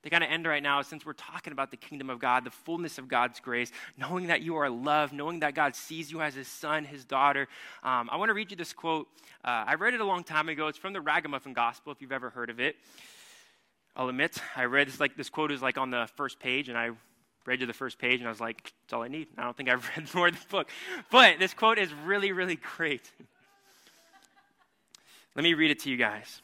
to 0.06 0.12
kind 0.12 0.24
of 0.24 0.30
end 0.30 0.46
right 0.46 0.62
now, 0.62 0.84
since 0.84 1.04
we're 1.04 1.14
talking 1.14 1.52
about 1.52 1.72
the 1.72 1.78
kingdom 1.78 2.12
of 2.12 2.20
God, 2.20 2.44
the 2.44 2.52
fullness 2.52 3.00
of 3.00 3.08
God's 3.08 3.40
grace, 3.40 3.72
knowing 3.98 4.28
that 4.28 4.44
you 4.44 4.56
are 4.56 4.70
loved, 4.70 5.14
knowing 5.14 5.40
that 5.40 5.56
God 5.56 5.76
sees 5.76 6.12
you 6.12 6.22
as 6.22 6.36
his 6.36 6.48
son, 6.48 6.86
his 6.86 7.04
daughter. 7.04 7.48
Um, 7.82 8.08
I 8.12 8.18
want 8.18 8.30
to 8.30 8.36
read 8.36 8.52
you 8.52 8.58
this 8.58 8.72
quote. 8.72 9.08
Uh, 9.44 9.64
I 9.66 9.74
read 9.74 9.96
it 9.96 10.02
a 10.02 10.06
long 10.06 10.24
time 10.24 10.48
ago. 10.48 10.68
It's 10.68 10.78
from 10.78 10.94
the 10.94 11.02
Ragamuffin 11.02 11.54
Gospel, 11.54 11.92
if 11.92 12.02
you've 12.02 12.12
ever 12.12 12.30
heard 12.30 12.52
of 12.52 12.60
it. 12.60 12.76
I'll 13.96 14.08
admit, 14.08 14.38
I 14.56 14.66
read 14.66 14.88
this, 14.88 15.00
like, 15.00 15.18
this 15.18 15.30
quote 15.30 15.52
is 15.52 15.64
like 15.64 15.80
on 15.80 15.90
the 15.90 16.08
first 16.16 16.40
page, 16.40 16.70
and 16.70 16.78
I 16.78 16.92
read 17.46 17.60
to 17.60 17.66
the 17.66 17.74
first 17.74 18.00
page 18.00 18.20
and 18.20 18.28
I 18.28 18.32
was 18.32 18.42
like, 18.42 18.64
that's 18.64 18.94
all 18.94 19.04
I 19.04 19.08
need. 19.08 19.28
I 19.38 19.44
don't 19.44 19.56
think 19.56 19.70
I've 19.70 19.88
read 19.98 20.14
more 20.14 20.28
of 20.28 20.34
the 20.40 20.48
book. 20.50 20.70
But 21.12 21.40
this 21.40 21.54
quote 21.54 21.78
is 21.78 21.94
really, 21.94 22.32
really 22.32 22.58
great. 22.78 23.12
Let 25.36 25.44
me 25.44 25.54
read 25.54 25.72
it 25.72 25.80
to 25.80 25.90
you 25.90 25.98
guys. 25.98 26.42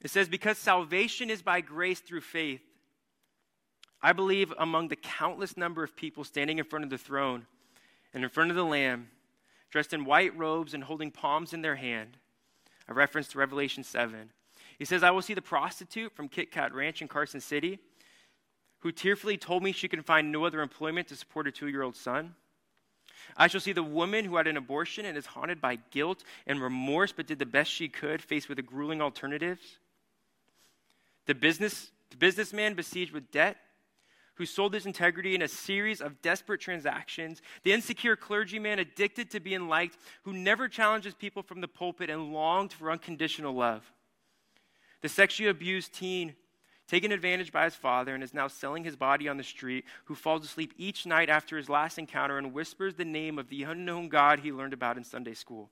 It 0.00 0.10
says, 0.10 0.28
Because 0.28 0.58
salvation 0.58 1.30
is 1.30 1.42
by 1.42 1.60
grace 1.60 2.00
through 2.00 2.22
faith, 2.22 2.62
I 4.02 4.12
believe 4.12 4.52
among 4.58 4.88
the 4.88 4.96
countless 4.96 5.56
number 5.56 5.82
of 5.82 5.96
people 5.96 6.24
standing 6.24 6.58
in 6.58 6.64
front 6.64 6.84
of 6.84 6.90
the 6.90 6.98
throne 6.98 7.46
and 8.12 8.22
in 8.22 8.30
front 8.30 8.50
of 8.50 8.56
the 8.56 8.64
Lamb, 8.64 9.08
dressed 9.70 9.92
in 9.92 10.04
white 10.04 10.36
robes 10.36 10.74
and 10.74 10.84
holding 10.84 11.10
palms 11.10 11.52
in 11.52 11.62
their 11.62 11.76
hand, 11.76 12.18
a 12.86 12.94
reference 12.94 13.28
to 13.28 13.38
Revelation 13.38 13.82
7. 13.82 14.30
He 14.78 14.84
says, 14.84 15.02
I 15.02 15.10
will 15.10 15.22
see 15.22 15.34
the 15.34 15.42
prostitute 15.42 16.12
from 16.12 16.28
Kit 16.28 16.50
Kat 16.50 16.74
Ranch 16.74 17.00
in 17.00 17.08
Carson 17.08 17.40
City 17.40 17.78
who 18.84 18.92
tearfully 18.92 19.38
told 19.38 19.62
me 19.62 19.72
she 19.72 19.88
can 19.88 20.02
find 20.02 20.30
no 20.30 20.44
other 20.44 20.60
employment 20.60 21.08
to 21.08 21.16
support 21.16 21.46
her 21.46 21.50
two 21.50 21.68
year 21.68 21.82
old 21.82 21.96
son. 21.96 22.34
I 23.34 23.46
shall 23.48 23.62
see 23.62 23.72
the 23.72 23.82
woman 23.82 24.26
who 24.26 24.36
had 24.36 24.46
an 24.46 24.58
abortion 24.58 25.06
and 25.06 25.16
is 25.16 25.24
haunted 25.24 25.58
by 25.58 25.76
guilt 25.90 26.22
and 26.46 26.60
remorse, 26.60 27.10
but 27.10 27.26
did 27.26 27.38
the 27.38 27.46
best 27.46 27.70
she 27.70 27.88
could, 27.88 28.20
faced 28.20 28.46
with 28.46 28.56
the 28.56 28.62
grueling 28.62 29.00
alternatives. 29.00 29.78
The, 31.24 31.34
business, 31.34 31.90
the 32.10 32.18
businessman 32.18 32.74
besieged 32.74 33.12
with 33.12 33.32
debt, 33.32 33.56
who 34.34 34.44
sold 34.44 34.74
his 34.74 34.84
integrity 34.84 35.34
in 35.34 35.40
a 35.40 35.48
series 35.48 36.02
of 36.02 36.20
desperate 36.20 36.60
transactions. 36.60 37.40
The 37.62 37.72
insecure 37.72 38.16
clergyman 38.16 38.80
addicted 38.80 39.30
to 39.30 39.40
being 39.40 39.66
liked, 39.66 39.96
who 40.24 40.34
never 40.34 40.68
challenges 40.68 41.14
people 41.14 41.42
from 41.42 41.62
the 41.62 41.68
pulpit 41.68 42.10
and 42.10 42.34
longed 42.34 42.74
for 42.74 42.90
unconditional 42.90 43.54
love. 43.54 43.90
The 45.00 45.08
sexually 45.08 45.48
abused 45.48 45.94
teen 45.94 46.34
taken 46.86 47.12
advantage 47.12 47.52
by 47.52 47.64
his 47.64 47.74
father 47.74 48.14
and 48.14 48.22
is 48.22 48.34
now 48.34 48.48
selling 48.48 48.84
his 48.84 48.96
body 48.96 49.28
on 49.28 49.36
the 49.36 49.42
street, 49.42 49.84
who 50.04 50.14
falls 50.14 50.44
asleep 50.44 50.74
each 50.76 51.06
night 51.06 51.28
after 51.28 51.56
his 51.56 51.68
last 51.68 51.98
encounter 51.98 52.38
and 52.38 52.52
whispers 52.52 52.94
the 52.94 53.04
name 53.04 53.38
of 53.38 53.48
the 53.48 53.62
unknown 53.62 54.08
God 54.08 54.40
he 54.40 54.52
learned 54.52 54.72
about 54.72 54.96
in 54.96 55.04
Sunday 55.04 55.34
school. 55.34 55.70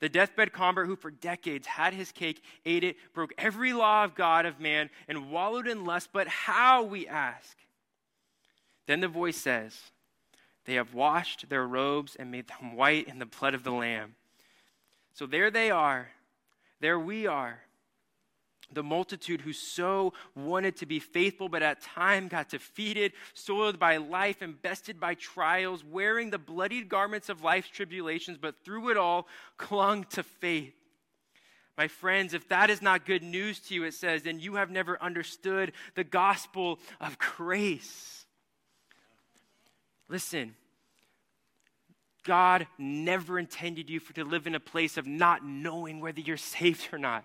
The 0.00 0.08
deathbed 0.08 0.52
convert 0.52 0.86
who 0.86 0.96
for 0.96 1.10
decades 1.10 1.66
had 1.66 1.92
his 1.92 2.10
cake, 2.10 2.42
ate 2.64 2.84
it, 2.84 2.96
broke 3.12 3.34
every 3.36 3.72
law 3.72 4.02
of 4.02 4.14
God, 4.14 4.46
of 4.46 4.58
man, 4.58 4.88
and 5.06 5.30
wallowed 5.30 5.68
in 5.68 5.84
lust. 5.84 6.08
But 6.12 6.26
how, 6.26 6.82
we 6.82 7.06
ask? 7.06 7.56
Then 8.86 9.00
the 9.00 9.08
voice 9.08 9.36
says, 9.36 9.78
They 10.64 10.74
have 10.74 10.94
washed 10.94 11.50
their 11.50 11.66
robes 11.66 12.16
and 12.16 12.30
made 12.30 12.48
them 12.48 12.74
white 12.74 13.08
in 13.08 13.18
the 13.18 13.26
blood 13.26 13.54
of 13.54 13.62
the 13.62 13.70
Lamb. 13.70 14.14
So 15.12 15.26
there 15.26 15.50
they 15.50 15.70
are. 15.70 16.08
There 16.80 16.98
we 16.98 17.26
are. 17.26 17.60
The 18.72 18.82
multitude 18.82 19.40
who 19.40 19.52
so 19.52 20.12
wanted 20.36 20.76
to 20.76 20.86
be 20.86 21.00
faithful, 21.00 21.48
but 21.48 21.62
at 21.62 21.82
time 21.82 22.28
got 22.28 22.48
defeated, 22.48 23.12
soiled 23.34 23.78
by 23.78 23.96
life, 23.96 24.42
and 24.42 24.60
bested 24.62 25.00
by 25.00 25.14
trials, 25.14 25.84
wearing 25.84 26.30
the 26.30 26.38
bloodied 26.38 26.88
garments 26.88 27.28
of 27.28 27.42
life's 27.42 27.68
tribulations, 27.68 28.38
but 28.38 28.64
through 28.64 28.90
it 28.90 28.96
all 28.96 29.26
clung 29.56 30.04
to 30.10 30.22
faith. 30.22 30.74
My 31.76 31.88
friends, 31.88 32.34
if 32.34 32.48
that 32.48 32.68
is 32.68 32.82
not 32.82 33.06
good 33.06 33.22
news 33.22 33.58
to 33.60 33.74
you, 33.74 33.84
it 33.84 33.94
says, 33.94 34.22
then 34.22 34.38
you 34.38 34.56
have 34.56 34.70
never 34.70 35.02
understood 35.02 35.72
the 35.94 36.04
gospel 36.04 36.78
of 37.00 37.18
grace. 37.18 38.26
Listen, 40.08 40.54
God 42.24 42.66
never 42.76 43.38
intended 43.38 43.88
you 43.88 43.98
for 43.98 44.12
to 44.12 44.24
live 44.24 44.46
in 44.46 44.54
a 44.54 44.60
place 44.60 44.96
of 44.96 45.06
not 45.06 45.44
knowing 45.44 46.00
whether 46.00 46.20
you're 46.20 46.36
saved 46.36 46.88
or 46.92 46.98
not. 46.98 47.24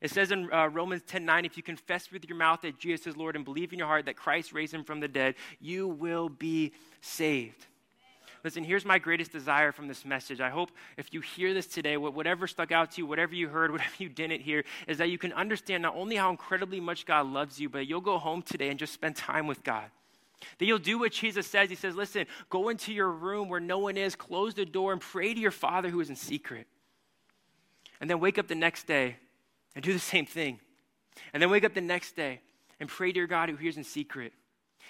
It 0.00 0.10
says 0.10 0.30
in 0.30 0.50
uh, 0.52 0.68
Romans 0.68 1.02
10 1.06 1.24
9, 1.24 1.44
if 1.44 1.56
you 1.56 1.62
confess 1.62 2.10
with 2.10 2.28
your 2.28 2.38
mouth 2.38 2.62
that 2.62 2.78
Jesus 2.78 3.06
is 3.06 3.16
Lord 3.16 3.36
and 3.36 3.44
believe 3.44 3.72
in 3.72 3.78
your 3.78 3.88
heart 3.88 4.06
that 4.06 4.16
Christ 4.16 4.52
raised 4.52 4.72
him 4.72 4.84
from 4.84 5.00
the 5.00 5.08
dead, 5.08 5.34
you 5.60 5.88
will 5.88 6.28
be 6.28 6.72
saved. 7.00 7.66
Listen, 8.42 8.64
here's 8.64 8.86
my 8.86 8.98
greatest 8.98 9.32
desire 9.32 9.70
from 9.70 9.86
this 9.86 10.06
message. 10.06 10.40
I 10.40 10.48
hope 10.48 10.70
if 10.96 11.12
you 11.12 11.20
hear 11.20 11.52
this 11.52 11.66
today, 11.66 11.98
whatever 11.98 12.46
stuck 12.46 12.72
out 12.72 12.92
to 12.92 13.02
you, 13.02 13.06
whatever 13.06 13.34
you 13.34 13.48
heard, 13.48 13.70
whatever 13.72 13.92
you 13.98 14.08
didn't 14.08 14.40
hear, 14.40 14.64
is 14.88 14.98
that 14.98 15.10
you 15.10 15.18
can 15.18 15.32
understand 15.34 15.82
not 15.82 15.94
only 15.94 16.16
how 16.16 16.30
incredibly 16.30 16.80
much 16.80 17.04
God 17.04 17.26
loves 17.26 17.60
you, 17.60 17.68
but 17.68 17.86
you'll 17.86 18.00
go 18.00 18.18
home 18.18 18.40
today 18.40 18.70
and 18.70 18.78
just 18.78 18.94
spend 18.94 19.16
time 19.16 19.46
with 19.46 19.62
God. 19.62 19.84
That 20.58 20.64
you'll 20.64 20.78
do 20.78 20.98
what 20.98 21.12
Jesus 21.12 21.46
says. 21.46 21.68
He 21.68 21.76
says, 21.76 21.94
Listen, 21.94 22.24
go 22.48 22.70
into 22.70 22.94
your 22.94 23.10
room 23.10 23.50
where 23.50 23.60
no 23.60 23.78
one 23.78 23.98
is, 23.98 24.16
close 24.16 24.54
the 24.54 24.64
door, 24.64 24.92
and 24.92 25.00
pray 25.02 25.34
to 25.34 25.40
your 25.40 25.50
Father 25.50 25.90
who 25.90 26.00
is 26.00 26.08
in 26.08 26.16
secret. 26.16 26.66
And 28.00 28.08
then 28.08 28.20
wake 28.20 28.38
up 28.38 28.48
the 28.48 28.54
next 28.54 28.86
day 28.86 29.16
and 29.74 29.84
do 29.84 29.92
the 29.92 29.98
same 29.98 30.26
thing. 30.26 30.60
And 31.32 31.42
then 31.42 31.50
wake 31.50 31.64
up 31.64 31.74
the 31.74 31.80
next 31.80 32.16
day 32.16 32.40
and 32.78 32.88
pray 32.88 33.12
to 33.12 33.18
your 33.18 33.26
God 33.26 33.48
who 33.48 33.56
hears 33.56 33.76
in 33.76 33.84
secret. 33.84 34.32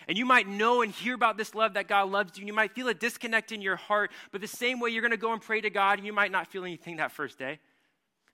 And 0.09 0.16
you 0.16 0.24
might 0.24 0.49
know 0.49 0.83
and 0.83 0.93
hear 0.93 1.14
about 1.14 1.37
this 1.37 1.55
love 1.55 1.74
that 1.74 1.89
God 1.89 2.11
loves 2.11 2.37
you, 2.37 2.43
and 2.43 2.49
you 2.49 2.55
might 2.55 2.72
feel 2.72 2.89
a 2.89 2.95
disconnect 2.95 3.53
in 3.53 3.61
your 3.61 3.76
heart, 3.76 4.11
but 4.33 4.41
the 4.41 4.47
same 4.47 4.81
way 4.81 4.91
you're 4.91 5.03
going 5.03 5.11
to 5.11 5.16
go 5.16 5.33
and 5.33 5.43
pray 5.43 5.61
to 5.61 5.70
God, 5.70 5.99
and 5.99 6.07
you 6.07 6.12
might 6.12 6.33
not 6.33 6.47
feel 6.47 6.64
anything 6.64 6.97
that 6.97 7.12
first 7.12 7.39
day. 7.39 7.59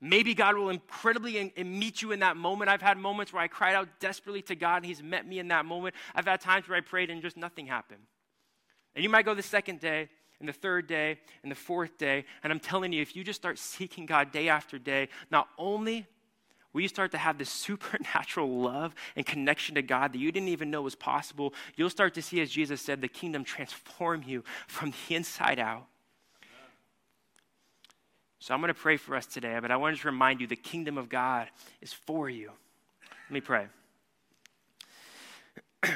Maybe 0.01 0.35
God 0.35 0.57
will 0.57 0.69
incredibly 0.69 1.39
in, 1.39 1.51
in 1.57 1.79
meet 1.79 2.03
you 2.03 2.13
in 2.13 2.21
that 2.21 2.37
moment. 2.37 2.69
I've 2.69 2.83
had 2.83 2.99
moments 2.99 3.33
where 3.33 3.43
I 3.43 3.49
cried 3.49 3.75
out 3.75 3.89
desperately 3.99 4.43
to 4.43 4.55
God, 4.55 4.77
and 4.77 4.87
He's 4.87 5.03
met 5.03 5.27
me 5.27 5.39
in 5.39 5.49
that 5.49 5.65
moment. 5.65 5.95
I've 6.15 6.27
had 6.27 6.41
times 6.41 6.69
where 6.69 6.77
I 6.77 6.83
prayed 6.83 7.11
and 7.11 7.23
just 7.23 7.37
nothing 7.37 7.67
happened. 7.67 8.03
And 8.95 9.03
you 9.03 9.09
might 9.09 9.25
go 9.25 9.35
the 9.35 9.43
second 9.43 9.81
day, 9.81 10.09
and 10.39 10.49
the 10.49 10.53
third 10.53 10.87
day, 10.87 11.19
and 11.43 11.51
the 11.51 11.57
fourth 11.57 11.97
day, 11.97 12.27
and 12.45 12.53
I'm 12.53 12.61
telling 12.61 12.93
you, 12.93 13.01
if 13.01 13.17
you 13.17 13.25
just 13.25 13.41
start 13.41 13.59
seeking 13.59 14.05
God 14.05 14.33
day 14.33 14.49
after 14.49 14.79
day, 14.79 15.09
not 15.31 15.49
only 15.59 16.07
you 16.83 16.89
start 16.89 17.11
to 17.13 17.19
have 17.19 17.39
this 17.39 17.51
supernatural 17.67 18.61
love 18.61 18.95
and 19.15 19.25
connection 19.25 19.75
to 19.77 19.83
God 19.83 20.13
that 20.13 20.19
you 20.19 20.33
didn't 20.33 20.49
even 20.49 20.71
know 20.71 20.83
was 20.83 20.95
possible, 20.95 21.55
you'll 21.77 21.91
start 21.91 22.15
to 22.15 22.23
see, 22.23 22.41
as 22.41 22.51
Jesus 22.51 22.81
said, 22.81 23.01
the 23.01 23.09
kingdom 23.09 23.45
transform 23.45 24.23
you 24.27 24.45
from 24.67 24.93
the 24.93 25.15
inside 25.15 25.59
out. 25.59 25.87
So 28.39 28.55
I'm 28.55 28.61
going 28.61 28.69
to 28.73 28.75
pray 28.75 28.97
for 28.97 29.17
us 29.17 29.27
today, 29.27 29.59
but 29.61 29.71
I 29.71 29.77
want 29.77 29.99
to 29.99 30.07
remind 30.07 30.41
you 30.41 30.47
the 30.47 30.55
kingdom 30.57 30.99
of 30.99 31.09
God 31.09 31.49
is 31.81 31.93
for 31.93 32.31
you. 32.31 32.53
Let 33.25 33.33
me 33.33 33.41
pray. 33.41 33.67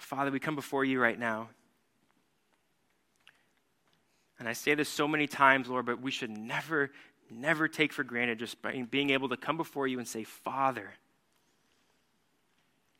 Father, 0.00 0.30
we 0.30 0.40
come 0.40 0.56
before 0.56 0.84
you 0.84 1.00
right 1.00 1.18
now. 1.18 1.48
And 4.38 4.48
I 4.48 4.54
say 4.54 4.74
this 4.74 4.88
so 4.88 5.06
many 5.06 5.28
times, 5.28 5.68
Lord, 5.68 5.86
but 5.86 6.02
we 6.02 6.10
should 6.10 6.30
never, 6.30 6.90
never 7.32 7.68
take 7.68 7.92
for 7.92 8.04
granted 8.04 8.38
just 8.38 8.56
being 8.90 9.10
able 9.10 9.28
to 9.30 9.36
come 9.36 9.56
before 9.56 9.86
you 9.86 9.98
and 9.98 10.06
say, 10.06 10.24
Father. 10.24 10.90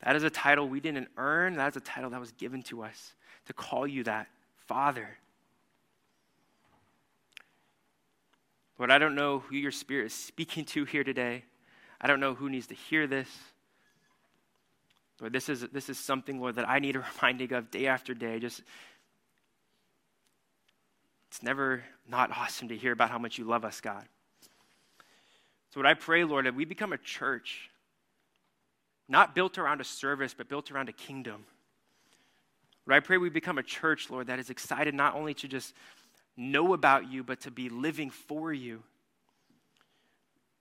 That 0.05 0.17
is 0.17 0.25
a 0.25 0.31
title 0.31 0.69
we 0.69 0.81
didn't 0.81 1.09
earn. 1.17 1.57
That 1.57 1.69
is 1.69 1.77
a 1.77 1.81
title 1.81 2.11
that 2.11 2.21
was 2.21 2.33
given 2.33 2.63
to 2.65 2.83
us 2.83 3.15
to 3.47 3.53
call 3.53 3.87
you 3.87 4.05
that, 4.05 4.29
Father. 4.67 5.19
Lord, 8.79 8.91
I 8.91 8.99
don't 8.99 9.15
know 9.15 9.41
who 9.41 9.57
your 9.57 9.71
spirit 9.71 10.07
is 10.07 10.15
speaking 10.15 10.65
to 10.67 10.85
here 10.85 11.05
today. 11.05 11.45
I 12.01 12.09
don't 12.09 12.19
know 12.19 12.35
who 12.35 12.51
needs 12.51 12.67
to 12.69 12.75
hear 12.75 13.07
this. 13.07 13.29
Lord, 15.21 15.33
this 15.33 15.49
is, 15.49 15.61
this 15.73 15.89
is 15.89 15.99
something, 15.99 16.41
Lord, 16.41 16.57
that 16.57 16.69
I 16.69 16.81
need 16.81 16.97
a 16.97 17.05
reminding 17.23 17.53
of 17.53 17.71
day 17.71 17.87
after 17.87 18.13
day. 18.13 18.41
Just 18.41 18.63
it's 21.29 21.43
never 21.43 21.85
not 22.09 22.31
awesome 22.31 22.69
to 22.69 22.77
hear 22.77 22.93
about 22.93 23.11
how 23.11 23.19
much 23.19 23.39
you 23.39 23.45
love 23.45 23.65
us, 23.65 23.81
God. 23.81 24.05
So, 25.73 25.81
what 25.81 25.87
I 25.87 25.95
pray, 25.95 26.25
Lord, 26.25 26.47
that 26.47 26.55
we 26.55 26.65
become 26.65 26.93
a 26.93 26.99
church, 26.99 27.71
not 29.09 29.35
built 29.35 29.57
around 29.57 29.81
a 29.81 29.85
service, 29.85 30.35
but 30.35 30.49
built 30.49 30.71
around 30.71 30.89
a 30.89 30.93
kingdom. 30.93 31.45
Lord, 32.87 33.03
I 33.03 33.07
pray 33.07 33.17
we 33.17 33.31
become 33.31 33.59
a 33.59 33.63
church, 33.63 34.11
Lord, 34.11 34.27
that 34.27 34.39
is 34.39 34.51
excited 34.51 34.95
not 34.95 35.15
only 35.15 35.35
to 35.35 35.49
just 35.49 35.75
know 36.37 36.75
about 36.75 37.11
you, 37.11 37.23
but 37.23 37.41
to 37.43 37.51
be 37.51 37.69
living 37.69 38.11
for 38.11 38.53
you. 38.53 38.83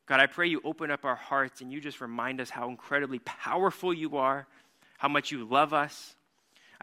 God, 0.05 0.19
I 0.19 0.27
pray 0.27 0.47
you 0.47 0.61
open 0.63 0.91
up 0.91 1.05
our 1.05 1.15
hearts 1.15 1.61
and 1.61 1.71
you 1.71 1.81
just 1.81 2.01
remind 2.01 2.41
us 2.41 2.49
how 2.49 2.69
incredibly 2.69 3.19
powerful 3.19 3.93
you 3.93 4.17
are, 4.17 4.47
how 4.97 5.07
much 5.07 5.31
you 5.31 5.45
love 5.45 5.73
us. 5.73 6.15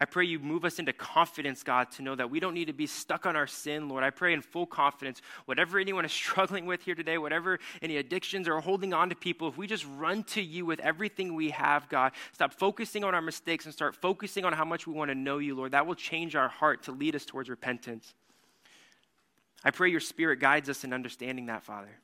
I 0.01 0.05
pray 0.05 0.23
you 0.23 0.39
move 0.39 0.63
us 0.63 0.79
into 0.79 0.93
confidence, 0.93 1.61
God, 1.61 1.91
to 1.91 2.01
know 2.01 2.15
that 2.15 2.31
we 2.31 2.39
don't 2.39 2.53
need 2.53 2.67
to 2.67 2.73
be 2.73 2.87
stuck 2.87 3.25
on 3.25 3.35
our 3.35 3.47
sin, 3.47 3.89
Lord. 3.89 4.01
I 4.01 4.11
pray 4.11 4.31
in 4.31 4.41
full 4.41 4.65
confidence, 4.65 5.21
whatever 5.43 5.77
anyone 5.77 6.05
is 6.05 6.11
struggling 6.13 6.65
with 6.65 6.81
here 6.81 6.95
today, 6.95 7.17
whatever 7.17 7.59
any 7.81 7.97
addictions 7.97 8.47
or 8.47 8.61
holding 8.61 8.93
on 8.93 9.09
to 9.09 9.15
people, 9.15 9.49
if 9.49 9.57
we 9.57 9.67
just 9.67 9.85
run 9.97 10.23
to 10.23 10.41
you 10.41 10.65
with 10.65 10.79
everything 10.79 11.35
we 11.35 11.49
have, 11.49 11.89
God, 11.89 12.13
stop 12.31 12.53
focusing 12.53 13.03
on 13.03 13.13
our 13.13 13.21
mistakes 13.21 13.65
and 13.65 13.73
start 13.73 13.93
focusing 13.93 14.45
on 14.45 14.53
how 14.53 14.63
much 14.63 14.87
we 14.87 14.93
want 14.93 15.11
to 15.11 15.15
know 15.15 15.37
you, 15.39 15.53
Lord, 15.53 15.73
that 15.73 15.85
will 15.85 15.95
change 15.95 16.33
our 16.33 16.47
heart 16.47 16.83
to 16.83 16.93
lead 16.93 17.13
us 17.13 17.25
towards 17.25 17.49
repentance. 17.49 18.13
I 19.65 19.71
pray 19.71 19.89
your 19.89 19.99
spirit 19.99 20.39
guides 20.39 20.69
us 20.69 20.85
in 20.85 20.93
understanding 20.93 21.47
that, 21.47 21.63
Father. 21.63 21.99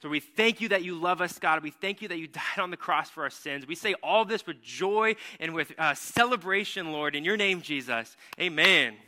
So 0.00 0.08
we 0.08 0.20
thank 0.20 0.60
you 0.60 0.68
that 0.68 0.84
you 0.84 0.94
love 0.94 1.20
us, 1.20 1.40
God. 1.40 1.60
We 1.62 1.72
thank 1.72 2.00
you 2.02 2.08
that 2.08 2.18
you 2.18 2.28
died 2.28 2.58
on 2.58 2.70
the 2.70 2.76
cross 2.76 3.10
for 3.10 3.24
our 3.24 3.30
sins. 3.30 3.66
We 3.66 3.74
say 3.74 3.94
all 4.00 4.24
this 4.24 4.46
with 4.46 4.62
joy 4.62 5.16
and 5.40 5.54
with 5.54 5.72
uh, 5.76 5.94
celebration, 5.94 6.92
Lord, 6.92 7.16
in 7.16 7.24
your 7.24 7.36
name, 7.36 7.62
Jesus. 7.62 8.16
Amen. 8.40 8.94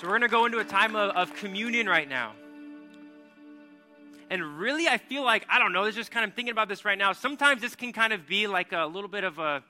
So 0.00 0.06
we're 0.06 0.12
going 0.12 0.22
to 0.22 0.28
go 0.28 0.46
into 0.46 0.58
a 0.58 0.64
time 0.64 0.94
of, 0.94 1.10
of 1.16 1.34
communion 1.34 1.88
right 1.88 2.08
now. 2.08 2.32
And 4.30 4.60
really, 4.60 4.86
I 4.86 4.96
feel 4.96 5.24
like, 5.24 5.44
I 5.48 5.58
don't 5.58 5.72
know, 5.72 5.82
it's 5.82 5.96
just 5.96 6.12
kind 6.12 6.24
of 6.24 6.34
thinking 6.34 6.52
about 6.52 6.68
this 6.68 6.84
right 6.84 6.96
now. 6.96 7.12
Sometimes 7.12 7.60
this 7.60 7.74
can 7.74 7.92
kind 7.92 8.12
of 8.12 8.24
be 8.24 8.46
like 8.46 8.72
a 8.72 8.86
little 8.86 9.08
bit 9.08 9.24
of 9.24 9.40
a, 9.40 9.60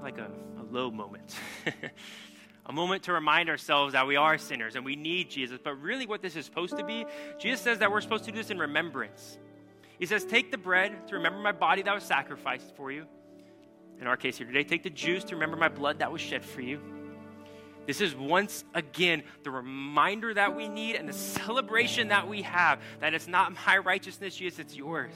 like 0.00 0.18
a 0.18 0.30
low 0.70 0.92
moment. 0.92 1.34
a 2.66 2.72
moment 2.72 3.04
to 3.04 3.12
remind 3.12 3.48
ourselves 3.48 3.94
that 3.94 4.06
we 4.06 4.16
are 4.16 4.38
sinners 4.38 4.76
and 4.76 4.84
we 4.84 4.96
need 4.96 5.30
Jesus. 5.30 5.58
But 5.62 5.80
really, 5.80 6.06
what 6.06 6.22
this 6.22 6.36
is 6.36 6.44
supposed 6.44 6.76
to 6.76 6.84
be, 6.84 7.06
Jesus 7.38 7.60
says 7.60 7.78
that 7.78 7.90
we're 7.90 8.00
supposed 8.00 8.24
to 8.24 8.30
do 8.30 8.38
this 8.38 8.50
in 8.50 8.58
remembrance. 8.58 9.38
He 9.98 10.06
says, 10.06 10.24
Take 10.24 10.50
the 10.50 10.58
bread 10.58 11.08
to 11.08 11.16
remember 11.16 11.38
my 11.40 11.52
body 11.52 11.82
that 11.82 11.94
was 11.94 12.04
sacrificed 12.04 12.74
for 12.76 12.90
you. 12.90 13.06
In 14.00 14.06
our 14.06 14.16
case 14.16 14.38
here 14.38 14.46
today, 14.46 14.64
take 14.64 14.82
the 14.82 14.90
juice 14.90 15.24
to 15.24 15.34
remember 15.34 15.56
my 15.56 15.68
blood 15.68 15.98
that 15.98 16.10
was 16.10 16.20
shed 16.20 16.44
for 16.44 16.62
you. 16.62 16.80
This 17.86 18.00
is 18.00 18.14
once 18.14 18.64
again 18.74 19.22
the 19.42 19.50
reminder 19.50 20.32
that 20.32 20.54
we 20.54 20.68
need 20.68 20.96
and 20.96 21.08
the 21.08 21.12
celebration 21.12 22.08
that 22.08 22.28
we 22.28 22.42
have 22.42 22.80
that 23.00 23.14
it's 23.14 23.26
not 23.26 23.54
my 23.66 23.78
righteousness, 23.78 24.36
Jesus, 24.36 24.58
it's 24.58 24.76
yours. 24.76 25.14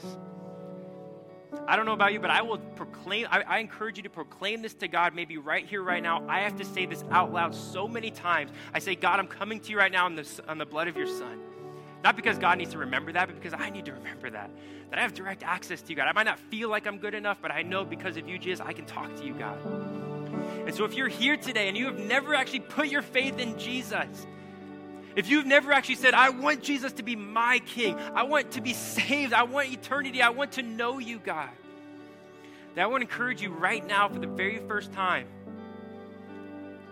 I 1.67 1.75
don't 1.75 1.85
know 1.85 1.93
about 1.93 2.13
you, 2.13 2.19
but 2.19 2.29
I 2.29 2.41
will 2.41 2.57
proclaim, 2.57 3.27
I, 3.29 3.41
I, 3.41 3.59
encourage 3.59 3.97
you 3.97 4.03
to 4.03 4.09
proclaim 4.09 4.61
this 4.61 4.73
to 4.75 4.87
God, 4.87 5.15
maybe 5.15 5.37
right 5.37 5.65
here, 5.65 5.81
right 5.81 6.01
now. 6.01 6.23
I 6.27 6.41
have 6.41 6.55
to 6.57 6.65
say 6.65 6.85
this 6.85 7.03
out 7.11 7.33
loud 7.33 7.55
so 7.55 7.87
many 7.87 8.11
times. 8.11 8.51
I 8.73 8.79
say, 8.79 8.95
God, 8.95 9.19
I'm 9.19 9.27
coming 9.27 9.59
to 9.59 9.71
you 9.71 9.77
right 9.77 9.91
now 9.91 10.05
on 10.05 10.15
the, 10.15 10.27
on 10.47 10.57
the 10.57 10.65
blood 10.65 10.87
of 10.87 10.95
your 10.95 11.07
son. 11.07 11.39
Not 12.03 12.15
because 12.15 12.37
God 12.37 12.59
needs 12.59 12.71
to 12.71 12.77
remember 12.77 13.11
that, 13.13 13.27
but 13.27 13.35
because 13.35 13.59
I 13.59 13.71
need 13.71 13.85
to 13.85 13.93
remember 13.93 14.29
that. 14.29 14.51
That 14.91 14.99
I 14.99 15.01
have 15.01 15.15
direct 15.15 15.41
access 15.41 15.81
to 15.81 15.89
you, 15.89 15.95
God. 15.95 16.07
I 16.07 16.11
might 16.11 16.23
not 16.27 16.37
feel 16.37 16.69
like 16.69 16.85
I'm 16.85 16.99
good 16.99 17.15
enough, 17.15 17.39
but 17.41 17.51
I 17.51 17.63
know 17.63 17.83
because 17.83 18.15
of 18.17 18.29
you, 18.29 18.37
Jesus, 18.37 18.63
I 18.65 18.73
can 18.73 18.85
talk 18.85 19.15
to 19.15 19.25
you, 19.25 19.33
God. 19.33 19.57
And 20.67 20.75
so 20.75 20.85
if 20.85 20.93
you're 20.93 21.07
here 21.07 21.35
today 21.35 21.67
and 21.67 21.75
you 21.75 21.87
have 21.87 21.99
never 21.99 22.35
actually 22.35 22.59
put 22.59 22.89
your 22.89 23.01
faith 23.01 23.39
in 23.39 23.57
Jesus, 23.57 24.27
if 25.15 25.29
you've 25.29 25.45
never 25.45 25.71
actually 25.71 25.95
said, 25.95 26.13
I 26.13 26.29
want 26.29 26.61
Jesus 26.61 26.91
to 26.93 27.03
be 27.03 27.15
my 27.15 27.59
king, 27.59 27.97
I 28.13 28.23
want 28.23 28.51
to 28.51 28.61
be 28.61 28.73
saved, 28.73 29.33
I 29.33 29.43
want 29.43 29.71
eternity, 29.71 30.21
I 30.21 30.29
want 30.29 30.53
to 30.53 30.61
know 30.61 30.99
you, 30.99 31.19
God, 31.19 31.49
then 32.73 32.83
I 32.83 32.87
want 32.87 33.01
to 33.01 33.07
encourage 33.07 33.41
you 33.41 33.51
right 33.51 33.85
now 33.85 34.09
for 34.09 34.19
the 34.19 34.27
very 34.27 34.57
first 34.67 34.91
time 34.91 35.27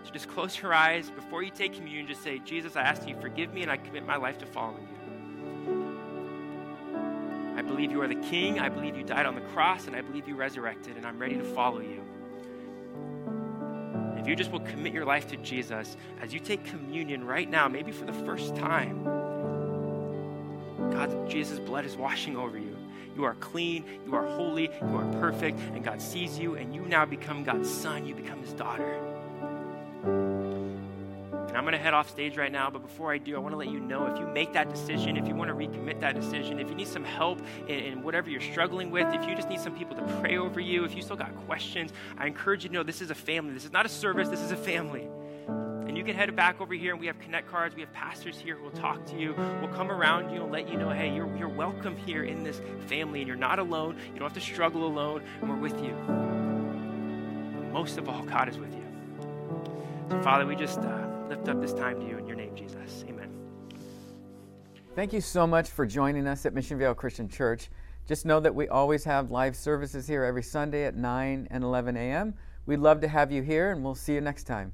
to 0.06 0.12
just 0.12 0.28
close 0.30 0.62
your 0.62 0.74
eyes 0.74 1.10
before 1.10 1.44
you 1.44 1.52
take 1.52 1.74
communion, 1.74 2.08
just 2.08 2.24
say, 2.24 2.40
Jesus, 2.40 2.76
I 2.76 2.82
ask 2.82 3.08
you, 3.08 3.16
forgive 3.20 3.54
me, 3.54 3.62
and 3.62 3.72
I 3.72 3.78
commit 3.78 4.06
my 4.06 4.18
life 4.18 4.38
to 4.40 4.46
following 4.46 4.84
you. 4.84 4.90
I 7.56 7.62
believe 7.62 7.92
you 7.92 8.02
are 8.02 8.08
the 8.08 8.16
King. 8.16 8.60
I 8.60 8.68
believe 8.68 8.98
you 8.98 9.04
died 9.04 9.26
on 9.26 9.36
the 9.36 9.42
cross, 9.42 9.88
and 9.88 9.96
I 9.96 10.02
believe 10.02 10.28
you 10.28 10.36
resurrected, 10.36 10.98
and 10.98 11.06
I'm 11.06 11.20
ready 11.20 11.36
to 11.38 11.44
follow 11.44 11.80
you. 11.80 12.04
If 14.24 14.30
you 14.30 14.38
just 14.38 14.54
will 14.54 14.62
commit 14.62 14.94
your 14.94 15.04
life 15.04 15.28
to 15.32 15.36
Jesus 15.36 15.98
as 16.22 16.34
you 16.34 16.40
take 16.40 16.64
communion 16.64 17.26
right 17.26 17.50
now, 17.50 17.68
maybe 17.68 17.92
for 17.92 18.06
the 18.06 18.14
first 18.14 18.56
time, 18.56 19.04
God, 20.94 21.30
Jesus' 21.30 21.60
blood 21.60 21.84
is 21.84 21.98
washing 21.98 22.38
over 22.38 22.58
you. 22.58 22.78
You 23.18 23.26
are 23.26 23.34
clean, 23.36 23.84
you 24.06 24.16
are 24.16 24.26
holy, 24.26 24.70
you 24.82 24.96
are 24.96 25.12
perfect, 25.20 25.60
and 25.74 25.84
God 25.84 26.02
sees 26.02 26.40
you, 26.40 26.56
and 26.56 26.74
you 26.74 26.84
now 26.84 27.04
become 27.04 27.44
God's 27.44 27.70
son, 27.70 28.06
you 28.06 28.16
become 28.16 28.40
his 28.40 28.54
daughter. 28.54 28.98
And 31.54 31.60
I'm 31.60 31.66
going 31.66 31.74
to 31.74 31.78
head 31.78 31.94
off 31.94 32.10
stage 32.10 32.36
right 32.36 32.52
now, 32.52 32.72
but 32.72 32.82
before 32.82 33.14
I 33.14 33.20
do, 33.20 33.36
I 33.36 33.38
want 33.38 33.54
to 33.54 33.58
let 33.58 33.70
you 33.70 33.80
know 33.80 34.08
if 34.08 34.18
you 34.18 34.26
make 34.26 34.54
that 34.54 34.72
decision, 34.72 35.18
if 35.18 35.28
you 35.28 35.36
want 35.36 35.50
to 35.50 35.54
recommit 35.54 36.00
that 36.00 36.20
decision, 36.20 36.58
if 36.58 36.68
you 36.68 36.74
need 36.74 36.88
some 36.88 37.04
help 37.04 37.42
in, 37.68 37.78
in, 37.78 38.02
whatever 38.02 38.28
you're 38.28 38.42
struggling 38.42 38.90
with, 38.90 39.06
if 39.14 39.24
you 39.30 39.36
just 39.36 39.50
need 39.50 39.60
some 39.60 39.78
people 39.78 39.96
to 39.96 40.02
pray 40.20 40.38
over 40.38 40.60
you, 40.60 40.84
if 40.84 40.96
you 40.96 41.04
still 41.04 41.16
got 41.16 41.36
questions, 41.46 41.94
I 42.18 42.26
encourage 42.26 42.64
you 42.64 42.70
to 42.70 42.74
know 42.74 42.82
this 42.82 43.02
is 43.02 43.12
a 43.12 43.16
family. 43.16 43.54
This 43.54 43.66
is 43.66 43.72
not 43.72 43.86
a 43.86 43.90
service, 43.90 44.30
this 44.30 44.40
is 44.40 44.50
a 44.50 44.56
family. 44.56 45.08
And 45.48 45.96
you 45.96 46.04
can 46.04 46.16
head 46.16 46.36
back 46.36 46.60
over 46.60 46.74
here, 46.74 46.90
and 46.90 47.00
we 47.00 47.06
have 47.06 47.20
connect 47.20 47.48
cards. 47.52 47.76
We 47.76 47.82
have 47.82 47.94
pastors 47.94 48.36
here 48.40 48.56
who 48.56 48.64
will 48.64 48.72
talk 48.72 49.06
to 49.06 49.20
you. 49.20 49.36
We'll 49.62 49.74
come 49.76 49.92
around 49.92 50.34
you 50.34 50.42
and 50.42 50.52
let 50.52 50.68
you 50.68 50.76
know, 50.76 50.90
hey, 50.90 51.14
you're, 51.14 51.38
you're 51.38 51.50
welcome 51.50 51.96
here 51.98 52.24
in 52.24 52.44
this 52.44 52.62
family, 52.88 53.20
and 53.20 53.28
you're 53.28 53.38
not 53.38 53.60
alone. 53.60 54.00
You 54.12 54.20
don't 54.20 54.28
have 54.28 54.34
to 54.34 54.42
struggle 54.42 54.88
alone, 54.88 55.22
and 55.40 55.48
we're 55.48 55.56
with 55.58 55.80
you. 55.84 55.94
Most 57.72 58.00
of 58.00 58.10
all, 58.10 58.24
God 58.24 58.50
is 58.50 58.58
with 58.58 58.74
you. 58.74 58.86
So, 60.10 60.20
Father, 60.24 60.48
we 60.48 60.56
just. 60.56 60.80
Uh, 60.80 61.13
lift 61.30 61.48
up 61.50 61.62
this 61.62 61.74
time 61.74 62.00
to 62.00 62.08
you 62.08 62.18
in 62.18 62.28
your 62.28 62.36
name, 62.36 62.56
Jesus. 62.56 63.04
Amen. 63.08 63.30
Thank 64.96 65.14
you 65.14 65.22
so 65.22 65.48
much 65.48 65.70
for 65.70 65.86
joining 65.86 66.28
us 66.28 66.46
at 66.46 66.54
Mission 66.54 66.78
Vale 66.78 66.94
Christian 66.94 67.28
Church. 67.28 67.70
Just 68.08 68.26
know 68.26 68.40
that 68.40 68.54
we 68.54 68.68
always 68.68 69.04
have 69.06 69.32
live 69.32 69.56
services 69.56 70.08
here 70.08 70.24
every 70.24 70.44
Sunday 70.44 70.86
at 70.86 70.96
9 70.96 71.48
and 71.50 71.64
11 71.64 71.98
a.m. 71.98 72.34
We'd 72.66 72.80
love 72.80 73.02
to 73.02 73.08
have 73.08 73.32
you 73.32 73.42
here, 73.42 73.72
and 73.72 73.84
we'll 73.84 73.96
see 73.96 74.14
you 74.14 74.22
next 74.22 74.44
time. 74.44 74.74